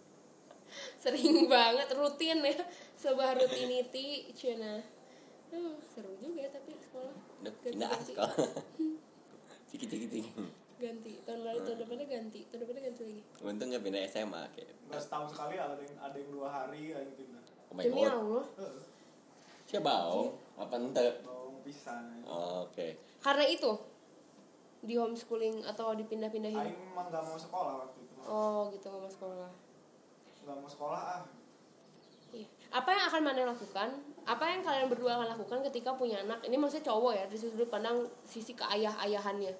Sering 1.02 1.48
banget 1.48 1.88
rutin 1.96 2.44
ya. 2.44 2.56
Sebuah 2.94 3.40
rutinity 3.40 4.28
cina. 4.36 4.99
Hmm, 5.50 5.74
seru 5.84 6.14
juga 6.16 6.38
ya 6.38 6.48
tapi 6.48 6.72
sekolah. 6.74 7.14
Ganti, 7.42 7.58
pindah 7.64 7.90
ganti. 7.90 8.12
sekolah 8.12 8.34
ciki 9.66 9.86
ciki 9.86 10.06
ciki 10.08 10.30
Ganti. 10.80 11.12
Tahun 11.22 11.40
lalu 11.42 11.58
tahun 11.62 11.78
depannya 11.78 12.06
ganti. 12.06 12.40
Tahun 12.48 12.60
depannya 12.62 12.82
ganti 12.86 13.02
lagi. 13.04 13.22
untung 13.42 13.68
nggak 13.68 13.82
pindah 13.82 14.02
SMA 14.06 14.42
kayak 14.54 14.70
Enggak 14.80 15.02
setahun 15.02 15.28
sekali 15.28 15.54
ada 15.54 15.76
yang 15.76 15.96
ada 15.98 16.16
yang 16.16 16.30
dua 16.30 16.48
hari 16.48 16.82
aing 16.90 17.14
pindah. 17.14 17.42
oh 17.68 17.74
my 17.74 17.82
Demi 17.84 18.00
god 18.00 18.14
Allah. 18.14 18.44
Heeh. 18.56 18.82
siapa 19.66 19.84
bau 19.84 20.20
apa 20.56 20.74
ente 20.76 21.06
Bawang 21.20 21.58
pisan. 21.60 22.02
aing. 22.10 22.24
oh, 22.24 22.64
oke 22.64 22.86
Karena 23.20 23.44
itu 23.44 23.70
di 24.80 24.94
homeschooling 24.96 25.60
atau 25.62 25.92
dipindah-pindahin. 25.92 26.56
Aing 26.56 26.80
mah 26.90 27.04
enggak 27.04 27.22
mau 27.22 27.36
sekolah 27.36 27.74
waktu 27.84 27.98
itu. 28.00 28.14
Oh 28.24 28.70
gitu 28.70 28.86
nggak 28.86 29.02
mau 29.02 29.12
sekolah. 29.12 29.50
Enggak 30.40 30.56
mau 30.56 30.70
sekolah 30.70 31.00
ah. 31.12 31.22
Iya. 32.30 32.46
Apa 32.70 32.88
yang 32.88 33.04
akan 33.04 33.20
mana 33.20 33.42
lakukan? 33.44 33.88
Apa 34.28 34.44
yang 34.46 34.60
kalian 34.62 34.86
berdua 34.88 35.16
akan 35.20 35.28
lakukan 35.36 35.58
ketika 35.70 35.96
punya 35.96 36.20
anak? 36.22 36.40
Ini 36.44 36.56
maksudnya 36.56 36.86
cowok 36.88 37.12
ya, 37.16 37.24
dari 37.26 37.38
sudut 37.40 37.68
pandang 37.68 38.04
sisi 38.24 38.52
ke 38.54 38.64
ayah-ayahannya. 38.64 39.52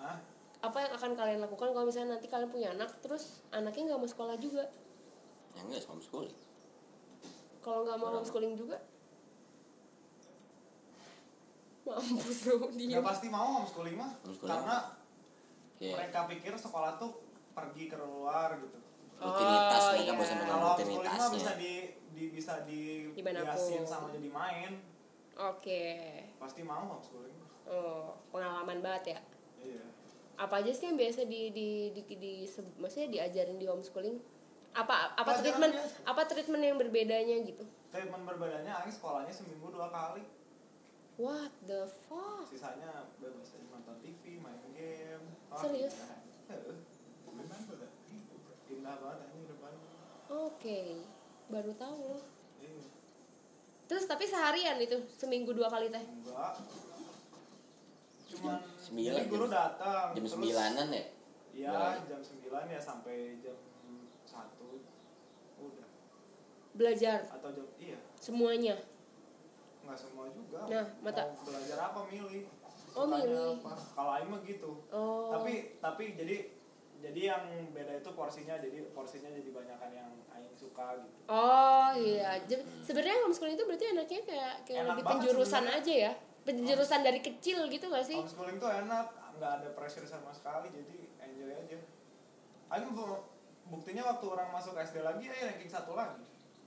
Hah? 0.00 0.18
Apa 0.64 0.78
yang 0.80 0.92
akan 0.96 1.10
kalian 1.12 1.40
lakukan 1.44 1.76
kalau 1.76 1.84
misalnya 1.84 2.16
nanti 2.16 2.26
kalian 2.28 2.48
punya 2.48 2.72
anak, 2.72 2.88
terus 3.04 3.44
anaknya 3.52 3.92
nggak 3.92 4.00
mau 4.00 4.08
sekolah 4.08 4.36
juga? 4.40 4.64
ya 5.54 5.62
enggak 5.62 5.86
homeschooling 5.86 6.34
Kalau 7.62 7.86
nggak 7.86 7.98
mau 8.02 8.10
homeschooling 8.18 8.54
juga? 8.58 8.76
Mampus 11.84 12.48
lu 12.48 12.56
Ya 12.80 12.96
dia. 12.96 13.00
pasti 13.04 13.28
mau 13.28 13.60
homeschooling 13.60 13.96
mah. 13.96 14.10
Homeschooling. 14.24 14.50
Karena 14.50 14.76
kayak 15.76 15.94
mereka 16.00 16.18
pikir 16.32 16.52
sekolah 16.56 16.96
tuh 16.96 17.12
pergi 17.52 17.92
ke 17.92 17.96
luar 18.00 18.56
gitu. 18.56 18.78
rutinitas 19.14 19.82
Oh, 19.84 19.90
mereka 19.94 20.10
iya. 20.10 20.18
bosan 20.18 20.36
dengan 20.42 20.56
Kalau 20.58 20.68
homeschooling 20.74 20.96
mah 20.98 21.06
bisa 21.06 21.28
rutinitasnya 21.30 21.54
di, 21.60 21.72
di 22.14 22.30
bisa 22.30 22.62
di 22.62 23.10
biasin 23.12 23.82
sama 23.82 24.08
jadi 24.08 24.30
main. 24.30 24.72
Oke. 25.34 25.84
Pasti 26.38 26.62
mau 26.62 26.86
homeschooling. 26.88 27.38
Oh, 27.66 28.14
pengalaman 28.30 28.78
banget 28.78 29.04
ya. 29.08 29.20
Iya. 29.60 29.84
Apa 30.36 30.62
aja 30.62 30.70
sih 30.70 30.86
yang 30.86 30.94
biasa 30.94 31.26
di 31.26 31.50
di 31.50 31.68
di, 31.90 32.02
di, 32.06 32.32
se- 32.44 32.74
maksudnya 32.76 33.10
diajarin 33.10 33.58
di 33.58 33.66
homeschooling? 33.66 34.18
Apa 34.72 35.12
apa 35.12 35.22
Pelajaran 35.24 35.42
treatment 35.42 35.72
biasa. 35.74 35.96
apa 36.04 36.22
treatment 36.26 36.62
yang 36.62 36.78
berbedanya 36.78 37.36
gitu? 37.42 37.64
Treatment 37.90 38.24
berbedanya 38.24 38.72
Aing 38.78 38.90
sekolahnya 38.90 39.30
seminggu 39.30 39.70
dua 39.70 39.90
kali. 39.90 40.22
What 41.14 41.54
the 41.62 41.86
fuck? 41.86 42.42
Sisanya 42.44 43.06
bebas 43.18 43.54
aja 43.54 43.66
nonton 43.70 43.94
TV, 44.02 44.42
main 44.42 44.58
game. 44.74 45.22
Oh, 45.46 45.58
Serius? 45.58 45.94
iya. 45.94 46.18
Heeh. 46.50 46.78
Indah 48.66 48.98
banget 48.98 49.30
ini 49.30 49.46
depan. 49.46 49.72
Oke, 50.26 50.80
baru 51.48 51.72
tahu 51.76 52.00
loh. 52.10 52.24
Iya. 52.58 52.84
Terus 53.84 54.04
tapi 54.04 54.24
seharian 54.24 54.80
itu 54.80 54.96
seminggu 55.14 55.52
dua 55.52 55.68
kali 55.68 55.88
teh. 55.88 56.00
Enggak. 56.00 56.54
cuman 58.24 58.56
Jam 58.58 58.66
sembilan, 58.82 59.14
jadi 59.14 59.28
guru 59.30 59.46
datang 59.46 60.06
jam 60.10 60.26
sembilanan 60.26 60.86
ya? 60.90 61.04
Iya, 61.54 62.02
jam 62.02 62.18
9 62.18 62.66
ya 62.66 62.80
sampai 62.82 63.38
jam 63.38 63.54
1 64.26 64.82
udah. 65.62 65.88
Belajar? 66.74 67.18
Atau 67.30 67.54
jam 67.54 67.66
iya. 67.78 67.94
Semuanya? 68.18 68.74
Nggak 69.86 69.98
semua 70.00 70.26
juga. 70.34 70.66
Nah, 70.66 70.84
mata- 70.98 71.30
mau 71.30 71.46
belajar 71.46 71.78
apa 71.78 72.00
milih? 72.10 72.50
Oh, 72.94 73.06
milih. 73.06 73.58
kalau 73.94 74.10
Aing 74.18 74.30
mah 74.30 74.40
gitu. 74.42 74.70
Oh. 74.90 75.30
Tapi 75.30 75.78
tapi 75.78 76.04
jadi 76.18 76.36
jadi 77.04 77.20
yang 77.30 77.44
beda 77.70 77.92
itu 77.94 78.10
porsinya 78.10 78.56
jadi 78.56 78.80
porsinya 78.90 79.28
jadi 79.28 79.50
banyakan 79.50 79.90
yang 79.92 80.08
Aing 80.32 80.56
suka 80.56 80.96
gitu. 80.96 81.18
Oh 81.28 81.92
iya. 81.92 82.40
Jadi, 82.42 82.64
sebenarnya 82.80 83.20
homeschooling 83.22 83.54
itu 83.54 83.64
berarti 83.64 83.86
anaknya 83.86 84.20
kayak 84.24 84.54
kayak 84.64 84.80
Enak 84.80 84.90
lebih 84.90 85.04
penjurusan 85.04 85.64
aja 85.68 85.94
ya? 86.08 86.12
Penjurusan 86.42 87.00
dari 87.00 87.20
kecil 87.20 87.68
gitu 87.68 87.86
gak 87.86 88.02
sih? 88.02 88.16
Homeschooling 88.16 88.56
tuh 88.56 88.68
enak 88.68 89.06
nggak 89.34 89.52
ada 89.60 89.68
pressure 89.72 90.04
sama 90.04 90.30
sekali 90.30 90.70
jadi 90.70 90.96
enjoy 91.20 91.52
aja. 91.52 91.78
Aing 92.70 92.90
bu- 92.90 93.24
buktinya 93.66 94.02
waktu 94.06 94.24
orang 94.26 94.48
masuk 94.50 94.72
SD 94.74 95.00
lagi 95.00 95.26
Aing 95.26 95.44
ranking 95.50 95.68
satu 95.68 95.92
lagi. 95.92 96.24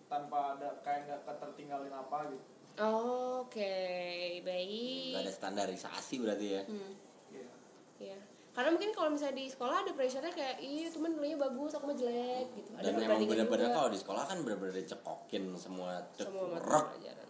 Tanpa 0.07 0.55
ada 0.55 0.69
kayak 0.81 1.01
nggak 1.03 1.21
ketertinggalin 1.25 1.91
apa 1.91 2.29
gitu. 2.29 2.45
Oh, 2.77 3.41
oke 3.41 3.73
baik. 4.41 5.11
Nggak 5.11 5.25
ada 5.25 5.33
standarisasi 5.33 6.15
berarti 6.21 6.47
ya? 6.51 6.61
Hmm, 6.63 6.91
Iya. 7.27 7.49
iya. 7.99 8.19
Karena 8.57 8.73
mungkin 8.73 8.89
kalau 8.89 9.13
misalnya 9.13 9.37
di 9.37 9.45
sekolah 9.45 9.85
ada 9.85 9.91
pressure-nya 9.93 10.33
kayak, 10.33 10.57
iya 10.57 10.89
temen 10.89 11.13
nilainya 11.13 11.37
bagus, 11.37 11.77
aku 11.77 11.93
mah 11.93 11.93
jelek 11.93 12.47
gitu. 12.57 12.69
Ada 12.73 12.81
dan 12.81 12.89
emang 12.89 12.97
perbandingan 12.97 13.29
bener-bener 13.29 13.61
juga 13.61 13.77
kalau 13.77 13.89
di 13.93 13.99
sekolah 14.01 14.23
kan 14.25 14.37
bener-bener 14.41 14.75
dicekokin 14.81 15.43
semua 15.55 15.91
semua 16.17 16.57
pelajaran. 16.57 17.29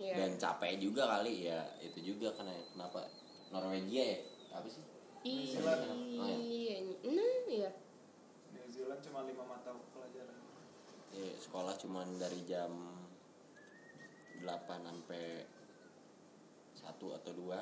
Iya. 0.00 0.16
dan 0.16 0.30
capek 0.40 0.80
juga 0.80 1.04
kali 1.04 1.44
ya 1.44 1.60
itu 1.76 2.00
juga 2.00 2.32
karena 2.32 2.56
kenapa 2.72 3.04
Norwegia 3.52 4.00
ya 4.00 4.18
apa 4.56 4.64
sih 4.64 4.80
Iya. 5.20 5.60
Oh, 5.60 6.24
iya. 6.40 6.76
Nah, 7.04 7.36
iya. 7.44 7.68
New 8.48 8.64
Zealand 8.72 9.04
cuma 9.04 9.28
lima 9.28 9.44
mata 9.44 9.76
pelajaran 9.92 10.40
Ya, 11.12 11.36
sekolah 11.36 11.76
cuman 11.76 12.16
dari 12.16 12.40
jam 12.48 12.72
8 14.40 14.48
sampai 14.88 15.44
satu 16.72 17.12
atau 17.12 17.36
dua 17.36 17.60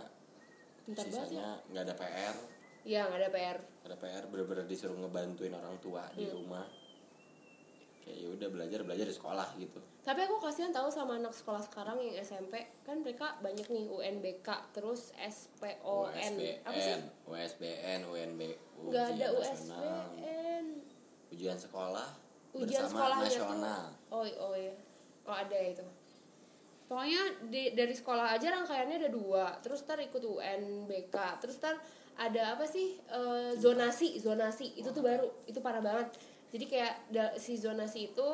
Bentar 0.86 1.02
ya. 1.02 1.10
sisanya 1.10 1.46
nggak 1.66 1.82
ada 1.90 1.94
PR 1.98 2.36
Iya, 2.82 3.04
nggak 3.04 3.18
ada 3.18 3.30
PR. 3.30 3.58
nggak 3.58 3.88
ada 3.88 3.96
PR 3.98 4.24
bener-bener 4.26 4.64
disuruh 4.64 4.96
ngebantuin 4.96 5.52
orang 5.52 5.76
tua 5.78 6.04
di 6.12 6.24
Hmm. 6.24 6.34
rumah 6.34 6.64
kayak 8.00 8.18
ya 8.18 8.28
udah 8.30 8.48
belajar 8.48 8.80
belajar 8.82 9.04
di 9.04 9.12
sekolah 9.12 9.48
gitu 9.56 9.80
Tapi 10.00 10.20
aku 10.22 10.40
kasihan 10.40 10.70
tahu 10.70 10.88
sama 10.88 11.16
anak 11.16 11.30
sekolah 11.30 11.60
sekarang 11.60 12.00
yang 12.00 12.16
SMP, 12.18 12.56
kan 12.80 12.96
mereka 12.98 13.36
banyak 13.38 13.64
nih 13.66 13.84
UNBK, 13.86 14.48
terus 14.72 15.12
SPON. 15.12 16.08
Apa 16.08 16.16
sih? 16.16 16.56
USBN 16.64 17.00
USBN 17.26 18.00
UNB 18.06 18.40
ada 18.88 19.28
ujian 19.28 19.36
nasional, 19.36 20.08
USBN. 20.08 20.64
ujian 21.28 21.58
sekolah 21.58 22.08
Ujian 22.50 22.80
bersama 22.80 22.88
sekolahnya 22.88 23.24
nasional 23.28 23.82
tuh. 24.08 24.16
Oh, 24.16 24.24
oh 24.42 24.54
iya. 24.56 24.72
Oh 25.22 25.36
ada 25.36 25.58
itu. 25.60 25.84
Pokoknya 26.88 27.20
di, 27.44 27.76
dari 27.76 27.92
sekolah 27.92 28.32
aja 28.32 28.48
rangkaiannya 28.50 28.96
ada 28.98 29.10
dua, 29.12 29.60
terus 29.60 29.84
ntar 29.84 30.00
ikut 30.00 30.24
UNBK, 30.24 31.12
terus 31.36 31.60
ntar 31.60 31.76
ada 32.18 32.58
apa 32.58 32.66
sih 32.66 32.98
eh, 33.06 33.50
zonasi, 33.54 34.18
zonasi. 34.18 34.74
Itu 34.74 34.90
tuh 34.90 35.00
baru, 35.00 35.30
itu 35.46 35.62
parah 35.62 35.78
banget. 35.78 36.10
Jadi 36.50 36.64
kayak 36.66 36.94
da- 37.08 37.36
si 37.38 37.54
zonasi 37.54 38.10
itu 38.10 38.28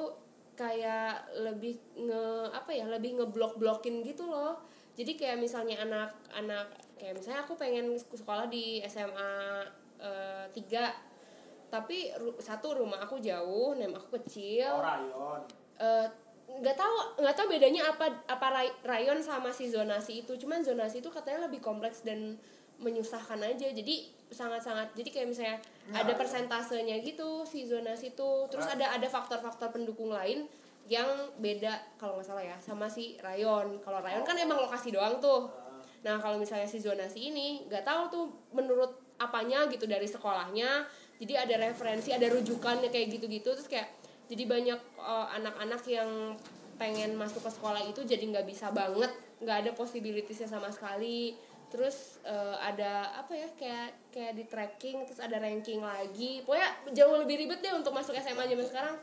kayak 0.55 1.29
lebih 1.37 1.77
nge 1.99 2.25
apa 2.51 2.71
ya, 2.73 2.89
lebih 2.89 3.21
ngeblok-blokin 3.21 4.01
gitu 4.03 4.25
loh. 4.25 4.57
Jadi 4.95 5.19
kayak 5.19 5.37
misalnya 5.37 5.83
anak-anak 5.83 6.67
kayak 6.97 7.19
misalnya 7.19 7.43
aku 7.43 7.55
pengen 7.55 7.93
sekolah 7.99 8.47
di 8.47 8.81
SMA 8.85 9.33
eh, 10.01 10.47
3 10.49 11.13
tapi 11.69 12.15
ru- 12.15 12.39
satu 12.39 12.79
rumah 12.79 13.03
aku 13.03 13.19
jauh, 13.19 13.75
nem 13.75 13.91
aku 13.91 14.15
kecil. 14.23 14.71
Oh 14.71 14.79
rayon. 14.79 15.43
Eh, 15.75 16.07
nggak 16.45 16.77
tahu 16.79 16.95
nggak 17.19 17.35
tahu 17.35 17.47
bedanya 17.51 17.91
apa 17.91 18.07
apa 18.31 18.47
ray- 18.49 18.79
rayon 18.87 19.19
sama 19.19 19.51
si 19.51 19.67
zonasi 19.67 20.23
itu. 20.23 20.39
Cuman 20.39 20.63
zonasi 20.63 21.03
itu 21.03 21.11
katanya 21.11 21.51
lebih 21.51 21.59
kompleks 21.59 22.07
dan 22.07 22.39
menyusahkan 22.85 23.41
aja. 23.41 23.73
Jadi 23.73 24.13
sangat 24.29 24.61
sangat 24.61 24.93
jadi 24.93 25.09
kayak 25.09 25.29
misalnya 25.31 25.59
Nah, 25.85 26.01
ada 26.01 26.13
persentasenya 26.17 26.97
gitu 27.05 27.45
si 27.45 27.69
zonasi 27.69 28.17
itu 28.17 28.31
terus 28.49 28.65
Right. 28.65 28.81
ada 28.81 28.97
ada 28.97 29.09
faktor-faktor 29.09 29.69
pendukung 29.69 30.09
lain 30.09 30.49
yang 30.89 31.07
beda 31.41 31.97
kalau 31.97 32.21
nggak 32.21 32.29
salah 32.29 32.45
ya 32.45 32.57
sama 32.61 32.89
si 32.89 33.17
rayon. 33.21 33.81
Kalau 33.81 34.01
rayon 34.05 34.25
kan 34.25 34.37
emang 34.37 34.61
lokasi 34.61 34.93
doang 34.93 35.17
tuh. 35.21 35.49
Nah 36.05 36.21
kalau 36.21 36.37
misalnya 36.37 36.69
si 36.69 36.81
zonasi 36.81 37.33
ini 37.33 37.65
nggak 37.69 37.85
tahu 37.85 38.03
tuh 38.13 38.25
menurut 38.53 38.93
apanya 39.17 39.65
gitu 39.73 39.89
dari 39.89 40.05
sekolahnya, 40.05 40.85
jadi 41.17 41.49
ada 41.49 41.71
referensi, 41.73 42.13
ada 42.13 42.29
rujukannya 42.29 42.93
kayak 42.93 43.17
gitu-gitu. 43.17 43.57
Terus 43.57 43.69
kayak 43.69 43.89
jadi 44.29 44.45
banyak 44.45 44.81
eh, 45.01 45.27
anak-anak 45.41 45.83
yang 45.89 46.37
pengen 46.75 47.15
masuk 47.15 47.45
ke 47.47 47.51
sekolah 47.55 47.81
itu 47.87 48.03
jadi 48.05 48.25
nggak 48.25 48.45
bisa 48.49 48.69
banget, 48.75 49.13
nggak 49.41 49.57
ada 49.65 49.71
possibilitiesnya 49.73 50.49
sama 50.51 50.69
sekali. 50.69 51.39
Terus 51.75 52.23
eh, 52.23 52.57
ada 52.63 53.19
apa 53.19 53.35
ya 53.35 53.51
kayak 53.59 54.15
kayak 54.15 54.33
di 54.39 54.45
tracking 54.47 55.03
terus 55.11 55.19
ada 55.19 55.43
ranking 55.43 55.83
lagi, 55.83 56.47
pokoknya 56.47 56.95
jauh 56.95 57.19
lebih 57.19 57.35
ribet 57.43 57.59
deh 57.59 57.75
untuk 57.75 57.91
masuk 57.91 58.15
SMA 58.15 58.47
zaman 58.47 58.63
sekarang 58.63 58.95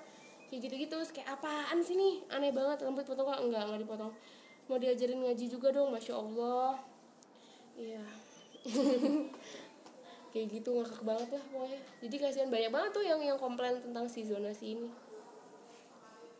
kayak 0.47 0.67
gitu-gitu 0.67 0.95
terus 0.99 1.11
kayak 1.15 1.35
apaan 1.35 1.79
sih 1.79 1.95
nih 1.95 2.27
aneh 2.27 2.51
banget 2.51 2.83
rambut 2.83 3.07
potong 3.07 3.23
kok 3.23 3.39
enggak 3.39 3.63
enggak 3.71 3.87
dipotong 3.87 4.11
mau 4.67 4.75
diajarin 4.75 5.23
ngaji 5.23 5.47
juga 5.47 5.71
dong 5.71 5.95
masya 5.95 6.19
allah 6.19 6.75
Iya. 7.79 8.03
Kayak 10.31 10.47
gitu 10.47 10.69
ngakak 10.79 11.01
banget 11.03 11.29
lah 11.35 11.43
pokoknya. 11.51 11.79
Jadi 11.99 12.15
kasihan 12.19 12.49
banyak 12.51 12.71
banget 12.71 12.91
tuh 12.95 13.03
yang 13.03 13.19
yang 13.19 13.35
komplain 13.35 13.79
tentang 13.83 14.07
si 14.07 14.23
zonasi 14.23 14.79
ini 14.79 14.87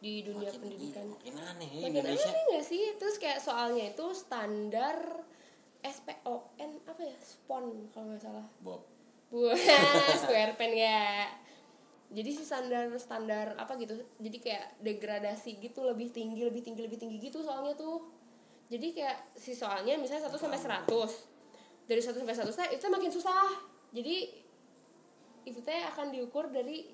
di 0.01 0.25
dunia 0.25 0.49
makin, 0.49 0.61
pendidikan. 0.65 1.05
makin 1.13 1.36
aneh 1.38 1.69
ya 1.69 1.82
Makin 1.86 1.93
Indonesia 1.93 2.29
aneh 2.34 2.43
gak 2.57 2.65
sih? 2.65 2.84
Terus 2.97 3.15
kayak 3.21 3.39
soalnya 3.43 3.93
itu 3.93 4.05
standar 4.17 4.97
SPON 5.82 6.69
apa 6.86 7.01
ya? 7.01 7.17
SPON 7.17 7.89
kalau 7.89 8.13
nggak 8.13 8.21
salah. 8.21 8.45
Bob 8.61 8.86
Buah, 9.32 9.55
square 10.21 10.53
pen 10.59 10.75
ya. 10.75 11.23
Jadi 12.11 12.29
si 12.36 12.43
standar 12.43 12.91
standar 12.99 13.55
apa 13.55 13.79
gitu. 13.79 13.95
Jadi 14.19 14.38
kayak 14.43 14.84
degradasi 14.84 15.63
gitu 15.63 15.88
lebih 15.88 16.11
tinggi, 16.11 16.43
lebih 16.43 16.59
tinggi, 16.59 16.84
lebih 16.84 16.99
tinggi 16.99 17.17
gitu 17.23 17.39
soalnya 17.39 17.71
tuh. 17.79 18.03
Jadi 18.67 18.91
kayak 18.91 19.32
si 19.36 19.55
soalnya 19.55 19.95
misalnya 19.95 20.27
1 20.27 20.36
sampai 20.36 20.59
100. 20.59 20.88
Dari 21.88 22.01
1 22.03 22.19
sampai 22.19 22.36
100 22.36 22.75
itu 22.75 22.86
makin 22.91 23.11
susah. 23.11 23.47
Jadi 23.95 24.15
itu 25.47 25.59
teh 25.63 25.82
akan 25.95 26.11
diukur 26.11 26.51
dari 26.51 26.91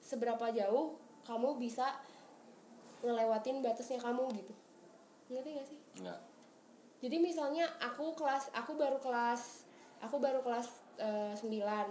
seberapa 0.00 0.48
jauh 0.50 0.96
kamu 1.28 1.60
bisa 1.60 2.00
ngelewatin 3.04 3.60
batasnya 3.60 4.00
kamu 4.00 4.24
gitu. 4.40 4.52
Ngerti 5.28 5.50
gak 5.60 5.68
sih? 5.68 5.78
enggak 6.00 6.29
Jadi 7.00 7.16
misalnya 7.16 7.64
aku 7.80 8.12
kelas 8.12 8.52
aku 8.52 8.76
baru 8.76 9.00
kelas 9.00 9.64
aku 10.00 10.16
baru 10.16 10.40
kelas 10.40 10.68
9, 11.00 11.40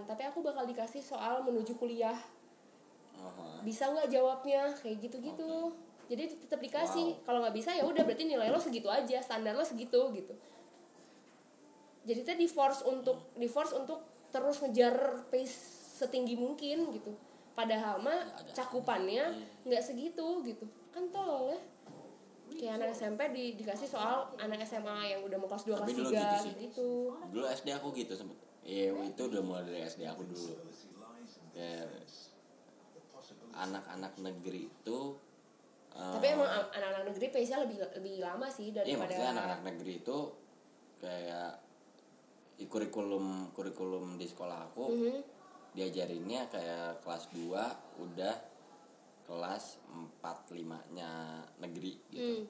tapi 0.06 0.22
aku 0.22 0.38
bakal 0.38 0.62
dikasih 0.64 1.02
soal 1.02 1.42
menuju 1.42 1.74
kuliah. 1.74 2.14
oh, 3.16 3.58
Bisa 3.60 3.90
nggak 3.90 4.06
jawabnya 4.08 4.70
kayak 4.76 5.02
gitu-gitu. 5.02 5.74
Jadi 6.06 6.38
tetap 6.38 6.58
dikasih. 6.60 7.18
Kalau 7.22 7.42
nggak 7.42 7.54
bisa 7.54 7.70
ya 7.70 7.82
udah 7.82 8.02
berarti 8.02 8.22
nilai 8.24 8.46
lo 8.48 8.58
segitu 8.58 8.86
aja, 8.86 9.18
standar 9.18 9.54
lo 9.54 9.62
segitu 9.62 10.10
gitu. 10.10 10.34
Jadi 12.02 12.20
teh 12.22 12.34
di 12.34 12.46
force 12.46 12.82
untuk 12.82 13.34
di 13.34 13.46
force 13.46 13.74
untuk 13.74 14.02
terus 14.30 14.62
ngejar 14.62 15.26
pace 15.26 15.54
setinggi 16.00 16.34
mungkin 16.34 16.90
gitu. 16.94 17.12
Padahal 17.52 17.98
mah 17.98 18.30
agak- 18.30 18.54
cakupannya 18.56 19.26
nggak 19.66 19.82
segitu 19.82 20.40
gitu. 20.42 20.64
Kan 20.94 21.10
tolol 21.10 21.50
ya. 21.50 21.58
Kayak 22.52 22.74
anak 22.76 22.88
SMP 22.92 23.20
di, 23.30 23.44
dikasih 23.54 23.86
soal 23.86 24.16
anak 24.36 24.62
SMA 24.62 24.96
yang 25.08 25.20
udah 25.22 25.36
mau 25.36 25.46
kelas 25.46 25.64
2 25.64 25.76
Tapi 25.76 25.92
kelas 25.92 25.96
dulu 25.96 26.08
3 26.08 26.16
gitu 26.16 26.36
sih. 26.40 26.52
gitu. 26.60 26.90
dulu 27.30 27.44
SD 27.46 27.68
aku 27.72 27.88
gitu 27.92 28.12
sempet 28.12 28.38
Iya 28.60 28.92
itu 29.04 29.22
udah 29.24 29.40
mulai 29.40 29.62
dari 29.62 29.80
SD 29.82 30.02
aku 30.04 30.22
dulu 30.24 30.52
ya 31.52 31.82
anak-anak 33.52 34.14
negeri 34.16 34.60
itu 34.64 34.98
eh, 35.90 36.14
Tapi 36.14 36.26
emang 36.28 36.46
a- 36.46 36.70
anak-anak 36.70 37.04
negeri 37.10 37.26
pace-nya 37.28 37.58
lebih 37.60 37.76
lebih 37.92 38.14
lama 38.20 38.46
sih 38.46 38.70
iya 38.70 38.76
daripada 38.76 39.10
maksudnya 39.10 39.30
anak-anak 39.32 39.60
negeri 39.66 39.92
itu 39.98 40.18
kayak 40.96 41.52
kurikulum 42.62 43.26
kurikulum 43.50 44.14
di 44.14 44.24
sekolah 44.24 44.68
aku 44.68 44.84
Mhm. 44.86 45.18
diajarinnya 45.72 46.46
kayak 46.46 47.00
kelas 47.00 47.24
2 47.32 47.56
udah 47.98 48.34
kelas 49.30 49.78
4 50.18 50.18
5 50.50 50.58
nya 50.90 51.10
negeri 51.56 51.94
gitu 52.10 52.18
Hmm. 52.20 52.42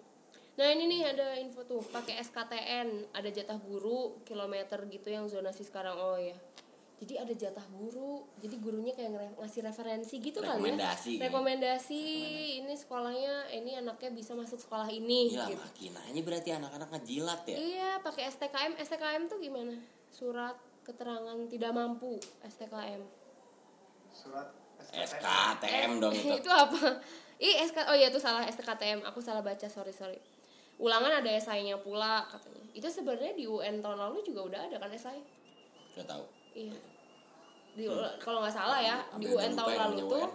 Nah 0.56 0.68
ini 0.68 0.88
nih 0.88 1.02
ada 1.06 1.36
info 1.36 1.60
tuh 1.62 1.80
pakai 1.82 2.20
SKTN 2.20 2.88
ada 3.12 3.28
jatah 3.28 3.56
guru 3.56 4.20
kilometer 4.22 4.80
gitu 4.86 5.08
yang 5.08 5.24
zonasi 5.24 5.60
sekarang 5.62 5.92
oh 5.94 6.16
ya 6.16 6.36
jadi 6.96 7.24
ada 7.24 7.32
jatah 7.32 7.64
guru 7.70 8.28
jadi 8.36 8.56
gurunya 8.56 8.92
kayak 8.92 9.08
ngere- 9.10 9.36
ngasih 9.38 9.60
referensi 9.62 10.20
gitu 10.20 10.36
Rekomendasi. 10.38 11.10
kali 11.10 11.16
ya 11.16 11.22
rekomendasi 11.26 12.02
ini 12.60 12.74
sekolahnya 12.74 13.34
ini 13.54 13.72
anaknya 13.74 14.12
bisa 14.12 14.36
masuk 14.36 14.60
sekolah 14.60 14.84
ini 14.86 15.32
Gila 15.32 15.48
gitu. 15.48 15.56
makin 15.58 15.92
aja 15.96 16.20
berarti 16.20 16.50
anak-anak 16.52 16.88
ngejilat 16.92 17.40
ya. 17.46 17.56
iya 17.56 17.90
pakai 17.98 18.28
STKM 18.28 18.72
STKM 18.78 19.22
tuh 19.26 19.38
gimana 19.38 19.72
surat 20.10 20.56
keterangan 20.82 21.40
tidak 21.46 21.72
mampu 21.72 22.20
STKM 22.42 23.00
surat 24.12 24.52
SKTM 24.92 25.90
dong 25.98 26.12
itu. 26.12 26.34
itu 26.38 26.50
apa? 26.50 26.98
Ih 27.40 27.56
SK 27.64 27.88
oh 27.88 27.96
iya 27.96 28.12
itu 28.12 28.20
salah 28.20 28.44
STKTM 28.44 29.00
aku 29.00 29.22
salah 29.24 29.40
baca 29.40 29.64
sorry 29.64 29.94
sorry. 29.94 30.20
Ulangan 30.76 31.24
ada 31.24 31.30
esainya 31.32 31.76
pula 31.80 32.28
katanya. 32.28 32.64
Itu 32.72 32.88
sebenarnya 32.88 33.32
di 33.32 33.48
UN 33.48 33.80
tahun 33.80 33.96
lalu 33.96 34.20
juga 34.24 34.40
udah 34.44 34.60
ada 34.68 34.76
kan 34.76 34.92
esai 34.92 35.20
Gak 35.96 36.04
tahu. 36.04 36.24
iya. 36.52 36.76
Di 37.72 37.84
kalau 38.18 38.44
nggak 38.44 38.52
salah 38.52 38.80
ya 38.80 38.98
di 39.16 39.24
Ambil 39.24 39.40
UN 39.40 39.50
lupa 39.52 39.58
tahun 39.62 39.72
lalu 39.78 39.98
tuh 40.04 40.24
UN. 40.26 40.32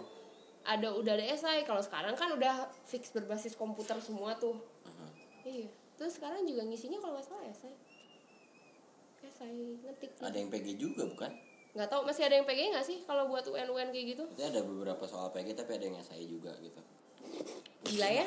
ada 0.66 0.88
udah 0.90 1.12
ada 1.14 1.26
esai 1.30 1.62
kalau 1.62 1.78
sekarang 1.78 2.14
kan 2.18 2.32
udah 2.34 2.66
fix 2.82 3.14
berbasis 3.14 3.54
komputer 3.54 3.94
semua 4.02 4.34
tuh. 4.34 4.58
Mhm. 4.82 5.08
iya. 5.46 5.68
Terus 5.96 6.18
sekarang 6.18 6.42
juga 6.42 6.66
ngisinya 6.66 6.98
kalau 6.98 7.14
nggak 7.16 7.26
salah 7.26 7.46
esai 7.46 7.74
esai 9.22 9.78
ngetik. 9.82 10.10
Ada 10.22 10.36
yang 10.38 10.50
PG 10.50 10.66
juga 10.74 11.02
bukan? 11.06 11.30
Nggak 11.76 11.92
tahu 11.92 12.08
masih 12.08 12.24
ada 12.24 12.40
yang 12.40 12.48
PG 12.48 12.60
nggak 12.72 12.86
sih 12.88 12.98
kalau 13.04 13.28
buat 13.28 13.44
UN 13.44 13.68
UN 13.68 13.88
kayak 13.92 14.06
gitu? 14.16 14.24
Itu 14.32 14.42
ada 14.48 14.64
beberapa 14.64 15.04
soal 15.04 15.28
PG 15.28 15.52
tapi 15.52 15.76
ada 15.76 15.84
yang 15.92 16.00
saya 16.00 16.24
juga 16.24 16.56
gitu. 16.64 16.80
gila 17.84 18.08
ya? 18.08 18.24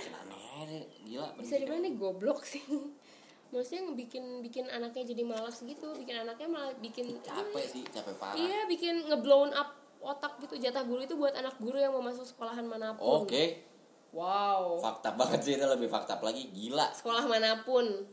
Aneh 0.61 0.85
gila. 1.01 1.33
bisa 1.41 1.57
di 1.57 1.65
mana 1.65 1.89
nih 1.89 1.97
goblok 1.97 2.45
sih. 2.45 2.61
Maksudnya 3.53 3.97
bikin 3.97 4.45
bikin 4.45 4.69
anaknya 4.69 5.09
jadi 5.09 5.25
malas 5.25 5.65
gitu. 5.65 5.89
Bikin 5.97 6.21
anaknya 6.21 6.45
malah 6.45 6.77
bikin 6.77 7.17
Capek 7.25 7.65
sih, 7.65 7.81
capek 7.89 8.13
parah. 8.21 8.37
iya 8.37 8.69
bikin 8.69 9.09
ngeblown 9.09 9.49
up 9.57 9.73
otak 9.97 10.37
gitu. 10.45 10.61
Jatah 10.61 10.85
guru 10.85 11.01
itu 11.01 11.17
buat 11.17 11.33
anak 11.33 11.57
guru 11.57 11.81
yang 11.81 11.89
mau 11.89 12.05
masuk 12.05 12.29
sekolahan 12.29 12.69
mana 12.69 12.93
pun. 12.93 13.25
Oke, 13.25 13.65
wow. 14.13 14.77
Fakta 14.77 15.17
banget 15.17 15.41
sih 15.41 15.53
itu 15.57 15.65
lebih 15.65 15.89
fakta 15.89 16.21
lagi, 16.21 16.53
gila. 16.53 16.93
sekolah 16.93 17.25
mana 17.25 17.65
pun. 17.65 18.05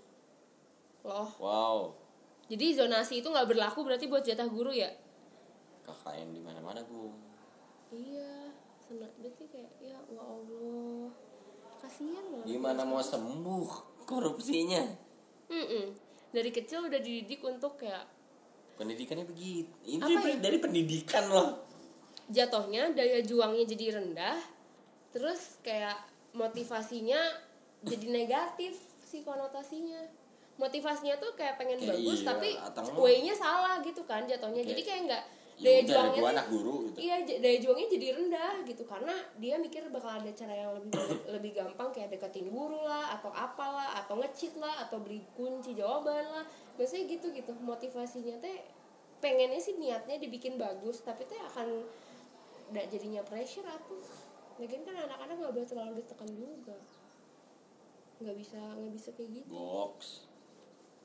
Loh. 1.05 1.29
Wow, 1.39 1.95
jadi 2.47 2.79
zonasi 2.79 3.23
itu 3.23 3.29
nggak 3.29 3.47
berlaku 3.51 3.83
berarti 3.83 4.07
buat 4.07 4.23
jatah 4.23 4.47
guru 4.47 4.71
ya 4.71 4.91
KKN 5.87 6.29
di 6.31 6.41
mana-mana 6.43 6.83
bu. 6.83 7.15
iya 7.95 8.51
senang 8.83 9.11
berarti 9.17 9.47
kayak 9.47 9.71
ya 9.79 9.99
ya 10.11 10.21
allah 10.21 11.07
kasihan 11.79 12.25
loh 12.29 12.43
Gimana 12.43 12.83
mau 12.83 12.99
sembuh 12.99 13.69
korupsinya? 14.05 14.83
Mm-mm. 15.47 15.87
dari 16.31 16.51
kecil 16.51 16.85
udah 16.85 16.99
dididik 16.99 17.39
untuk 17.41 17.79
kayak 17.79 18.03
Pendidikannya 18.77 19.25
begitu. 19.25 19.73
Ini 19.89 20.05
dari, 20.05 20.37
ya? 20.37 20.37
dari 20.37 20.59
pendidikan 20.61 21.25
loh. 21.31 21.65
jatuhnya 22.27 22.91
daya 22.93 23.23
juangnya 23.23 23.65
jadi 23.65 23.97
rendah 23.97 24.37
terus 25.09 25.57
kayak 25.63 25.97
motivasinya 26.35 27.17
jadi 27.81 28.07
negatif 28.11 28.75
sih 29.01 29.23
konotasinya 29.23 30.03
motivasinya 30.59 31.17
tuh 31.17 31.33
kayak 31.39 31.57
pengen 31.57 31.79
Kayak 31.79 31.95
bagus 31.95 32.21
iya, 32.21 32.27
tapi 32.27 32.49
way-nya 32.99 33.33
salah 33.33 33.79
gitu 33.81 34.03
kan 34.05 34.27
jatuhnya 34.27 34.61
jadi 34.61 34.83
Kayak, 34.83 35.01
nggak 35.07 35.23
daya 35.57 35.81
udah, 35.81 35.89
juangnya 35.89 36.21
tuh- 36.21 36.33
anak 36.37 36.47
guru 36.53 36.75
gitu. 36.85 36.99
iya 37.01 37.17
daya 37.25 37.59
juangnya 37.65 37.89
jadi 37.89 38.07
rendah 38.13 38.55
gitu. 38.69 38.83
Karena 38.85 39.15
dia 39.41 39.57
mikir 39.57 39.89
bakal 39.89 40.21
ada 40.21 40.31
cara 40.37 40.53
yang 40.53 40.77
lebih 40.77 40.93
lebih 41.35 41.51
gampang 41.57 41.89
kayak 41.97 42.13
deketin 42.13 42.53
guru 42.53 42.85
lah 42.85 43.17
atau 43.17 43.33
apalah 43.33 43.97
atau 44.05 44.21
ngecit 44.21 44.61
lah 44.61 44.85
atau 44.85 45.01
beli 45.01 45.25
kunci 45.33 45.73
jawaban 45.73 46.29
lah. 46.29 46.45
Biasanya 46.77 47.09
gitu 47.09 47.33
gitu. 47.33 47.57
Motivasinya 47.57 48.37
teh 48.37 48.61
pengennya 49.17 49.57
sih 49.57 49.81
niatnya 49.81 50.21
dibikin 50.21 50.61
bagus 50.61 51.01
tapi 51.01 51.25
teh 51.25 51.41
akan 51.41 51.89
nggak 52.69 52.93
jadinya 52.93 53.25
pressure 53.25 53.65
aku 53.65 53.97
lagian 54.61 54.85
kan 54.85 54.93
anak-anak 54.93 55.37
nggak 55.41 55.53
boleh 55.57 55.69
terlalu 55.69 55.93
ditekan 56.05 56.29
juga. 56.37 56.77
Nggak 58.21 58.37
bisa 58.37 58.61
nggak 58.61 58.93
bisa 58.93 59.09
kayak 59.17 59.31
gitu. 59.41 59.49
Box. 59.57 60.26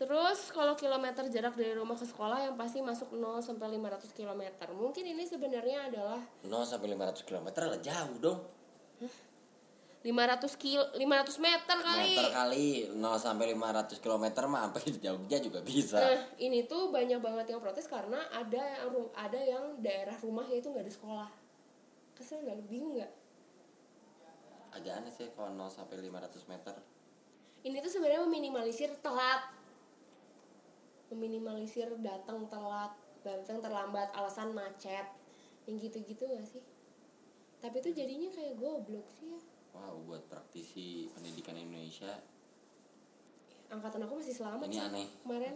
Terus 0.02 0.50
kalau 0.50 0.74
kilometer 0.74 1.30
jarak 1.30 1.54
dari 1.54 1.78
rumah 1.78 1.94
ke 1.94 2.10
sekolah 2.10 2.50
yang 2.50 2.58
pasti 2.58 2.82
masuk 2.82 3.14
0 3.14 3.38
sampai 3.38 3.78
500 3.78 4.10
km. 4.18 4.42
Mungkin 4.74 5.06
ini 5.06 5.30
sebenarnya 5.30 5.94
adalah 5.94 6.18
0 6.42 6.50
sampai 6.66 6.98
500 6.98 7.22
km 7.22 7.48
lah 7.70 7.78
jauh 7.78 8.18
dong. 8.18 8.42
500 10.02 10.58
kil 10.58 10.82
500 10.98 11.38
meter 11.38 11.78
kali. 11.86 12.18
Meter 12.18 12.30
kali 12.34 12.68
0 12.98 12.98
sampai 13.22 13.54
500 13.54 14.02
km 14.02 14.26
mah 14.50 14.62
sampai 14.66 14.82
Jogja 14.98 15.38
juga 15.38 15.62
bisa. 15.62 16.02
Nah, 16.02 16.34
ini 16.42 16.66
tuh 16.66 16.90
banyak 16.90 17.22
banget 17.22 17.54
yang 17.54 17.62
protes 17.62 17.86
karena 17.86 18.26
ada 18.34 18.58
yang 18.58 19.06
ada 19.14 19.38
yang 19.38 19.78
daerah 19.86 20.18
rumahnya 20.18 20.58
itu 20.58 20.74
nggak 20.74 20.82
ada 20.82 20.94
sekolah. 20.98 21.30
Kesel 22.18 22.42
nggak 22.42 22.58
lu 22.58 22.66
bingung 22.66 22.98
nggak? 22.98 23.12
Agak 24.82 25.06
aneh 25.06 25.14
sih 25.14 25.30
kalau 25.38 25.54
0 25.54 25.70
sampai 25.70 26.02
500 26.02 26.50
meter. 26.50 26.74
Ini 27.62 27.78
tuh 27.86 27.94
sebenarnya 27.94 28.26
meminimalisir 28.26 28.98
telat. 29.06 29.61
Meminimalisir 31.12 31.92
datang 32.00 32.48
telat, 32.48 32.96
datang 33.22 33.60
terlambat, 33.60 34.10
alasan 34.16 34.56
macet. 34.56 35.06
Yang 35.68 35.92
gitu-gitu 35.92 36.24
gak 36.32 36.48
sih? 36.48 36.64
Tapi 37.62 37.78
itu 37.84 37.92
jadinya 37.94 38.32
kayak 38.34 38.58
goblok 38.58 39.06
sih 39.20 39.36
ya. 39.36 39.42
Wow, 39.76 40.02
buat 40.08 40.24
praktisi 40.32 41.12
pendidikan 41.14 41.56
Indonesia 41.56 42.16
angkatan 43.72 44.04
aku 44.04 44.14
masih 44.20 44.36
selamat 44.36 44.68
Ini 44.68 44.76
sih 44.76 44.84
aneh. 44.84 45.08
kemarin 45.24 45.56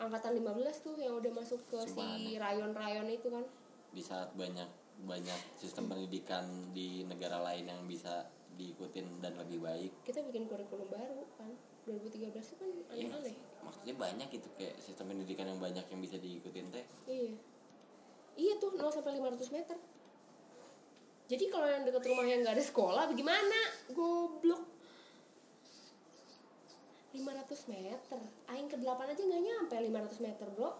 angkatan 0.00 0.32
15 0.40 0.84
tuh 0.84 0.96
yang 0.96 1.14
udah 1.20 1.32
masuk 1.36 1.60
ke 1.68 1.78
Sumpah 1.84 2.16
si 2.16 2.40
rayon-rayon 2.40 3.08
itu 3.12 3.28
kan 3.28 3.44
di 3.92 4.02
saat 4.04 4.32
banyak 4.32 4.68
banyak 5.04 5.40
sistem 5.60 5.92
pendidikan 5.92 6.44
di 6.72 7.04
negara 7.04 7.40
lain 7.44 7.68
yang 7.68 7.80
bisa 7.84 8.24
diikutin 8.56 9.20
dan 9.20 9.36
lebih 9.36 9.60
baik. 9.60 9.92
kita 10.08 10.24
bikin 10.24 10.48
kurikulum 10.48 10.88
baru 10.88 11.20
kan 11.36 11.52
2013 11.86 12.34
itu 12.34 12.54
kan 12.58 12.68
Iya, 12.90 13.06
aneh-aneh 13.08 13.36
maksudnya 13.66 13.94
banyak 13.98 14.28
gitu 14.30 14.48
kayak 14.54 14.74
sistem 14.78 15.10
pendidikan 15.10 15.46
yang 15.50 15.58
banyak 15.58 15.82
yang 15.90 16.00
bisa 16.02 16.16
diikutin 16.22 16.70
teh. 16.70 16.86
iya. 17.10 17.34
Iya 18.36 18.52
tuh 18.60 18.76
0 18.76 18.92
sampai 18.92 19.16
500 19.16 19.48
meter. 19.48 19.76
Jadi 21.26 21.44
kalau 21.50 21.66
yang 21.66 21.82
deket 21.88 22.04
rumah 22.04 22.22
yang 22.28 22.44
nggak 22.44 22.54
ada 22.54 22.62
sekolah 22.62 23.08
bagaimana? 23.08 23.58
Goblok. 23.90 24.62
500 27.16 27.72
meter. 27.72 28.20
Aing 28.52 28.68
ke 28.68 28.76
8 28.76 28.86
aja 29.08 29.22
nggak 29.24 29.42
nyampe 29.42 29.76
500 29.80 30.20
meter 30.20 30.46
bro. 30.52 30.70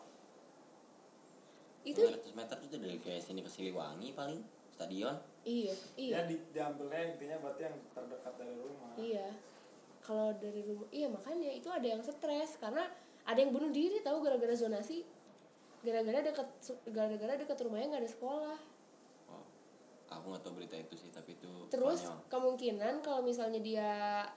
Itu 1.82 2.02
500 2.04 2.36
meter 2.36 2.57
itu 2.61 2.76
dari 2.76 2.96
kayak 3.00 3.22
sini 3.24 3.40
ke 3.40 3.50
Siliwangi 3.50 4.12
paling 4.12 4.44
stadion. 4.68 5.16
iya 5.48 5.72
iya. 5.96 6.20
Ya 6.20 6.20
di, 6.28 6.36
diambilnya 6.52 7.16
intinya 7.16 7.40
berarti 7.40 7.62
yang 7.72 7.76
terdekat 7.96 8.34
dari 8.36 8.54
rumah. 8.61 8.92
Iya. 9.00 9.26
Kalau 10.07 10.30
dari 10.38 10.62
rumah, 10.62 10.86
iya 10.94 11.11
makanya 11.11 11.50
itu 11.50 11.66
ada 11.66 11.82
yang 11.82 11.98
stres 11.98 12.54
karena 12.62 12.86
ada 13.26 13.38
yang 13.42 13.50
bunuh 13.50 13.74
diri 13.74 13.98
tahu 14.07 14.22
gara-gara 14.22 14.54
zonasi. 14.54 15.02
Gara-gara 15.82 16.22
dekat 16.22 16.46
gara-gara 16.94 17.34
dekat 17.34 17.59
rumahnya 17.66 17.98
nggak 17.98 18.02
ada 18.07 18.12
sekolah. 18.14 18.59
Oh, 19.26 19.42
aku 20.07 20.24
nggak 20.30 20.42
tahu 20.46 20.54
berita 20.62 20.78
itu 20.78 20.94
sih 20.94 21.11
tapi 21.11 21.34
itu 21.34 21.50
Terus 21.66 22.07
konyol. 22.07 22.30
kemungkinan 22.30 22.94
kalau 23.02 23.26
misalnya 23.26 23.59
dia 23.59 23.90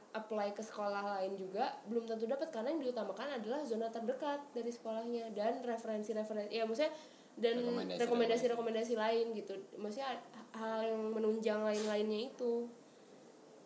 apply 0.10 0.58
ke 0.58 0.66
sekolah 0.66 1.22
lain 1.22 1.38
juga 1.38 1.78
belum 1.86 2.10
tentu 2.10 2.26
dapat 2.26 2.50
karena 2.50 2.74
yang 2.74 2.82
diutamakan 2.90 3.38
adalah 3.38 3.62
zona 3.62 3.94
terdekat 3.94 4.42
dari 4.58 4.74
sekolahnya 4.74 5.30
dan 5.38 5.62
referensi-referensi 5.62 6.50
ya 6.50 6.66
maksudnya 6.66 6.94
dan 7.40 7.56
Rekomendasi- 7.62 8.02
rekomendasi-rekomendasi 8.04 8.94
lain 8.98 9.26
gitu. 9.38 9.54
Maksudnya 9.78 10.18
hal 10.58 10.82
yang 10.82 11.14
menunjang 11.14 11.62
lain-lainnya 11.62 12.34
itu. 12.34 12.68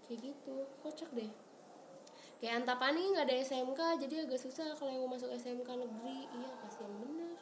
Kayak 0.03 0.19
gitu, 0.29 0.55
kocak 0.83 1.09
deh. 1.15 1.31
Kayak 2.43 2.67
Antapani 2.67 3.15
nggak 3.15 3.23
ada 3.23 3.39
SMK 3.39 3.79
jadi 4.03 4.27
agak 4.27 4.35
susah 4.35 4.75
kalau 4.75 4.91
yang 4.91 5.07
mau 5.07 5.15
masuk 5.15 5.31
SMK 5.31 5.63
negeri. 5.63 6.27
Iya, 6.27 6.51
kasihan 6.59 6.91
bener. 6.99 7.39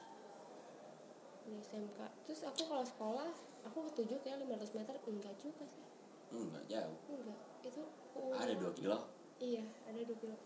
Di 1.41 1.57
SMK. 1.57 1.99
Terus 2.29 2.45
aku 2.45 2.61
kalau 2.69 2.85
sekolah, 2.85 3.33
aku 3.65 3.89
ketujuh 3.89 4.21
kayak 4.21 4.45
500 4.45 4.77
meter 4.77 4.93
enggak 5.09 5.33
juga 5.41 5.65
sih. 5.65 5.81
enggak 6.29 6.63
jauh. 6.69 6.97
Enggak, 7.09 7.41
itu 7.65 7.81
uh, 8.13 8.37
Ada 8.37 8.53
2 8.53 8.77
kilo. 8.77 9.09
Iya, 9.41 9.65
ada 9.89 10.05
2 10.05 10.21
kilo. 10.21 10.37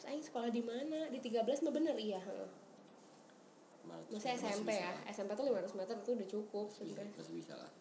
Terus 0.00 0.04
aing 0.08 0.24
sekolah 0.24 0.48
di 0.48 0.64
mana? 0.64 1.12
Di 1.12 1.20
13 1.20 1.68
mah 1.68 1.72
bener 1.76 2.00
iya, 2.00 2.24
heeh. 2.24 2.48
500 3.84 4.08
Maksudnya 4.08 4.32
masih 4.40 4.48
SMP 4.56 4.70
ya. 4.72 4.88
lah. 4.88 4.96
SMP 5.12 5.30
tuh 5.36 5.44
500 5.52 5.76
meter 5.76 5.94
itu 6.00 6.10
udah 6.16 6.28
cukup 6.32 6.66
Iya, 6.72 6.76
sebenarnya. 6.80 7.12
masih 7.12 7.34
bisa 7.36 7.54
lah. 7.60 7.72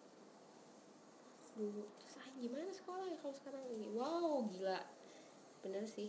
Dulu. 1.55 1.83
Terus 1.95 2.15
aing 2.19 2.35
gimana 2.35 2.67
sekolah 2.67 3.05
ya 3.07 3.15
kalau 3.23 3.31
sekarang 3.39 3.63
ini? 3.71 3.87
Wow, 3.95 4.43
gila. 4.51 4.96
Bener 5.67 5.83
sih. 5.83 6.07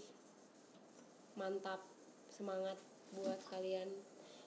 Mantap. 1.35 1.83
Semangat 2.31 2.79
buat 3.11 3.43
kalian. 3.51 3.91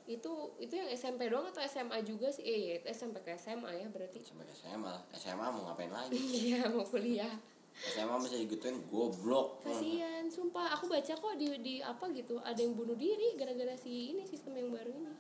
Itu 0.08 0.56
itu 0.56 0.72
yang 0.80 0.88
SMP 0.96 1.28
doang 1.28 1.52
atau 1.52 1.60
SMA 1.68 2.00
juga 2.08 2.32
sih? 2.32 2.48
Eh, 2.48 2.58
iya, 2.58 2.76
SMP 2.88 3.20
ke 3.20 3.36
SMA 3.36 3.76
ya 3.76 3.92
berarti. 3.92 4.24
Sampai 4.24 4.48
ke 4.48 4.56
SMA. 4.56 4.96
SMA 5.12 5.48
mau 5.52 5.68
ngapain 5.68 5.92
lagi? 5.92 6.16
Iya, 6.48 6.72
mau 6.72 6.88
kuliah. 6.88 7.36
SMA 7.76 8.16
masih 8.16 8.48
digituin 8.48 8.80
goblok. 8.88 9.60
Kasian, 9.68 10.32
sumpah 10.32 10.76
aku 10.76 10.88
baca 10.88 11.12
kok 11.12 11.36
di 11.36 11.48
di 11.60 11.76
apa 11.84 12.08
gitu 12.12 12.40
ada 12.40 12.60
yang 12.60 12.76
bunuh 12.76 12.96
diri 12.96 13.36
gara-gara 13.36 13.76
si 13.76 14.16
ini 14.16 14.24
sistem 14.24 14.56
yang 14.56 14.72
baru 14.72 14.92
ini. 14.96 15.12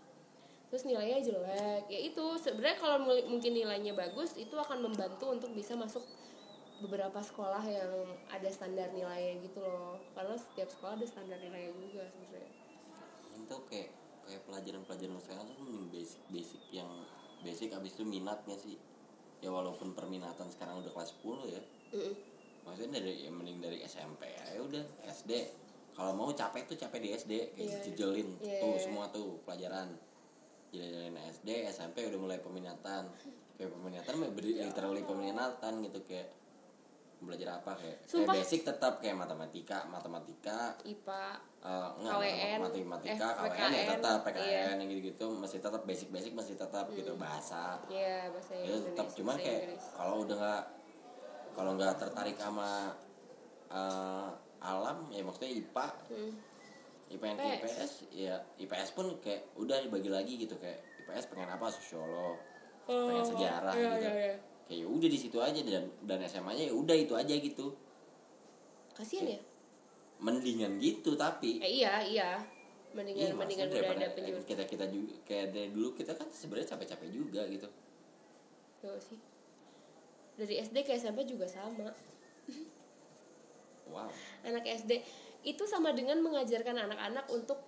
terus 0.71 0.87
nilainya 0.87 1.19
jelek 1.19 1.83
ya 1.91 1.99
itu 1.99 2.25
sebenarnya 2.39 2.79
kalau 2.79 3.03
mungkin 3.03 3.51
nilainya 3.51 3.91
bagus 3.91 4.39
itu 4.39 4.55
akan 4.55 4.79
membantu 4.79 5.27
untuk 5.27 5.51
bisa 5.51 5.75
masuk 5.75 5.99
beberapa 6.81 7.19
sekolah 7.19 7.61
yang 7.63 7.91
ada 8.27 8.49
standar 8.49 8.89
nilainya 8.89 9.41
gitu 9.41 9.61
loh. 9.61 10.01
Karena 10.11 10.35
setiap 10.35 10.67
sekolah 10.67 10.97
ada 10.97 11.05
standar 11.05 11.37
nilainya 11.37 11.71
juga 11.77 12.03
sebenarnya. 12.09 12.53
Itu 13.37 13.55
kayak 13.69 13.89
kayak 14.21 14.41
pelajaran-pelajaran 14.45 15.17
sekarang 15.17 15.43
tuh 15.47 15.57
mending 15.59 15.87
basic 15.89 16.19
basic 16.27 16.61
yang 16.69 16.89
basic 17.41 17.69
abis 17.71 17.93
itu 17.93 18.03
minatnya 18.03 18.57
sih. 18.57 18.77
Ya 19.41 19.49
walaupun 19.49 19.93
perminatan 19.93 20.49
sekarang 20.49 20.81
udah 20.81 20.91
kelas 20.91 21.13
10 21.21 21.49
ya. 21.49 21.61
Mm-mm. 21.91 22.15
maksudnya 22.61 23.01
dari 23.01 23.25
ya 23.25 23.33
mending 23.33 23.57
dari 23.57 23.81
SMP 23.81 24.29
ya 24.29 24.61
udah 24.61 24.79
SD 25.01 25.33
kalau 25.91 26.13
mau 26.13 26.29
capek 26.29 26.69
tuh 26.69 26.77
capek 26.77 26.99
di 27.01 27.09
SD 27.11 27.33
kayak 27.51 27.67
Iya. 27.67 27.79
jejelin 27.83 28.29
Iya, 28.37 28.61
tuh 28.61 28.73
iya. 28.77 28.81
semua 28.85 29.05
tuh 29.09 29.41
pelajaran. 29.43 29.89
Jalan 30.71 31.17
SD 31.19 31.49
SMP 31.67 32.05
udah 32.05 32.19
mulai 32.21 32.39
peminatan. 32.39 33.09
Kayak 33.57 33.69
peminatan 33.75 34.13
literally 34.39 35.03
peminatan 35.03 35.73
gitu 35.83 35.99
kayak 36.05 36.29
belajar 37.21 37.61
apa 37.61 37.77
kayak, 37.77 37.97
kayak 38.03 38.27
basic 38.33 38.61
tetap 38.65 38.97
kayak 38.97 39.13
matematika 39.13 39.85
matematika 39.85 40.73
IPA 40.81 41.25
Eh, 41.61 41.89
enggak, 42.01 42.13
KWN, 42.17 42.57
matematika, 42.57 43.27
eh, 43.29 43.37
KWN 43.37 43.53
ya 43.53 43.69
PKN, 43.69 43.89
tetap 43.93 44.17
PKN 44.25 44.41
iya. 44.41 44.61
yang 44.73 44.89
gitu-gitu 44.89 45.25
masih 45.29 45.59
tetap 45.61 45.81
basic-basic 45.85 46.31
masih 46.33 46.55
tetap 46.57 46.85
gitu 46.89 47.13
bahasa 47.15 47.77
ya 47.85 48.25
bahasa 48.33 48.53
itu 48.57 48.77
tetap 48.89 49.07
cuman 49.13 49.35
kayak 49.37 49.61
kalau 49.93 50.25
udah 50.25 50.37
nggak 50.41 50.63
kalau 51.53 51.71
nggak 51.77 51.93
tertarik 52.01 52.33
sama 52.33 52.97
eh, 53.69 54.27
alam 54.61 54.97
ya 55.09 55.21
maksudnya 55.21 55.51
IPA 55.53 55.87
Hmm. 56.09 56.33
IPA 57.11 57.25
yang 57.27 57.37
ke 57.37 57.45
IPS. 57.45 57.61
IPS 57.61 57.91
ya 58.09 58.35
IPS 58.57 58.89
pun 58.95 59.05
kayak 59.19 59.41
udah 59.53 59.77
dibagi 59.79 60.09
lagi 60.09 60.33
gitu 60.39 60.55
kayak 60.57 60.81
IPS 61.03 61.29
pengen 61.29 61.49
apa 61.51 61.69
sosiolog 61.69 62.41
pengen 62.87 63.21
Oh, 63.21 63.27
sejarah 63.27 63.73
iya, 63.77 63.85
gitu 63.85 63.97
iya, 64.01 64.11
iya. 64.33 64.35
Ya 64.73 64.87
udah 64.87 65.09
di 65.09 65.19
situ 65.19 65.37
aja 65.37 65.59
dan 65.59 65.87
dan 66.07 66.19
SMA 66.27 66.51
nya 66.55 66.63
ya 66.69 66.73
udah 66.73 66.95
itu 66.95 67.13
aja 67.15 67.33
gitu. 67.35 67.75
Kasian 68.95 69.27
ya? 69.27 69.39
Mendingan 70.21 70.77
gitu 70.79 71.17
tapi 71.17 71.59
eh, 71.59 71.81
iya 71.81 72.03
iya. 72.05 72.29
Mendingan 72.91 73.31
Iya, 73.31 73.33
mendingan 73.35 73.67
udah 73.71 73.81
ada 73.95 74.07
penjurusan 74.11 74.47
kita 74.47 74.63
kita 74.67 74.85
juga 74.91 75.15
kayak 75.23 75.55
dari 75.55 75.69
dulu 75.71 75.95
kita 75.95 76.11
kan 76.11 76.27
sebenarnya 76.27 76.75
capek-capek 76.75 77.09
juga 77.11 77.41
gitu. 77.47 77.67
Tuh 78.83 78.99
sih. 78.99 79.19
Dari 80.35 80.59
SD 80.59 80.83
ke 80.83 80.91
SMP 80.99 81.23
juga 81.23 81.47
sama. 81.47 81.91
Wow. 83.91 84.07
Anak 84.47 84.63
SD 84.63 85.03
itu 85.41 85.63
sama 85.67 85.91
dengan 85.91 86.21
mengajarkan 86.23 86.87
anak-anak 86.87 87.25
untuk 87.27 87.59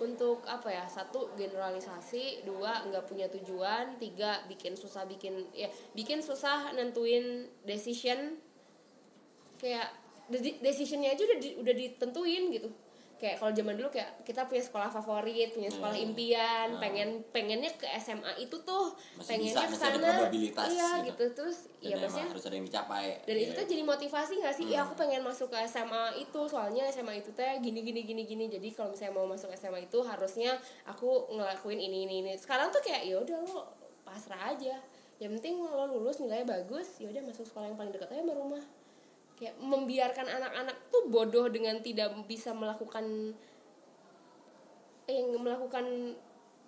untuk 0.00 0.42
apa 0.48 0.72
ya? 0.72 0.84
Satu 0.88 1.30
generalisasi. 1.36 2.42
Dua 2.48 2.88
nggak 2.88 3.04
punya 3.04 3.28
tujuan. 3.28 4.00
Tiga 4.00 4.42
bikin 4.48 4.74
susah 4.74 5.04
bikin 5.04 5.46
ya 5.52 5.68
bikin 5.92 6.24
susah 6.24 6.72
nentuin 6.72 7.46
decision. 7.68 8.40
Kayak 9.60 9.92
de- 10.32 10.58
decisionnya 10.64 11.12
aja 11.12 11.22
udah 11.28 11.38
di- 11.38 11.56
udah 11.60 11.74
ditentuin 11.76 12.48
gitu 12.48 12.70
kayak 13.20 13.36
kalau 13.36 13.52
zaman 13.52 13.76
dulu 13.76 13.92
kayak 13.92 14.24
kita 14.24 14.48
punya 14.48 14.64
sekolah 14.64 14.88
favorit 14.88 15.52
punya 15.52 15.68
sekolah 15.68 15.92
Hmm. 15.92 16.06
impian 16.08 16.66
Hmm. 16.72 16.80
pengen 16.80 17.08
pengennya 17.28 17.68
ke 17.70 17.84
SMA 17.94 18.32
itu 18.40 18.56
tuh 18.64 18.96
Masih 19.14 19.36
pengennya 19.36 19.52
bisa, 19.52 19.68
ke 19.68 19.76
sana 19.76 20.08
iya 20.66 20.90
gitu. 21.04 21.12
gitu, 21.12 21.24
terus 21.36 21.58
dan 21.76 21.84
ya 21.84 21.88
emang 21.92 22.02
maksudnya 22.08 22.28
harus 22.32 22.44
ada 22.44 22.54
yang 22.56 22.66
dicapai 22.66 23.06
dan 23.22 23.36
itu 23.36 23.44
Iya. 23.46 23.58
tuh 23.60 23.66
jadi 23.68 23.82
motivasi 23.84 24.32
gak 24.40 24.54
sih? 24.56 24.66
Ya 24.66 24.80
Hmm. 24.80 24.84
aku 24.88 24.92
pengen 24.96 25.20
masuk 25.20 25.48
ke 25.48 25.58
SMA 25.62 26.04
itu 26.16 26.40
soalnya 26.48 26.88
SMA 26.88 27.14
itu 27.14 27.30
teh 27.30 27.60
gini 27.60 27.80
gini 27.80 28.00
gini 28.02 28.22
gini. 28.24 28.44
Jadi 28.48 28.68
kalau 28.72 28.90
misalnya 28.90 29.12
mau 29.14 29.28
masuk 29.28 29.52
SMA 29.52 29.80
itu 29.82 30.00
harusnya 30.00 30.56
aku 30.82 31.28
ngelakuin 31.30 31.76
ini 31.78 32.08
ini 32.08 32.14
ini. 32.20 32.32
Sekarang 32.34 32.72
tuh 32.72 32.80
kayak 32.80 33.04
ya 33.04 33.20
udah 33.20 33.36
lo 33.44 33.68
pasrah 34.00 34.50
aja. 34.50 34.80
Yang 35.20 35.36
penting 35.36 35.60
lo 35.60 35.84
lulus 35.86 36.16
nilainya 36.16 36.48
bagus, 36.48 36.96
ya 36.96 37.04
udah 37.06 37.20
masuk 37.20 37.44
sekolah 37.44 37.68
yang 37.68 37.76
paling 37.76 37.92
dekat 37.92 38.08
aja 38.10 38.24
sama 38.24 38.32
rumah. 38.32 38.64
Kayak 39.40 39.56
membiarkan 39.56 40.28
anak-anak 40.28 40.76
tuh 40.92 41.08
bodoh 41.08 41.48
dengan 41.48 41.80
tidak 41.80 42.12
bisa 42.28 42.52
melakukan 42.52 43.32
eh, 45.08 45.16
yang 45.16 45.32
melakukan 45.40 46.14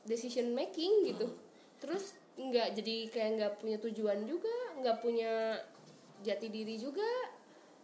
decision 0.09 0.57
making 0.57 1.13
gitu. 1.13 1.29
Terus 1.79 2.17
nggak 2.41 2.73
jadi 2.81 2.97
kayak 3.13 3.31
nggak 3.37 3.53
punya 3.61 3.77
tujuan 3.77 4.25
juga, 4.25 4.57
nggak 4.81 5.05
punya 5.05 5.61
jati 6.25 6.49
diri 6.49 6.81
juga, 6.81 7.05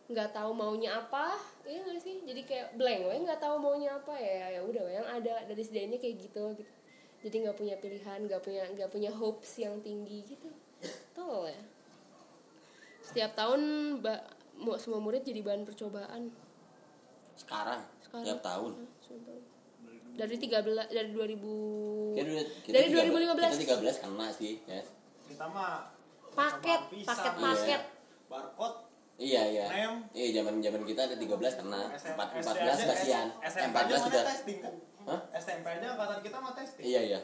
nggak 0.08 0.32
tahu 0.32 0.56
maunya 0.56 0.96
apa, 0.96 1.36
iya 1.68 1.84
nggak 1.84 2.00
sih? 2.00 2.24
Jadi 2.24 2.48
kayak 2.48 2.80
blank, 2.80 3.12
we 3.12 3.16
nggak 3.28 3.44
tahu 3.44 3.60
maunya 3.60 3.92
apa 3.92 4.16
ya 4.16 4.56
ya 4.56 4.60
udah 4.64 4.84
yang 4.88 5.04
ada 5.04 5.44
dari 5.44 5.62
sedianya 5.62 6.00
kayak 6.00 6.16
gitu 6.16 6.56
gitu. 6.56 6.72
Jadi 7.28 7.36
nggak 7.44 7.56
punya 7.58 7.76
pilihan, 7.76 8.18
nggak 8.24 8.40
punya 8.40 8.62
nggak 8.72 8.88
punya 8.88 9.10
hopes 9.12 9.60
yang 9.60 9.76
tinggi 9.84 10.24
gitu. 10.24 10.48
Tol 11.12 11.50
ya. 11.50 11.60
Setiap 13.04 13.34
tahun 13.34 13.60
ba- 14.00 14.22
mu- 14.22 14.37
semua 14.76 14.98
murid 14.98 15.22
jadi 15.22 15.40
bahan 15.40 15.62
percobaan. 15.62 16.30
sekarang, 17.34 17.78
Sekarang. 18.00 18.24
tiap 18.24 18.40
tahun? 18.40 18.72
Tahun. 18.74 19.40
Dari 20.10 20.34
13 20.34 20.90
dari 20.90 21.10
2000 21.12 21.38
Kita 22.12 22.26
kita 22.66 22.74
dari 22.74 22.88
13 22.90 23.14
2015 23.14 23.62
kita 23.62 23.74
13 23.78 24.02
kena 24.02 24.26
sih 24.28 24.54
ya. 24.64 24.82
Kita 25.24 25.46
mah 25.46 25.86
paket 26.28 26.80
sama 26.80 26.90
pisang, 26.90 27.14
paket 27.14 27.30
Iya. 27.30 27.46
paket. 27.46 27.82
Barcode 28.26 28.78
iya 29.16 29.42
iya. 29.48 29.66
Nem. 29.68 29.94
iya 30.12 30.28
zaman 30.32 30.58
zaman 30.58 30.82
kita 30.82 31.00
ada 31.04 31.14
13 31.14 31.30
kena. 31.54 31.80
SM 31.92 32.12
4, 32.12 32.26
SD 32.34 32.42
14 32.44 32.58
aja, 32.74 32.84
kasihan. 32.88 33.28
S- 33.30 33.54
SMP 33.54 33.70
14 33.72 33.78
aja 33.78 33.96
sudah. 34.00 34.22
testing 34.26 34.58
kan? 34.58 34.74
Hah? 35.06 35.20
SMP 35.32 35.66
aja 35.68 35.86
angkatan 35.88 36.18
kita 36.20 36.36
mah 36.36 36.52
testing. 36.52 36.84
Iya 36.84 37.00
iya. 37.04 37.20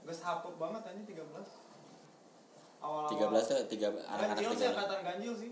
Gue 0.00 0.14
hapuk 0.16 0.54
banget 0.56 0.82
aja 0.82 1.00
13 1.04 1.20
awal 2.80 3.04
13 3.06 3.20
tuh 3.44 3.58
tiga 3.68 3.86
anak-anak 3.92 4.34
ganjil 4.34 4.50
sih 4.50 4.64
13 4.64 4.72
angkatan 4.72 5.00
ganjil 5.04 5.32
sih 5.36 5.50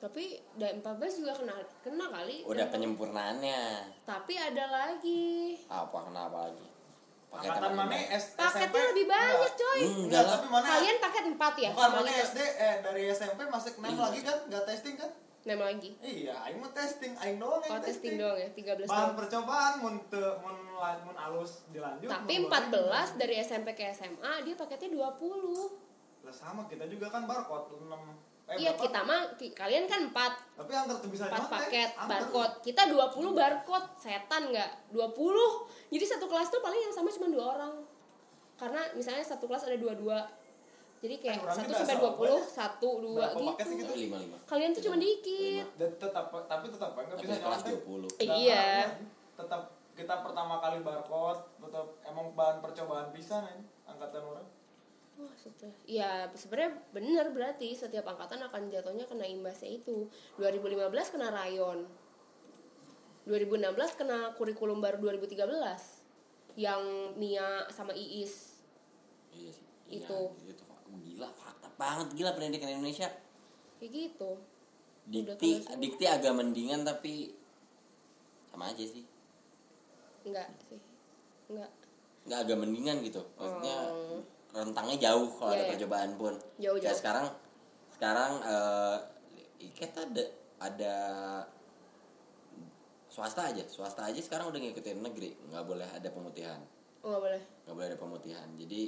tapi 0.00 0.24
dan 0.56 0.80
14 0.80 1.20
juga 1.20 1.32
kena 1.36 1.54
kena 1.80 2.06
kali. 2.08 2.40
Udah 2.42 2.64
Dan- 2.64 2.72
penyempurnaannya. 2.72 3.62
Tapi 4.02 4.32
ada 4.34 4.64
lagi. 4.66 5.60
Apa 5.68 6.08
kenapa 6.08 6.48
lagi? 6.48 6.66
Apa 7.30 7.68
mana 7.68 7.86
lagi? 7.86 8.10
S- 8.10 8.34
paketnya 8.34 8.64
SMP 8.66 8.88
lebih 8.90 9.06
banyak 9.06 9.28
Enggak. 9.30 9.52
coy. 9.54 9.80
Hmm, 9.80 9.98
Enggak, 10.02 10.22
lah. 10.22 10.32
tapi 10.34 10.46
mana 10.48 10.66
kalian 10.66 10.96
paket 10.98 11.24
4 11.30 11.54
ya? 11.54 11.70
Bukan 11.70 11.90
mana. 11.94 12.10
SD 12.10 12.38
eh 12.40 12.74
dari 12.80 13.02
SMP 13.08 13.40
masih 13.46 13.70
nem 13.76 13.92
Iya. 13.92 14.00
lagi 14.00 14.20
kan? 14.20 14.38
Nggak 14.46 14.64
testing 14.66 14.96
kan? 14.96 15.10
Nama 15.40 15.64
lagi. 15.66 15.90
Iya 16.00 16.34
aing 16.42 16.58
mah 16.58 16.68
testing 16.70 17.12
aing 17.16 17.36
doang 17.36 17.56
oh 17.56 17.64
yang 17.66 17.80
testing. 17.80 18.16
doang 18.16 18.36
ya? 18.36 18.48
13 18.50 18.84
bahan 18.84 19.12
percobaan 19.14 19.72
mun 19.78 19.96
teu 20.08 20.36
mun 20.38 20.56
mun 20.76 21.16
alus 21.18 21.64
dilanjut 21.68 22.08
tapi 22.08 22.34
mun 22.40 22.48
14 22.50 23.16
dari 23.16 23.36
SMP 23.38 23.72
ke 23.72 23.88
SMA 23.90 24.44
dia 24.44 24.52
paketnya 24.54 24.96
20 25.12 26.20
lah 26.20 26.32
sama 26.34 26.64
kita 26.66 26.84
juga 26.86 27.08
kan 27.08 27.24
barcode 27.24 27.72
6 27.72 27.88
eh, 27.88 28.16
iya 28.52 28.70
berapa? 28.70 28.82
kita 28.82 29.00
mah 29.02 29.20
ki- 29.34 29.52
kalian 29.52 29.84
kan 29.84 30.00
4 30.04 30.14
tapi 30.56 30.72
angker 30.72 30.96
tuh 30.98 31.08
bisa 31.08 31.24
4 31.24 31.32
nyontek, 31.32 31.50
paket 31.52 31.90
angker. 31.92 32.08
barcode. 32.08 32.54
Kita 32.62 32.82
20 32.86 33.30
barcode 33.32 33.86
setan 33.96 34.42
nggak? 34.48 34.70
20 34.90 35.06
jadi 35.88 36.04
satu 36.08 36.26
kelas 36.26 36.48
tuh 36.48 36.58
paling 36.58 36.80
yang 36.80 36.90
sama 36.90 37.10
cuma 37.10 37.28
dua 37.28 37.44
orang. 37.52 37.74
Karena 38.56 38.80
misalnya 38.92 39.22
satu 39.22 39.44
kelas 39.44 39.64
ada 39.64 39.76
dua-dua. 39.76 40.20
Jadi 41.00 41.16
kayak 41.16 41.40
Eh, 41.40 41.48
satu 41.50 41.72
sampai 41.72 41.96
20 41.96 42.12
banyak. 42.28 42.44
satu 42.46 42.88
dua 43.00 43.24
Berapa 43.26 43.40
paket 43.50 43.64
sih 43.64 43.76
gitu? 43.78 43.84
Gitu? 43.86 44.04
lima 44.04 44.16
lima 44.18 44.36
kalian 44.44 44.70
tuh 44.70 44.82
cuma 44.82 44.96
dikit. 44.96 45.64
Dan 45.74 45.90
tetap 45.96 46.24
tapi 46.44 46.66
tetap 46.68 46.90
kan 46.90 47.02
nggak 47.02 47.16
tapi 47.16 47.26
bisa 47.26 47.40
kelas 47.40 47.60
nyontek. 47.62 47.82
20 47.82 48.10
Eh, 48.12 48.26
Nggak 48.26 48.36
iya. 48.38 48.66
ngaruh, 48.84 48.92
tetap 49.34 49.62
kita 49.92 50.14
pertama 50.18 50.54
kali 50.58 50.78
barcode 50.80 51.40
tetap 51.58 51.86
emang 52.02 52.26
bahan 52.32 52.56
percobaan 52.58 53.08
pisan 53.10 53.42
ya 53.42 53.56
angkatan 53.86 54.22
orang 54.22 54.46
Wah, 55.20 55.34
setelah, 55.36 55.76
ya 55.84 56.24
sebenarnya 56.32 56.80
benar 56.90 57.28
berarti 57.30 57.76
setiap 57.76 58.08
angkatan 58.08 58.40
akan 58.40 58.72
jatuhnya 58.72 59.04
kena 59.04 59.28
imbasnya 59.28 59.68
itu. 59.76 60.08
2015 60.40 61.12
kena 61.12 61.28
rayon. 61.28 61.84
2016 63.28 64.00
kena 64.00 64.32
kurikulum 64.34 64.80
baru 64.80 64.96
2013 64.96 65.44
yang 66.56 66.80
Mia 67.14 67.68
sama 67.68 67.92
Iis. 67.92 68.58
iya 69.30 69.52
sih 69.54 69.62
Itu. 69.86 70.34
iya, 70.42 70.50
itu 70.50 70.64
gila 70.90 71.30
fakta 71.30 71.70
banget 71.78 72.10
gila 72.18 72.34
pendidikan 72.34 72.66
Indonesia 72.66 73.06
Kayak 73.78 73.92
gitu. 73.94 74.30
Dikti 75.06 75.50
dikti 75.78 76.04
agak 76.08 76.34
mendingan 76.34 76.82
tapi 76.82 77.30
sama 78.50 78.72
aja 78.72 78.82
sih 78.82 79.06
Enggak 80.26 80.50
sih. 80.66 80.80
Enggak. 81.46 81.70
nggak 82.26 82.38
agak 82.42 82.56
mendingan 82.58 82.96
gitu 83.06 83.22
maksudnya 83.38 83.78
Oh. 83.94 84.18
Rentangnya 84.52 84.96
jauh 85.00 85.28
kalau 85.32 85.50
Iya, 85.50 85.56
ada 85.56 85.64
iya. 85.64 85.72
percobaan 85.72 86.10
pun 86.14 86.34
Jauh, 86.56 86.76
jauh. 86.76 86.92
sekarang 86.92 87.26
sekarang 87.92 88.32
eh 88.42 88.98
kita 89.70 90.00
ada 90.04 90.24
ada 90.58 90.94
swasta 93.06 93.42
aja 93.46 93.64
swasta 93.66 94.04
aja 94.04 94.18
sekarang 94.18 94.48
udah 94.48 94.58
ngikutin 94.58 95.00
negeri 95.00 95.34
nggak 95.44 95.64
boleh 95.64 95.88
ada 95.88 96.08
pemutihan 96.08 96.60
Oh, 97.00 97.08
enggak 97.08 97.22
boleh. 97.22 97.42
nggak 97.64 97.74
boleh 97.74 97.88
ada 97.88 97.98
pemutihan 97.98 98.48
jadi 98.56 98.82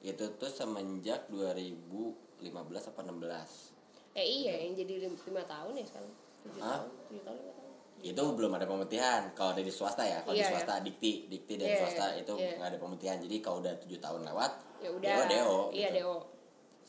itu 0.00 0.24
tuh 0.34 0.48
semenjak 0.48 1.28
2015 1.28 2.40
apa 2.86 3.00
16 3.00 3.78
Eh 4.10 4.26
iya 4.42 4.58
yang 4.58 4.74
jadi 4.74 5.06
5 5.06 5.22
tahun 5.22 5.72
ya 5.72 5.86
sekarang. 5.86 6.10
7 6.42 6.58
Hah? 6.58 6.82
tahun. 6.82 6.90
7 7.14 7.22
tahun 7.22 7.38
5 7.38 7.46
tahun. 7.46 7.59
Itu 8.00 8.22
belum 8.32 8.52
ada 8.56 8.64
pemutihan. 8.64 9.28
Kalau 9.36 9.52
dari 9.52 9.68
swasta 9.68 10.02
ya 10.02 10.24
kalau 10.24 10.32
Iya, 10.32 10.48
di 10.48 10.52
swasta 10.56 10.74
dikti 10.80 11.28
dikti 11.28 11.54
dari 11.60 11.76
Iya, 11.76 11.80
swasta 11.84 12.04
itu 12.16 12.32
iya. 12.40 12.56
nggak 12.56 12.68
ada 12.72 12.78
pemutihan. 12.80 13.16
Jadi 13.20 13.36
kalau 13.44 13.60
udah 13.60 13.74
tujuh 13.80 14.00
tahun 14.00 14.24
lewat 14.24 14.52
ya 14.80 14.88
udah. 14.88 15.08
Deo 15.08 15.24
deo 15.28 15.56
iya 15.76 15.88
gitu. 15.92 15.96
deo 16.00 16.14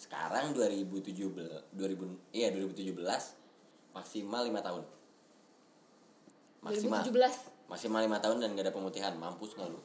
sekarang 0.02 0.58
2017 0.58 1.78
2000 1.78 2.34
iya 2.34 2.50
2017 2.50 2.96
maksimal 3.94 4.42
lima 4.48 4.62
tahun. 4.64 4.84
Maksimal. 6.64 7.04
2017 7.06 7.70
maksimal 7.72 8.02
lima 8.04 8.18
tahun 8.20 8.38
dan 8.40 8.56
gak 8.56 8.66
ada 8.72 8.74
pemutihan. 8.74 9.14
Mampus 9.16 9.54
nggak 9.56 9.70
lu? 9.70 9.82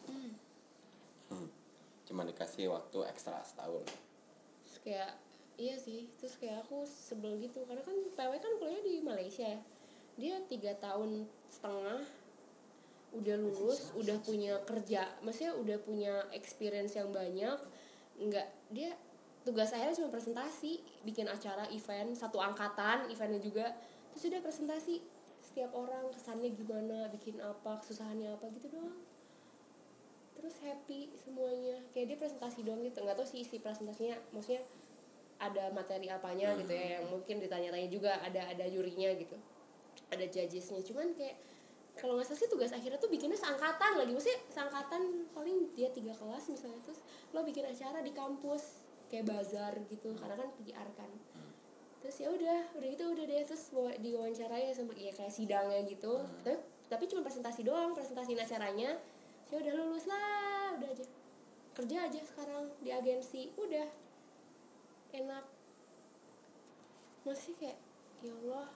Hmm. 1.27 1.51
cuma 2.07 2.23
dikasih 2.23 2.71
waktu 2.71 3.03
ekstra 3.11 3.43
setahun. 3.43 3.83
Terus 4.63 4.79
kayak 4.87 5.11
iya 5.59 5.75
sih. 5.75 6.07
Terus 6.23 6.39
kayak 6.39 6.63
aku 6.63 6.87
sebel 6.87 7.35
gitu. 7.43 7.67
Karena 7.67 7.83
kan 7.83 7.99
PW 8.15 8.33
kan 8.39 8.53
kuliah 8.63 8.79
di 8.79 9.03
Malaysia. 9.03 9.43
ya 9.43 9.59
dia 10.17 10.41
tiga 10.49 10.73
tahun 10.81 11.29
setengah 11.53 12.01
udah 13.17 13.37
lulus 13.41 13.93
udah 13.97 14.19
punya 14.21 14.61
kerja 14.69 15.09
maksudnya 15.25 15.57
udah 15.57 15.79
punya 15.81 16.15
experience 16.37 16.97
yang 16.97 17.09
banyak 17.13 17.57
nggak 18.21 18.49
dia 18.73 18.93
tugas 19.47 19.71
akhirnya 19.71 19.95
cuma 19.95 20.11
presentasi 20.11 20.83
bikin 21.07 21.31
acara 21.31 21.71
event 21.71 22.19
satu 22.19 22.43
angkatan 22.43 23.07
eventnya 23.09 23.41
juga 23.41 23.73
terus 24.11 24.33
udah 24.33 24.43
presentasi 24.43 25.01
setiap 25.57 25.73
orang 25.73 26.13
kesannya 26.13 26.53
gimana 26.53 27.09
bikin 27.15 27.41
apa 27.41 27.81
kesusahannya 27.81 28.35
apa 28.35 28.45
gitu 28.53 28.69
doang. 28.69 28.93
Terus 30.37 30.61
happy 30.61 31.09
semuanya 31.17 31.81
kayak 31.97 32.13
dia 32.13 32.19
presentasi 32.21 32.61
doang 32.61 32.85
gitu 32.85 33.01
nggak 33.01 33.17
tahu 33.17 33.25
sih 33.25 33.41
isi 33.41 33.57
presentasinya 33.63 34.21
maksudnya 34.37 34.61
ada 35.41 35.73
materi 35.73 36.13
apanya 36.13 36.53
gitu 36.61 36.73
ya 36.77 37.01
yang 37.01 37.09
mungkin 37.09 37.41
ditanya-tanya 37.41 37.89
juga 37.89 38.21
ada 38.21 38.53
ada 38.53 38.65
jurinya 38.69 39.17
gitu 39.17 39.37
ada 40.09 40.25
judgesnya. 40.25 40.81
Cuman 40.83 41.13
kayak 41.13 41.37
kalau 41.97 42.13
nggak 42.21 42.29
salah 42.29 42.41
sih 42.45 42.51
tugas 42.53 42.71
akhirnya 42.71 43.01
tuh 43.01 43.09
bikinnya 43.09 43.37
seangkatan 43.37 43.97
lagi. 43.97 44.13
Maksudnya 44.13 44.41
seangkatan 44.53 45.03
paling 45.33 45.73
dia 45.73 45.89
tiga 45.89 46.13
kelas 46.13 46.45
misalnya 46.49 46.81
terus 46.85 47.01
lo 47.33 47.41
bikin 47.41 47.65
acara 47.65 48.05
di 48.05 48.13
kampus 48.13 48.85
kayak 49.09 49.25
bazar 49.27 49.73
gitu. 49.89 50.13
Karena 50.15 50.37
kan 50.37 50.49
PR 50.61 50.89
kan. 50.93 51.11
Terus 52.05 52.17
ya 52.21 52.29
udah 52.31 52.59
udah 52.77 52.89
gitu 52.93 53.05
udah 53.09 53.25
deh. 53.25 53.43
Terus 53.45 53.65
wa- 53.73 53.97
diwawancarai 53.97 54.71
sama 54.71 54.93
ya 54.93 55.11
kayak 55.11 55.33
sidangnya 55.33 55.81
gitu. 55.89 56.21
Tapi 56.45 56.59
tapi 56.87 57.05
cuma 57.11 57.25
presentasi 57.25 57.67
doang 57.67 57.97
presentasiin 57.97 58.39
acaranya. 58.39 58.95
Ya 59.49 59.57
udah 59.59 59.73
lulus 59.75 60.05
lah. 60.05 60.77
Udah 60.77 60.89
aja. 60.93 61.05
Kerja 61.73 61.97
aja 62.09 62.21
sekarang 62.23 62.71
di 62.79 62.93
agensi. 62.93 63.51
Udah. 63.57 63.89
Enak. 65.11 65.45
Masih 67.25 67.57
kayak 67.59 67.79
ya 68.23 68.33
Allah 68.45 68.69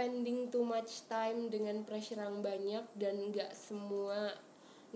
spending 0.00 0.48
too 0.48 0.64
much 0.64 1.04
time 1.12 1.52
dengan 1.52 1.84
pressure 1.84 2.16
yang 2.16 2.40
banyak 2.40 2.80
dan 2.96 3.20
nggak 3.20 3.52
semua 3.52 4.32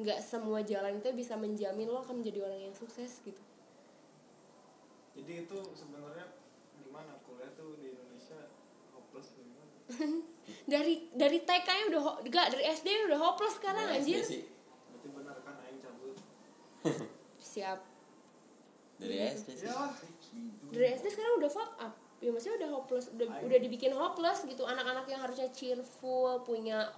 nggak 0.00 0.16
semua 0.18 0.64
jalan 0.64 0.96
itu 0.96 1.12
bisa 1.12 1.36
menjamin 1.36 1.84
lo 1.84 2.00
akan 2.00 2.24
menjadi 2.24 2.40
orang 2.40 2.60
yang 2.62 2.72
sukses 2.72 3.20
gitu. 3.20 3.42
Jadi 5.12 5.44
itu 5.44 5.58
sebenarnya 5.76 6.24
gimana? 6.80 7.20
Kuliah 7.20 7.52
tuh 7.52 7.76
di 7.76 7.92
Indonesia 7.92 8.48
hopeless 8.90 9.36
gimana? 9.36 9.68
Dari 10.72 11.12
dari 11.12 11.38
TK 11.38 11.68
nya 11.68 11.84
udah 11.92 12.00
ho- 12.02 12.20
nggak 12.24 12.46
dari 12.48 12.64
SD 12.66 12.88
udah 13.04 13.18
hopeless 13.20 13.60
sekarang 13.60 13.84
Nah, 13.84 14.00
anjir. 14.00 14.24
sih. 14.24 14.48
Berarti 14.88 15.08
benar 15.12 15.36
kan 15.44 15.54
aing 15.60 15.80
cabut. 15.84 16.16
Siap. 17.36 17.80
Dari 18.96 19.16
SD 19.20 19.48
sih. 19.52 19.68
Ya 19.68 19.76
dari 20.66 20.86
SD 20.96 21.06
sekarang 21.12 21.34
udah 21.38 21.50
fuck 21.52 21.72
up 21.76 21.92
ya 22.24 22.32
maksudnya 22.32 22.56
udah 22.64 22.70
hopeless 22.80 23.12
udah 23.12 23.28
udah 23.44 23.58
dibikin 23.60 23.92
hopeless 23.92 24.48
gitu. 24.48 24.64
Anak-anak 24.64 25.04
yang 25.12 25.20
harusnya 25.20 25.52
cheerful 25.52 26.40
punya 26.40 26.88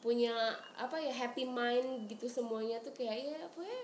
punya 0.00 0.32
apa 0.80 0.96
ya 0.96 1.12
happy 1.12 1.44
mind 1.44 2.08
gitu 2.08 2.24
semuanya 2.24 2.80
tuh 2.80 2.96
kayak 2.96 3.28
ya 3.28 3.36
apa 3.44 3.60
ya 3.60 3.82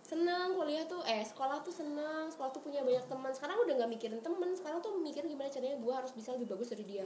senang 0.00 0.56
kuliah 0.56 0.88
tuh 0.88 1.04
eh 1.04 1.20
sekolah 1.20 1.60
tuh 1.60 1.68
senang 1.76 2.32
sekolah 2.32 2.48
tuh 2.48 2.64
punya 2.64 2.80
banyak 2.80 3.04
teman. 3.04 3.28
Sekarang 3.36 3.60
udah 3.60 3.74
nggak 3.84 3.90
mikirin 3.92 4.24
teman 4.24 4.56
sekarang 4.56 4.80
tuh 4.80 4.96
mikir 4.96 5.28
gimana 5.28 5.52
caranya 5.52 5.76
gue 5.76 5.92
harus 5.92 6.16
bisa 6.16 6.32
lebih 6.32 6.56
bagus 6.56 6.72
dari 6.72 6.88
dia 6.88 7.04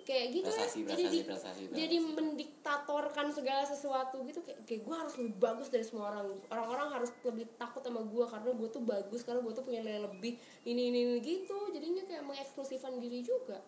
kayak 0.00 0.32
gitu 0.32 0.48
Prestasi, 0.48 0.78
ya 0.80 0.88
jadi 0.88 1.04
prestasi, 1.04 1.12
di- 1.12 1.28
prestasi, 1.28 1.60
jadi 1.68 1.96
prestasi. 2.00 2.16
mendiktatorkan 2.16 3.26
segala 3.28 3.62
sesuatu 3.62 4.16
gitu 4.24 4.40
kayak, 4.40 4.58
kayak 4.64 4.80
gue 4.82 4.94
harus 4.96 5.14
lebih 5.20 5.34
bagus 5.36 5.68
dari 5.68 5.84
semua 5.84 6.08
orang. 6.08 6.32
Orang-orang 6.48 6.88
harus 6.96 7.10
lebih 7.20 7.44
takut 7.60 7.84
sama 7.84 8.00
gue 8.00 8.24
karena 8.24 8.50
gue 8.50 8.68
tuh 8.72 8.82
bagus 8.82 9.20
karena 9.20 9.40
gue 9.40 9.52
tuh 9.52 9.64
punya 9.64 9.84
nilai 9.84 10.08
lebih 10.08 10.40
ini 10.64 10.88
ini, 10.88 10.98
ini 11.04 11.16
gitu. 11.20 11.68
Jadinya 11.68 12.02
kayak 12.08 12.24
mengeksklusifkan 12.24 12.96
diri 12.96 13.20
juga. 13.20 13.60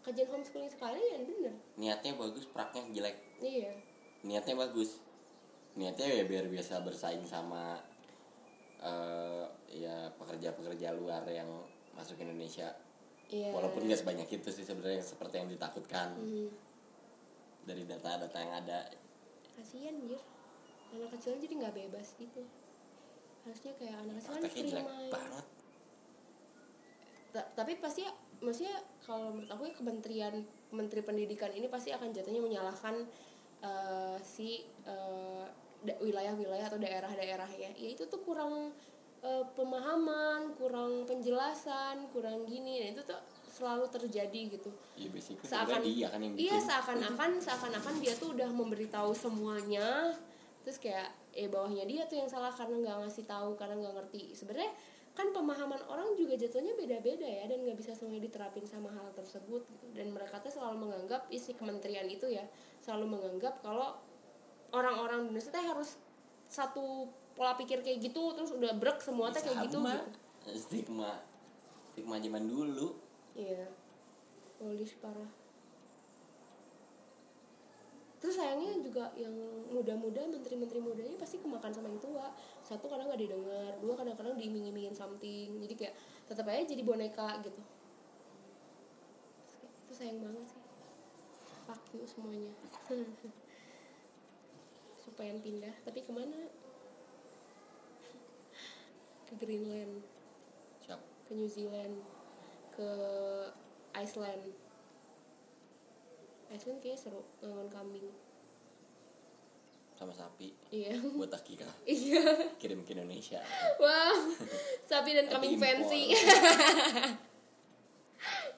Kajian 0.00 0.32
homeschooling 0.32 0.72
sekalian 0.72 1.20
bener. 1.28 1.54
Niatnya 1.76 2.16
bagus 2.16 2.48
praknya 2.48 2.88
jelek. 2.88 3.16
Iya. 3.44 3.76
Niatnya 4.24 4.56
bagus. 4.56 5.04
Niatnya 5.76 6.08
ya 6.08 6.24
biar 6.24 6.48
biasa 6.48 6.80
bersaing 6.80 7.28
sama 7.28 7.76
eh 8.78 9.44
ya 9.68 10.06
pekerja-pekerja 10.16 10.94
luar 10.94 11.26
yang 11.26 11.50
masuk 11.98 12.14
Indonesia 12.22 12.70
iya. 13.28 13.50
Walaupun 13.52 13.84
nggak 13.84 14.00
sebanyak 14.00 14.28
itu 14.28 14.48
sih 14.52 14.64
sebenarnya 14.64 15.04
seperti 15.04 15.34
yang 15.40 15.48
ditakutkan. 15.48 16.16
Hmm, 16.16 16.48
dari 17.68 17.84
data-data 17.84 18.36
yang 18.40 18.52
ada. 18.64 18.88
Kasian 19.56 20.08
jir 20.08 20.20
anak 20.96 21.12
kecil 21.18 21.36
jadi 21.36 21.54
nggak 21.60 21.74
bebas 21.76 22.16
gitu. 22.16 22.42
Harusnya 23.44 23.72
kayak 23.76 23.96
anak 24.00 24.14
kecil 24.24 24.32
kan 24.32 24.50
free 24.50 24.72
main. 24.72 25.10
banget. 25.12 25.46
Ta- 27.28 27.50
tapi 27.52 27.76
pasti 27.76 28.08
maksudnya 28.40 28.76
kalau 29.04 29.36
menurut 29.36 29.50
aku 29.52 29.62
ya 29.68 29.74
kementerian 29.76 30.34
menteri 30.72 31.04
pendidikan 31.04 31.52
ini 31.52 31.68
pasti 31.68 31.92
akan 31.92 32.08
jatuhnya 32.12 32.40
menyalahkan 32.40 33.04
eh, 33.60 34.16
si 34.24 34.64
da- 35.84 35.98
wilayah-wilayah 36.00 36.66
atau 36.70 36.80
daerah-daerah 36.80 37.50
ya 37.54 37.70
ya 37.74 37.88
itu 37.92 38.06
tuh 38.08 38.22
kurang 38.22 38.72
eh, 39.22 39.44
pemahaman 39.54 40.54
kurang 40.54 41.04
penjelasan 41.08 42.10
kurang 42.14 42.46
gini. 42.46 42.82
Dan 42.82 42.98
itu 42.98 43.02
tuh 43.06 43.20
selalu 43.48 43.90
terjadi 43.90 44.40
gitu. 44.54 44.70
Ya 44.94 45.08
basically. 45.10 45.46
Seakan 45.48 45.82
dia 45.82 46.06
kan 46.10 46.20
yang 46.22 46.34
bikin. 46.38 46.46
iya 46.46 46.56
seakan-akan 46.62 47.30
seakan-akan 47.42 47.94
dia 47.98 48.14
tuh 48.14 48.34
udah 48.34 48.50
memberitahu 48.50 49.10
semuanya. 49.16 50.14
Terus 50.62 50.78
kayak 50.78 51.10
eh 51.34 51.50
bawahnya 51.50 51.86
dia 51.86 52.02
tuh 52.06 52.22
yang 52.22 52.30
salah 52.30 52.50
karena 52.54 52.78
nggak 52.82 52.96
ngasih 53.06 53.24
tahu 53.26 53.58
karena 53.58 53.74
nggak 53.78 53.94
ngerti. 53.98 54.34
Sebenarnya 54.36 54.70
kan 55.18 55.34
pemahaman 55.34 55.82
orang 55.90 56.14
juga 56.14 56.38
jatuhnya 56.38 56.78
beda-beda 56.78 57.26
ya 57.26 57.50
dan 57.50 57.66
nggak 57.66 57.74
bisa 57.74 57.90
semuanya 57.90 58.30
diterapin 58.30 58.62
sama 58.70 58.86
hal 58.94 59.10
tersebut 59.18 59.66
gitu. 59.66 59.86
dan 59.90 60.14
mereka 60.14 60.38
tuh 60.38 60.54
selalu 60.54 60.86
menganggap 60.86 61.26
isi 61.34 61.58
kementerian 61.58 62.06
itu 62.06 62.30
ya 62.30 62.46
selalu 62.86 63.18
menganggap 63.18 63.58
kalau 63.58 63.98
orang-orang 64.70 65.26
di 65.26 65.34
Indonesia 65.34 65.50
teh 65.50 65.66
harus 65.66 65.98
satu 66.46 67.10
pola 67.38 67.54
pikir 67.54 67.86
kayak 67.86 68.02
gitu 68.02 68.34
terus 68.34 68.50
udah 68.50 68.74
brek 68.74 68.98
semua 68.98 69.30
teh 69.30 69.38
kayak 69.38 69.70
gitu 69.70 69.78
Sama. 69.78 69.94
gitu 69.94 70.10
stigma 70.58 71.22
stigma 71.94 72.18
zaman 72.18 72.50
dulu 72.50 73.08
Iya. 73.38 73.70
Polish 74.58 74.98
parah. 74.98 75.30
Terus 78.18 78.34
sayangnya 78.34 78.82
juga 78.82 79.14
yang 79.14 79.30
muda-muda, 79.70 80.26
menteri-menteri 80.26 80.82
mudanya 80.82 81.14
pasti 81.14 81.38
kemakan 81.38 81.70
sama 81.70 81.86
yang 81.86 82.02
tua. 82.02 82.34
Satu 82.66 82.90
kadang 82.90 83.06
nggak 83.06 83.22
didengar, 83.22 83.78
dua 83.78 83.94
kadang-kadang 83.94 84.34
diiming-imingin 84.34 84.90
something. 84.90 85.62
Jadi 85.62 85.74
kayak 85.78 85.94
tetap 86.26 86.50
aja 86.50 86.66
jadi 86.66 86.82
boneka 86.82 87.38
gitu. 87.46 87.62
Itu 89.86 89.92
sayang 89.94 90.18
banget 90.18 90.42
sih. 90.50 90.58
Fuck 91.70 91.82
you 91.94 92.02
semuanya. 92.02 92.50
Supaya 95.06 95.30
pindah, 95.38 95.74
tapi 95.86 96.02
ke 96.02 96.10
mana? 96.10 96.50
Ke 99.28 99.32
Greenland. 99.36 100.00
Siap. 100.80 101.00
Ke 101.28 101.36
New 101.36 101.48
Zealand. 101.48 102.00
Ke 102.72 102.90
Iceland. 103.92 104.56
Iceland 106.48 106.80
kayaknya 106.80 106.96
seru 106.96 107.20
ngangon 107.44 107.68
kambing. 107.68 108.08
Sama 110.00 110.16
sapi. 110.16 110.56
Iya. 110.72 110.96
Buat 111.04 111.36
akikah 111.36 111.68
iya. 111.84 112.56
Kirim 112.56 112.88
ke 112.88 112.96
Indonesia. 112.96 113.44
Wow 113.76 114.32
sapi 114.88 115.12
dan 115.12 115.28
kambing 115.28 115.60
fancy. 115.60 116.16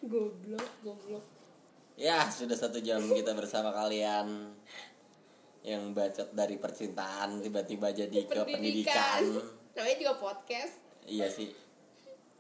Goblok 0.01 0.69
goblok. 0.81 1.27
Ya, 2.01 2.25
sudah 2.33 2.57
satu 2.57 2.81
jam 2.81 3.05
kita 3.05 3.37
bersama 3.37 3.69
kalian 3.77 4.57
yang 5.61 5.93
bacot 5.93 6.33
dari 6.33 6.57
percintaan 6.57 7.45
tiba-tiba 7.45 7.93
jadi 7.93 8.25
ke 8.25 8.41
pendidikan. 8.49 9.21
Namanya 9.73 9.97
juga 9.97 10.15
podcast 10.17 10.75
Iya 11.03 11.27
sih. 11.27 11.51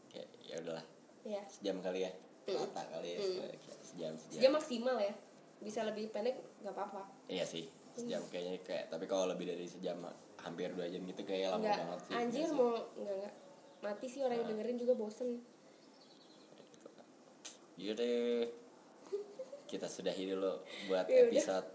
Kayak 0.07 0.28
ya 0.40 0.55
udahlah, 0.59 0.85
ya 1.23 1.43
sejam 1.47 1.78
kali 1.78 2.01
ya. 2.01 2.12
Rata 2.47 2.82
kali 2.89 3.09
ya. 3.11 3.19
Sejam, 3.81 4.12
dia 4.12 4.23
sejam. 4.39 4.52
maksimal 4.52 4.97
ya 4.97 5.15
bisa 5.59 5.82
lebih 5.82 6.09
pendek 6.09 6.35
nggak 6.59 6.73
apa-apa 6.73 7.02
Iya 7.27 7.44
sih. 7.44 7.66
Sejam 7.93 8.23
kayaknya 8.27 8.61
kayak 8.61 8.89
tapi 8.89 9.05
kalau 9.05 9.27
lebih 9.27 9.47
dari 9.47 9.65
sejam 9.65 9.98
hampir 10.36 10.70
dua 10.70 10.86
jam 10.86 11.02
gitu 11.02 11.23
kayak 11.23 11.52
lama 11.52 11.66
banget 11.66 12.01
sih. 12.02 12.12
anjir 12.12 12.39
Iya 12.39 12.47
sih. 12.47 12.55
mau 12.55 12.70
nggak 12.97 13.16
nggak 13.16 13.35
mati 13.81 14.07
sih 14.07 14.20
orang 14.20 14.36
yang 14.36 14.48
dengerin 14.48 14.77
juga 14.77 14.94
bosen 14.94 15.28
Iya 17.77 17.93
deh. 17.94 18.44
kita 19.70 19.86
sudahi 19.86 20.24
dulu 20.28 20.52
buat 20.86 21.07
Ya 21.07 21.24
episode 21.24 21.66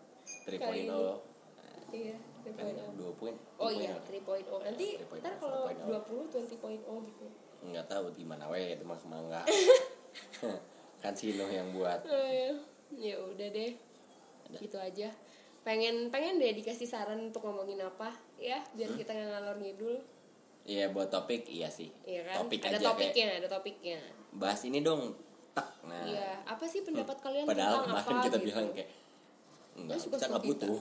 3.0 0.46 0.60
Kali 0.60 0.80
ini. 0.82 0.90
iya 1.96 2.16
kan 2.46 2.66
3.0 2.70 3.00
dua 3.00 3.12
poin 3.16 3.36
oh 3.58 3.70
dua 3.70 3.82
iya 3.82 3.94
poin. 4.22 4.44
3.0 4.46 4.66
nanti 4.70 4.88
3.0, 5.02 5.22
ntar 5.26 5.34
kalau 5.38 5.66
4.0. 5.66 6.30
20 6.30 6.54
20.0 6.54 7.10
gitu. 7.10 7.26
Nggak 7.66 7.86
tahu 7.90 8.06
gimana 8.14 8.46
we 8.46 8.78
itu 8.78 8.86
mah 8.86 8.94
semangga. 8.96 9.42
Kan 11.02 11.14
si 11.14 11.34
Nuh 11.34 11.50
yang 11.50 11.70
buat. 11.70 12.02
Oh, 12.06 12.26
ya. 12.30 12.54
ya 12.94 13.16
udah 13.18 13.48
deh 13.50 13.74
gitu 14.54 14.78
aja. 14.78 15.10
Pengen 15.66 16.14
pengen 16.14 16.38
deh 16.38 16.54
dikasih 16.54 16.86
saran 16.86 17.34
untuk 17.34 17.42
ngomongin 17.42 17.82
apa 17.82 18.14
ya 18.38 18.62
biar 18.78 18.90
Hmm? 18.90 19.00
kita 19.02 19.12
nggak 19.12 19.30
ngalor 19.34 19.58
ngidul. 19.58 19.96
Iya 20.66 20.90
buat 20.90 21.10
topik 21.10 21.46
iya 21.46 21.70
sih. 21.70 21.90
Iya 22.06 22.26
kan? 22.26 22.46
Topik 22.46 22.62
ada 22.66 22.78
aja 22.78 22.86
topiknya 22.90 23.26
kayak 23.30 23.40
ada 23.42 23.50
topiknya. 23.50 23.98
bahas 24.36 24.62
ini 24.62 24.80
dong 24.82 25.14
tak 25.54 25.70
nah. 25.86 26.06
Iya 26.06 26.44
apa 26.46 26.66
sih 26.66 26.84
pendapat 26.84 27.18
kalian 27.18 27.46
padahal 27.48 27.82
tentang 27.86 27.98
apa 27.98 28.12
kita 28.22 28.38
gitu. 28.38 28.46
bilang 28.50 28.68
kayak 28.74 28.90
enggak 29.76 29.98
suka-suka 29.98 30.18
kita 30.18 30.32
nggak 30.32 30.46
butuh 30.46 30.76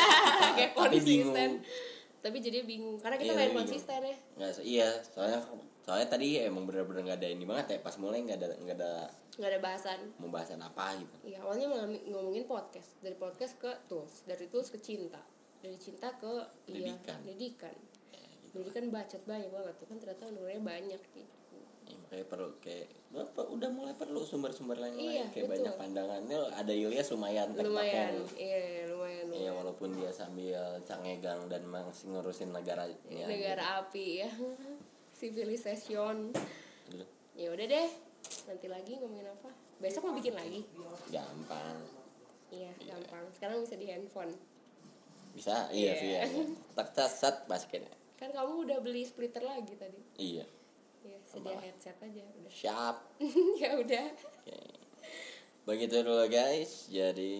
kayak 0.56 0.70
tapi 0.72 0.98
bingung 1.00 1.36
tapi 2.20 2.36
jadi 2.38 2.58
bingung 2.62 2.96
karena 2.98 3.16
kita 3.16 3.26
Iya, 3.26 3.34
pengen 3.34 3.48
bingung. 3.48 3.60
konsisten 3.64 4.00
ya 4.02 4.16
nggak 4.36 4.50
iya 4.60 4.88
soalnya 5.06 5.38
soalnya 5.80 6.06
tadi 6.06 6.28
emang 6.38 6.64
bener-bener 6.64 7.00
nggak 7.02 7.18
ada 7.18 7.28
ini 7.28 7.44
banget 7.44 7.66
ya 7.66 7.78
pas 7.80 7.96
mulai 7.96 8.20
nggak 8.20 8.36
ada 8.36 8.46
nggak 8.60 8.76
ada 8.76 8.92
nggak 9.40 9.50
ada 9.50 9.60
bahasan 9.60 9.98
pembahasan 10.14 10.60
apa 10.60 10.84
gitu 10.94 11.16
Iya, 11.24 11.38
awalnya 11.40 11.66
ngomongin- 11.66 12.04
ngomongin 12.06 12.44
podcast. 12.44 12.92
Dari 12.98 13.16
podcast 13.16 13.56
ke 13.56 13.72
tools, 13.86 14.20
dari 14.22 14.44
tools 14.46 14.68
ke 14.68 14.76
cinta. 14.76 15.16
Dari 15.58 15.76
cinta 15.76 16.12
ke 16.12 16.28
Pendidikan. 16.62 17.00
Iya, 17.00 17.24
pendidikan. 17.24 17.74
Ya, 18.12 18.20
gitu. 18.20 18.52
Pendidikan 18.52 18.84
bacot 18.90 19.22
banyak 19.24 19.48
banget 19.48 19.74
tuh 19.74 19.86
kan 19.86 19.96
ternyata 19.96 20.24
nurnya 20.28 20.60
banyak 20.60 21.00
gitu. 21.10 21.36
Ya, 21.82 21.94
makanya 21.96 22.26
perlu 22.26 22.48
kayak 22.58 22.86
apa, 23.10 23.42
udah 23.42 23.68
mulai 23.68 23.94
perlu 23.94 24.22
sumber-sumber 24.22 24.78
lain 24.78 24.94
Iya, 24.94 25.24
kayak 25.28 25.44
betul. 25.44 25.54
banyak 25.58 25.74
pandangannya 25.76 26.38
ada 26.52 26.70
Ilyas 26.70 27.10
lumayan. 27.10 27.48
Lumayan, 27.52 28.14
iya 28.34 28.86
lumayan. 28.86 29.24
Iya 29.26 29.50
lumayan. 29.50 29.52
walaupun 29.56 29.88
dia 29.94 30.10
sambil 30.10 30.58
cangegang 30.84 31.46
dan 31.46 31.62
masih 31.64 32.06
ngurusin 32.08 32.50
negaranya. 32.50 33.26
Negara 33.26 33.82
api 33.82 34.22
ya. 34.22 34.30
Civilization. 35.18 36.30
Ya 37.34 37.48
udah 37.50 37.66
deh. 37.66 37.88
Nanti 38.46 38.66
lagi 38.66 38.92
ngomongin 38.96 39.28
apa? 39.28 39.50
Besok 39.78 40.06
mau 40.06 40.14
bikin 40.14 40.32
lagi. 40.32 40.60
Gampang. 41.08 41.78
Iya, 42.50 42.70
gampang. 42.84 43.24
Sekarang 43.32 43.60
bisa 43.60 43.74
di 43.74 43.86
handphone. 43.86 44.32
Bisa? 45.30 45.66
Iya 45.70 45.92
sih 45.94 46.08
Iya. 46.10 46.20
ya. 46.24 46.44
Tak 46.76 47.08
sat 47.08 47.46
basket. 47.46 47.86
Kan 48.14 48.30
kamu 48.30 48.68
udah 48.68 48.78
beli 48.78 49.02
splitter 49.02 49.40
lagi 49.40 49.72
tadi. 49.74 49.98
Iya. 50.16 50.44
Sedia 51.30 51.54
headset 51.62 51.94
aja 52.02 52.22
udah. 52.26 52.50
Siap. 52.50 52.96
ya 53.62 53.70
udah. 53.78 54.06
Oke. 54.18 54.60
Begitu 55.62 56.02
dulu 56.02 56.26
guys. 56.26 56.90
Jadi 56.90 57.34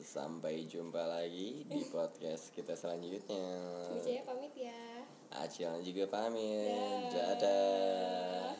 sampai 0.00 0.64
jumpa 0.64 1.04
lagi 1.04 1.68
di 1.68 1.84
podcast 1.92 2.56
kita 2.56 2.72
selanjutnya. 2.72 3.44
Bicanya 3.92 4.22
pamit 4.24 4.54
ya. 4.56 5.04
Acil 5.36 5.84
juga 5.84 6.08
pamit. 6.08 6.72
Dah. 7.12 7.36
Dadah. 7.36 8.56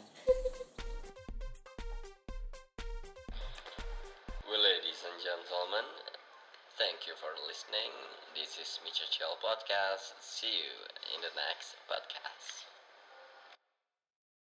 Well, 4.45 4.61
ladies 4.61 5.01
and 5.09 5.17
gentlemen, 5.25 5.89
thank 6.77 7.09
you 7.09 7.17
for 7.17 7.33
listening. 7.49 7.93
This 8.37 8.61
is 8.61 8.69
Micha 8.85 9.09
Chill 9.09 9.33
Podcast. 9.41 10.13
See 10.21 10.53
you 10.53 10.77
in 11.17 11.25
the 11.25 11.33
next 11.41 11.81
podcast. 11.89 12.72